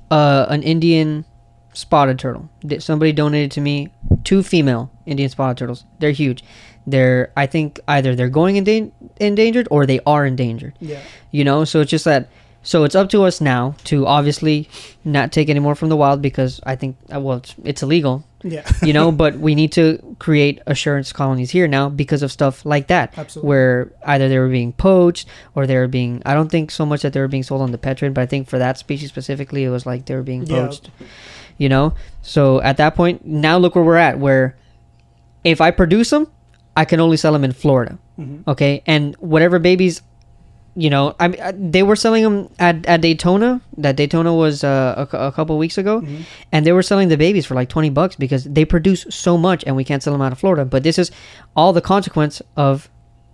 uh, 0.09 0.47
an 0.49 0.63
Indian 0.63 1.25
spotted 1.73 2.17
turtle. 2.17 2.49
That 2.63 2.81
Somebody 2.81 3.11
donated 3.11 3.51
to 3.51 3.61
me 3.61 3.89
two 4.23 4.41
female 4.43 4.89
Indian 5.05 5.29
spotted 5.29 5.57
turtles. 5.57 5.85
They're 5.99 6.11
huge. 6.11 6.43
They're 6.87 7.31
I 7.37 7.45
think 7.45 7.79
either 7.87 8.15
they're 8.15 8.29
going 8.29 8.55
endan- 8.55 8.91
endangered 9.19 9.67
or 9.69 9.85
they 9.85 9.99
are 10.07 10.25
endangered. 10.25 10.73
Yeah. 10.79 10.99
You 11.29 11.43
know, 11.43 11.63
so 11.65 11.81
it's 11.81 11.91
just 11.91 12.05
that. 12.05 12.27
So 12.63 12.83
it's 12.83 12.93
up 12.95 13.09
to 13.09 13.23
us 13.23 13.41
now 13.41 13.75
to 13.85 14.05
obviously 14.05 14.69
not 15.03 15.31
take 15.31 15.49
any 15.49 15.59
more 15.59 15.73
from 15.73 15.89
the 15.89 15.95
wild 15.97 16.21
because 16.21 16.59
I 16.63 16.75
think 16.75 16.95
uh, 17.13 17.19
well 17.19 17.37
it's, 17.37 17.55
it's 17.63 17.81
illegal. 17.83 18.23
Yeah. 18.43 18.69
You 18.83 18.93
know, 18.93 19.11
but 19.23 19.35
we 19.39 19.55
need 19.55 19.71
to 19.73 20.15
create 20.19 20.61
assurance 20.67 21.11
colonies 21.13 21.49
here 21.51 21.67
now 21.67 21.89
because 21.89 22.21
of 22.23 22.31
stuff 22.31 22.63
like 22.65 22.87
that 22.87 23.17
Absolutely. 23.17 23.47
where 23.47 23.91
either 24.05 24.29
they 24.29 24.37
were 24.39 24.49
being 24.49 24.73
poached 24.73 25.27
or 25.55 25.65
they 25.65 25.75
were 25.75 25.87
being 25.87 26.21
i 26.25 26.33
don't 26.35 26.49
think 26.49 26.69
so 26.69 26.85
much 26.85 27.01
that 27.01 27.13
they 27.13 27.19
were 27.19 27.27
being 27.27 27.41
sold 27.43 27.61
on 27.61 27.71
the 27.71 27.77
pet 27.79 27.97
trade 27.97 28.13
but 28.13 28.21
i 28.21 28.25
think 28.27 28.47
for 28.47 28.59
that 28.59 28.77
species 28.77 29.09
specifically 29.09 29.63
it 29.63 29.69
was 29.69 29.85
like 29.87 30.05
they 30.05 30.13
were 30.15 30.21
being 30.21 30.45
Yeah. 30.45 30.67
poached 30.67 30.91
you 31.57 31.69
know 31.69 31.95
so 32.21 32.61
at 32.61 32.77
that 32.77 32.93
point 32.95 33.25
now 33.25 33.57
look 33.57 33.73
where 33.73 33.83
we're 33.83 33.95
at 33.97 34.19
where 34.19 34.55
if 35.43 35.59
i 35.61 35.71
produce 35.71 36.11
them 36.11 36.27
i 36.77 36.85
can 36.85 36.99
only 36.99 37.17
sell 37.17 37.33
them 37.33 37.43
in 37.43 37.51
florida 37.51 37.97
Mm-hmm. 38.19 38.47
okay 38.49 38.83
and 38.85 39.15
whatever 39.15 39.57
babies 39.57 40.03
you 40.75 40.89
know 40.89 41.13
i 41.19 41.27
mean, 41.27 41.41
uh, 41.41 41.51
they 41.55 41.83
were 41.83 41.95
selling 41.97 42.23
them 42.23 42.49
at, 42.57 42.85
at 42.85 43.01
daytona 43.01 43.59
that 43.77 43.95
daytona 43.97 44.33
was 44.33 44.63
uh, 44.63 45.05
a, 45.11 45.17
a 45.17 45.31
couple 45.31 45.57
weeks 45.57 45.77
ago 45.77 45.99
Mm-hmm. 46.01 46.21
and 46.53 46.65
they 46.65 46.71
were 46.71 46.81
selling 46.83 47.09
the 47.09 47.17
babies 47.17 47.45
for 47.45 47.55
like 47.55 47.67
20 47.67 47.89
bucks 47.89 48.15
because 48.15 48.45
they 48.45 48.63
produce 48.63 49.05
so 49.09 49.37
much 49.37 49.63
and 49.67 49.75
we 49.75 49.83
can't 49.83 50.01
sell 50.01 50.13
them 50.13 50.21
out 50.21 50.31
of 50.31 50.39
florida 50.39 50.63
but 50.63 50.83
this 50.83 50.97
is 50.97 51.11
all 51.55 51.73
the 51.73 51.81
consequence 51.81 52.41
of 52.55 52.89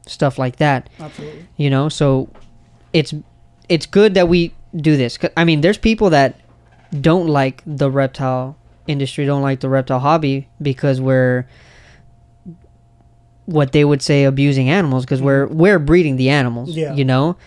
stuff 0.07 0.39
like 0.39 0.55
that 0.55 0.89
Absolutely. 0.99 1.45
you 1.57 1.69
know 1.69 1.89
so 1.89 2.29
it's 2.93 3.13
it's 3.69 3.85
good 3.85 4.15
that 4.15 4.27
we 4.27 4.53
do 4.75 4.97
this 4.97 5.19
i 5.35 5.43
mean 5.43 5.61
there's 5.61 5.77
people 5.77 6.09
that 6.09 6.39
don't 7.01 7.27
like 7.27 7.61
the 7.67 7.91
reptile 7.91 8.57
industry 8.87 9.25
don't 9.25 9.41
like 9.43 9.59
the 9.59 9.69
reptile 9.69 9.99
hobby 9.99 10.47
because 10.61 10.99
we're 11.01 11.45
what 13.47 13.71
they 13.71 13.83
would 13.83 14.01
say 14.01 14.25
abusing 14.25 14.69
animals 14.69 15.05
because 15.05 15.21
we're 15.21 15.47
mm-hmm. 15.47 15.57
we're 15.57 15.79
breeding 15.79 16.17
the 16.17 16.29
animals. 16.29 16.69
Yeah. 16.69 16.93
You 16.93 17.05
know, 17.05 17.37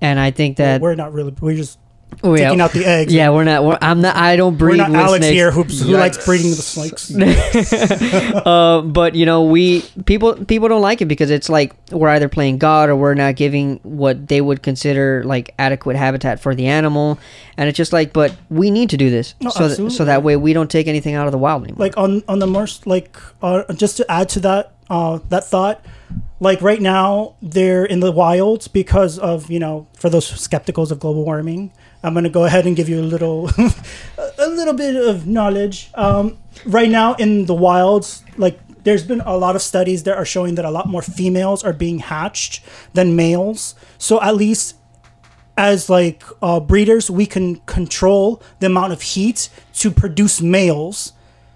and 0.00 0.20
I 0.20 0.30
think 0.30 0.58
that 0.58 0.80
we're 0.82 0.94
not 0.94 1.12
really. 1.12 1.34
We're 1.40 1.56
just 1.56 1.78
oh, 2.22 2.34
yeah, 2.34 2.48
taking 2.48 2.60
out 2.60 2.72
the 2.72 2.84
eggs. 2.84 3.12
yeah, 3.12 3.30
we're 3.30 3.44
not. 3.44 3.64
We're, 3.64 3.78
I'm 3.80 4.00
not. 4.00 4.16
I 4.16 4.36
don't 4.36 4.54
We're 4.54 4.70
breed 4.70 4.76
not 4.78 4.90
with 4.90 5.00
Alex 5.00 5.24
snakes. 5.24 5.34
here 5.34 5.50
who, 5.50 5.62
who 5.62 5.92
likes 5.92 6.24
breeding 6.24 6.50
the 6.50 6.56
snakes. 6.56 7.14
uh, 8.46 8.82
but 8.82 9.14
you 9.14 9.26
know, 9.26 9.44
we 9.44 9.82
people 10.04 10.34
people 10.44 10.68
don't 10.68 10.82
like 10.82 11.00
it 11.00 11.06
because 11.06 11.30
it's 11.30 11.48
like 11.48 11.74
we're 11.90 12.08
either 12.08 12.28
playing 12.28 12.58
God 12.58 12.88
or 12.88 12.96
we're 12.96 13.14
not 13.14 13.36
giving 13.36 13.80
what 13.82 14.28
they 14.28 14.40
would 14.40 14.62
consider 14.62 15.24
like 15.24 15.54
adequate 15.58 15.96
habitat 15.96 16.40
for 16.40 16.54
the 16.54 16.66
animal, 16.66 17.18
and 17.56 17.68
it's 17.68 17.76
just 17.76 17.92
like, 17.92 18.12
but 18.12 18.34
we 18.50 18.70
need 18.70 18.90
to 18.90 18.96
do 18.96 19.10
this 19.10 19.34
No, 19.40 19.50
so 19.50 19.68
that, 19.68 19.90
so 19.90 20.04
that 20.04 20.22
way 20.22 20.36
we 20.36 20.52
don't 20.52 20.70
take 20.70 20.86
anything 20.86 21.14
out 21.14 21.26
of 21.26 21.32
the 21.32 21.38
wild 21.38 21.64
anymore. 21.64 21.86
like 21.86 21.96
on 21.96 22.22
on 22.28 22.38
the 22.38 22.46
most 22.46 22.86
like 22.86 23.16
uh, 23.42 23.72
just 23.74 23.96
to 23.96 24.10
add 24.10 24.28
to 24.30 24.40
that 24.40 24.72
uh, 24.90 25.18
that 25.28 25.44
thought 25.44 25.84
like 26.40 26.60
right 26.60 26.80
now 26.80 27.34
they're 27.40 27.84
in 27.84 28.00
the 28.00 28.12
wilds 28.12 28.68
because 28.68 29.18
of 29.18 29.50
you 29.50 29.58
know 29.58 29.86
for 29.94 30.10
those 30.10 30.30
skepticals 30.30 30.90
of 30.90 31.00
global 31.00 31.24
warming 31.24 31.72
i'm 32.04 32.12
going 32.12 32.24
to 32.24 32.30
go 32.30 32.44
ahead 32.44 32.66
and 32.66 32.76
give 32.76 32.88
you 32.88 33.00
a 33.00 33.08
little 33.14 33.50
a 34.38 34.48
little 34.48 34.74
bit 34.74 34.96
of 34.96 35.26
knowledge. 35.26 35.90
Um, 35.94 36.38
right 36.64 36.88
now 36.88 37.14
in 37.14 37.46
the 37.46 37.54
wilds 37.54 38.22
like 38.36 38.58
there's 38.84 39.02
been 39.02 39.22
a 39.22 39.36
lot 39.36 39.56
of 39.56 39.62
studies 39.62 40.02
that 40.04 40.16
are 40.16 40.24
showing 40.24 40.54
that 40.56 40.64
a 40.64 40.70
lot 40.70 40.86
more 40.88 41.02
females 41.02 41.64
are 41.64 41.72
being 41.72 42.00
hatched 42.00 42.62
than 42.92 43.16
males. 43.16 43.74
So 43.96 44.20
at 44.20 44.36
least 44.36 44.76
as 45.56 45.88
like 45.88 46.22
uh, 46.42 46.60
breeders 46.60 47.10
we 47.10 47.26
can 47.26 47.56
control 47.66 48.42
the 48.60 48.66
amount 48.66 48.92
of 48.92 49.00
heat 49.02 49.48
to 49.74 49.90
produce 49.90 50.40
males 50.40 51.12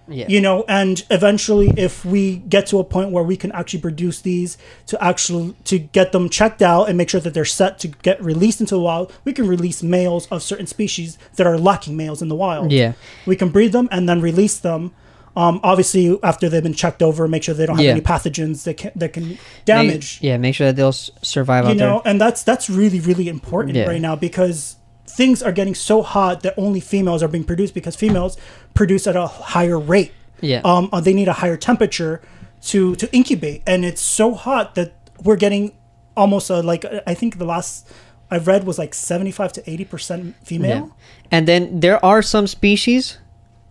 yeah. 0.08 0.26
you 0.28 0.40
know 0.40 0.64
and 0.68 1.04
eventually 1.10 1.68
if 1.76 2.04
we 2.04 2.36
get 2.36 2.66
to 2.66 2.78
a 2.78 2.84
point 2.84 3.10
where 3.10 3.22
we 3.24 3.36
can 3.36 3.52
actually 3.52 3.80
produce 3.80 4.20
these 4.22 4.56
to 4.86 5.02
actually 5.02 5.54
to 5.64 5.78
get 5.78 6.12
them 6.12 6.28
checked 6.28 6.62
out 6.62 6.88
and 6.88 6.96
make 6.96 7.08
sure 7.10 7.20
that 7.20 7.34
they're 7.34 7.44
set 7.44 7.78
to 7.78 7.88
get 7.88 8.22
released 8.22 8.60
into 8.60 8.74
the 8.74 8.80
wild 8.80 9.12
we 9.24 9.32
can 9.32 9.46
release 9.46 9.82
males 9.82 10.26
of 10.28 10.42
certain 10.42 10.66
species 10.66 11.18
that 11.36 11.46
are 11.46 11.58
lacking 11.58 11.96
males 11.96 12.22
in 12.22 12.28
the 12.28 12.34
wild 12.36 12.72
Yeah. 12.72 12.92
we 13.26 13.36
can 13.36 13.50
breed 13.50 13.72
them 13.72 13.88
and 13.90 14.08
then 14.08 14.20
release 14.20 14.58
them 14.58 14.92
um, 15.36 15.60
obviously 15.62 16.18
after 16.24 16.48
they've 16.48 16.62
been 16.62 16.74
checked 16.74 17.02
over 17.02 17.28
make 17.28 17.42
sure 17.44 17.54
they 17.54 17.66
don't 17.66 17.76
have 17.76 17.84
Yeah. 17.84 17.92
any 17.92 18.00
pathogens 18.00 18.64
that 18.64 18.76
can 18.78 18.90
that 18.96 19.12
can 19.12 19.28
Make- 19.28 19.38
damage 19.64 20.18
yeah, 20.20 20.36
make 20.36 20.54
sure 20.54 20.66
that 20.68 20.76
they'll 20.76 20.90
survive 20.92 21.68
you 21.68 21.74
know 21.76 22.02
and 22.04 22.20
that's 22.20 22.42
that's 22.42 22.68
really 22.68 22.98
really 23.00 23.28
important 23.28 23.76
Yeah. 23.76 23.84
right 23.86 24.00
now 24.00 24.16
because 24.16 24.76
things 25.18 25.42
are 25.42 25.50
getting 25.50 25.74
so 25.74 26.00
hot 26.00 26.42
that 26.44 26.54
only 26.56 26.78
females 26.78 27.24
are 27.24 27.28
being 27.36 27.42
produced 27.42 27.74
because 27.74 27.96
females 27.96 28.38
produce 28.72 29.04
at 29.10 29.16
a 29.16 29.26
higher 29.26 29.78
rate. 29.94 30.12
Yeah. 30.40 30.60
um, 30.64 30.88
uh, 30.92 31.00
they 31.00 31.12
need 31.12 31.26
a 31.26 31.38
higher 31.42 31.56
temperature 31.56 32.22
to 32.70 32.94
to 32.96 33.06
incubate, 33.12 33.60
and 33.66 33.84
it's 33.84 34.00
so 34.00 34.34
hot 34.34 34.76
that 34.76 34.94
we're 35.24 35.40
getting 35.46 35.72
almost 36.16 36.48
a, 36.50 36.62
like 36.62 36.84
I 37.12 37.14
think 37.14 37.38
the 37.38 37.44
last 37.44 37.90
I've 38.30 38.46
read 38.46 38.62
was 38.64 38.78
like 38.78 38.94
seventy 38.94 39.32
five 39.32 39.52
to 39.54 39.60
eighty 39.70 39.84
percent 39.84 40.36
female. 40.44 40.84
Yeah. 40.86 41.34
And 41.34 41.48
then 41.48 41.80
there 41.80 41.98
are 42.04 42.22
some 42.22 42.46
species 42.46 43.18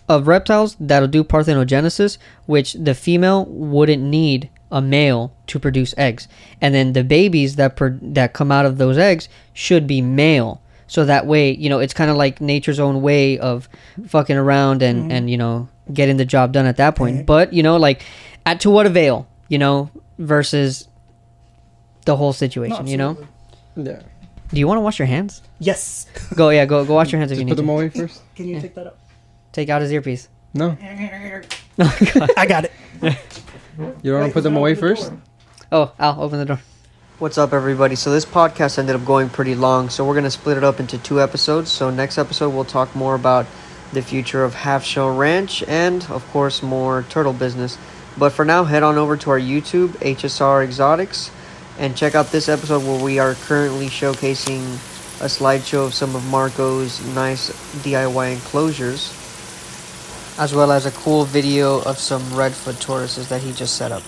of 0.09 0.27
reptiles 0.27 0.75
that'll 0.79 1.07
do 1.07 1.23
parthenogenesis, 1.23 2.17
which 2.45 2.73
the 2.73 2.93
female 2.93 3.45
wouldn't 3.45 4.03
need 4.03 4.49
a 4.69 4.81
male 4.81 5.31
to 5.47 5.59
produce 5.59 5.93
eggs, 5.97 6.27
and 6.59 6.75
then 6.75 6.91
the 6.91 7.03
babies 7.03 7.55
that 7.55 7.77
per- 7.79 7.99
that 8.01 8.33
come 8.33 8.51
out 8.51 8.65
of 8.65 8.77
those 8.77 8.97
eggs 8.97 9.29
should 9.53 9.87
be 9.87 10.01
male. 10.01 10.59
So 10.87 11.05
that 11.05 11.25
way, 11.25 11.51
you 11.53 11.69
know, 11.69 11.79
it's 11.79 11.93
kind 11.93 12.09
of 12.09 12.17
like 12.17 12.39
nature's 12.41 12.79
own 12.79 13.01
way 13.01 13.37
of 13.37 13.67
fucking 14.07 14.37
around 14.37 14.81
and 14.81 15.03
mm-hmm. 15.03 15.11
and 15.11 15.29
you 15.29 15.37
know 15.37 15.67
getting 15.93 16.17
the 16.17 16.25
job 16.25 16.53
done 16.53 16.65
at 16.65 16.77
that 16.77 16.95
point. 16.95 17.17
Right. 17.17 17.25
But 17.25 17.53
you 17.53 17.63
know, 17.63 17.77
like 17.77 18.03
at 18.45 18.61
to 18.61 18.69
what 18.69 18.85
avail, 18.85 19.27
you 19.49 19.57
know, 19.57 19.91
versus 20.17 20.87
the 22.05 22.15
whole 22.15 22.29
No, 22.29 22.31
situation. 22.31 22.87
you 22.87 22.97
know, 22.97 23.11
absolutely. 23.11 23.93
Yeah. 23.93 24.01
do 24.53 24.59
you 24.59 24.67
want 24.67 24.77
to 24.77 24.81
wash 24.81 24.97
your 24.97 25.07
hands? 25.07 25.41
Yes. 25.59 26.05
Go 26.35 26.49
yeah, 26.49 26.65
go 26.65 26.85
go 26.85 26.93
wash 26.95 27.11
your 27.11 27.19
hands 27.19 27.31
if 27.31 27.37
you 27.37 27.43
Just 27.43 27.47
need 27.47 27.51
put 27.51 27.55
to. 27.57 27.61
them 27.63 27.69
away 27.69 27.89
first. 27.89 28.21
Can 28.35 28.47
you 28.47 28.61
take 28.61 28.75
that 28.75 28.87
up? 28.87 28.97
Take 29.51 29.69
out 29.69 29.81
his 29.81 29.91
earpiece. 29.91 30.29
No, 30.53 30.77
oh, 31.79 32.27
I 32.37 32.45
got 32.45 32.65
it. 32.65 32.71
you 33.01 34.11
don't 34.11 34.21
want 34.21 34.29
to 34.29 34.33
put 34.33 34.43
them 34.43 34.55
away 34.55 34.73
first. 34.73 35.11
Oh, 35.71 35.91
i'll 35.99 36.21
open 36.21 36.39
the 36.39 36.45
door. 36.45 36.61
What's 37.19 37.39
up, 37.39 37.51
everybody? 37.51 37.95
So 37.95 38.11
this 38.11 38.25
podcast 38.25 38.77
ended 38.77 38.95
up 38.95 39.03
going 39.03 39.29
pretty 39.29 39.55
long, 39.55 39.89
so 39.89 40.05
we're 40.05 40.13
gonna 40.13 40.29
split 40.29 40.55
it 40.55 40.63
up 40.63 40.79
into 40.79 40.99
two 40.99 41.19
episodes. 41.19 41.71
So 41.71 41.89
next 41.89 42.19
episode 42.19 42.51
we'll 42.51 42.63
talk 42.63 42.95
more 42.95 43.15
about 43.15 43.47
the 43.91 44.03
future 44.03 44.43
of 44.43 44.53
Half 44.53 44.83
Shell 44.83 45.15
Ranch 45.15 45.63
and, 45.63 46.05
of 46.11 46.23
course, 46.31 46.61
more 46.61 47.07
turtle 47.09 47.33
business. 47.33 47.79
But 48.19 48.33
for 48.33 48.45
now, 48.45 48.65
head 48.65 48.83
on 48.83 48.99
over 48.99 49.17
to 49.17 49.31
our 49.31 49.39
YouTube, 49.39 49.97
HSR 49.99 50.63
Exotics, 50.63 51.31
and 51.79 51.97
check 51.97 52.13
out 52.13 52.27
this 52.27 52.47
episode 52.47 52.83
where 52.83 53.03
we 53.03 53.17
are 53.17 53.33
currently 53.33 53.87
showcasing 53.87 54.75
a 55.19 55.25
slideshow 55.25 55.87
of 55.87 55.95
some 55.95 56.15
of 56.15 56.23
Marco's 56.29 57.03
nice 57.15 57.49
DIY 57.81 58.31
enclosures, 58.33 59.09
as 60.37 60.53
well 60.53 60.71
as 60.71 60.85
a 60.85 60.91
cool 60.91 61.25
video 61.25 61.81
of 61.81 61.97
some 61.97 62.21
redfoot 62.37 62.79
tortoises 62.79 63.27
that 63.29 63.41
he 63.41 63.53
just 63.53 63.75
set 63.75 63.91
up. 63.91 64.03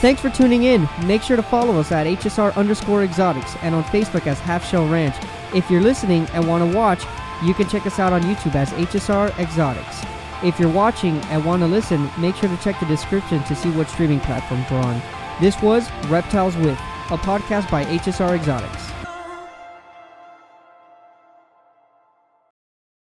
Thanks 0.00 0.20
for 0.20 0.28
tuning 0.28 0.64
in. 0.64 0.86
Make 1.06 1.22
sure 1.22 1.36
to 1.36 1.42
follow 1.42 1.80
us 1.80 1.90
at 1.90 2.06
HSR 2.06 2.54
underscore 2.54 3.02
exotics 3.02 3.56
and 3.62 3.74
on 3.74 3.82
Facebook 3.84 4.26
as 4.26 4.38
Half 4.38 4.68
Shell 4.68 4.86
Ranch. 4.88 5.16
If 5.54 5.70
you're 5.70 5.80
listening 5.80 6.26
and 6.34 6.46
want 6.46 6.70
to 6.70 6.76
watch, 6.76 7.02
you 7.42 7.54
can 7.54 7.66
check 7.66 7.86
us 7.86 7.98
out 7.98 8.12
on 8.12 8.22
YouTube 8.22 8.54
as 8.54 8.70
HSR 8.72 9.36
Exotics. 9.38 10.02
If 10.44 10.60
you're 10.60 10.70
watching 10.70 11.16
and 11.24 11.42
want 11.46 11.62
to 11.62 11.66
listen, 11.66 12.10
make 12.18 12.36
sure 12.36 12.50
to 12.50 12.56
check 12.58 12.78
the 12.78 12.86
description 12.86 13.42
to 13.44 13.56
see 13.56 13.70
what 13.70 13.88
streaming 13.88 14.20
platforms 14.20 14.66
we're 14.70 14.80
on. 14.80 15.00
This 15.40 15.60
was 15.62 15.90
Reptiles 16.08 16.56
With, 16.56 16.78
a 17.10 17.16
podcast 17.16 17.70
by 17.70 17.84
HSR 17.86 18.34
Exotics. 18.36 18.95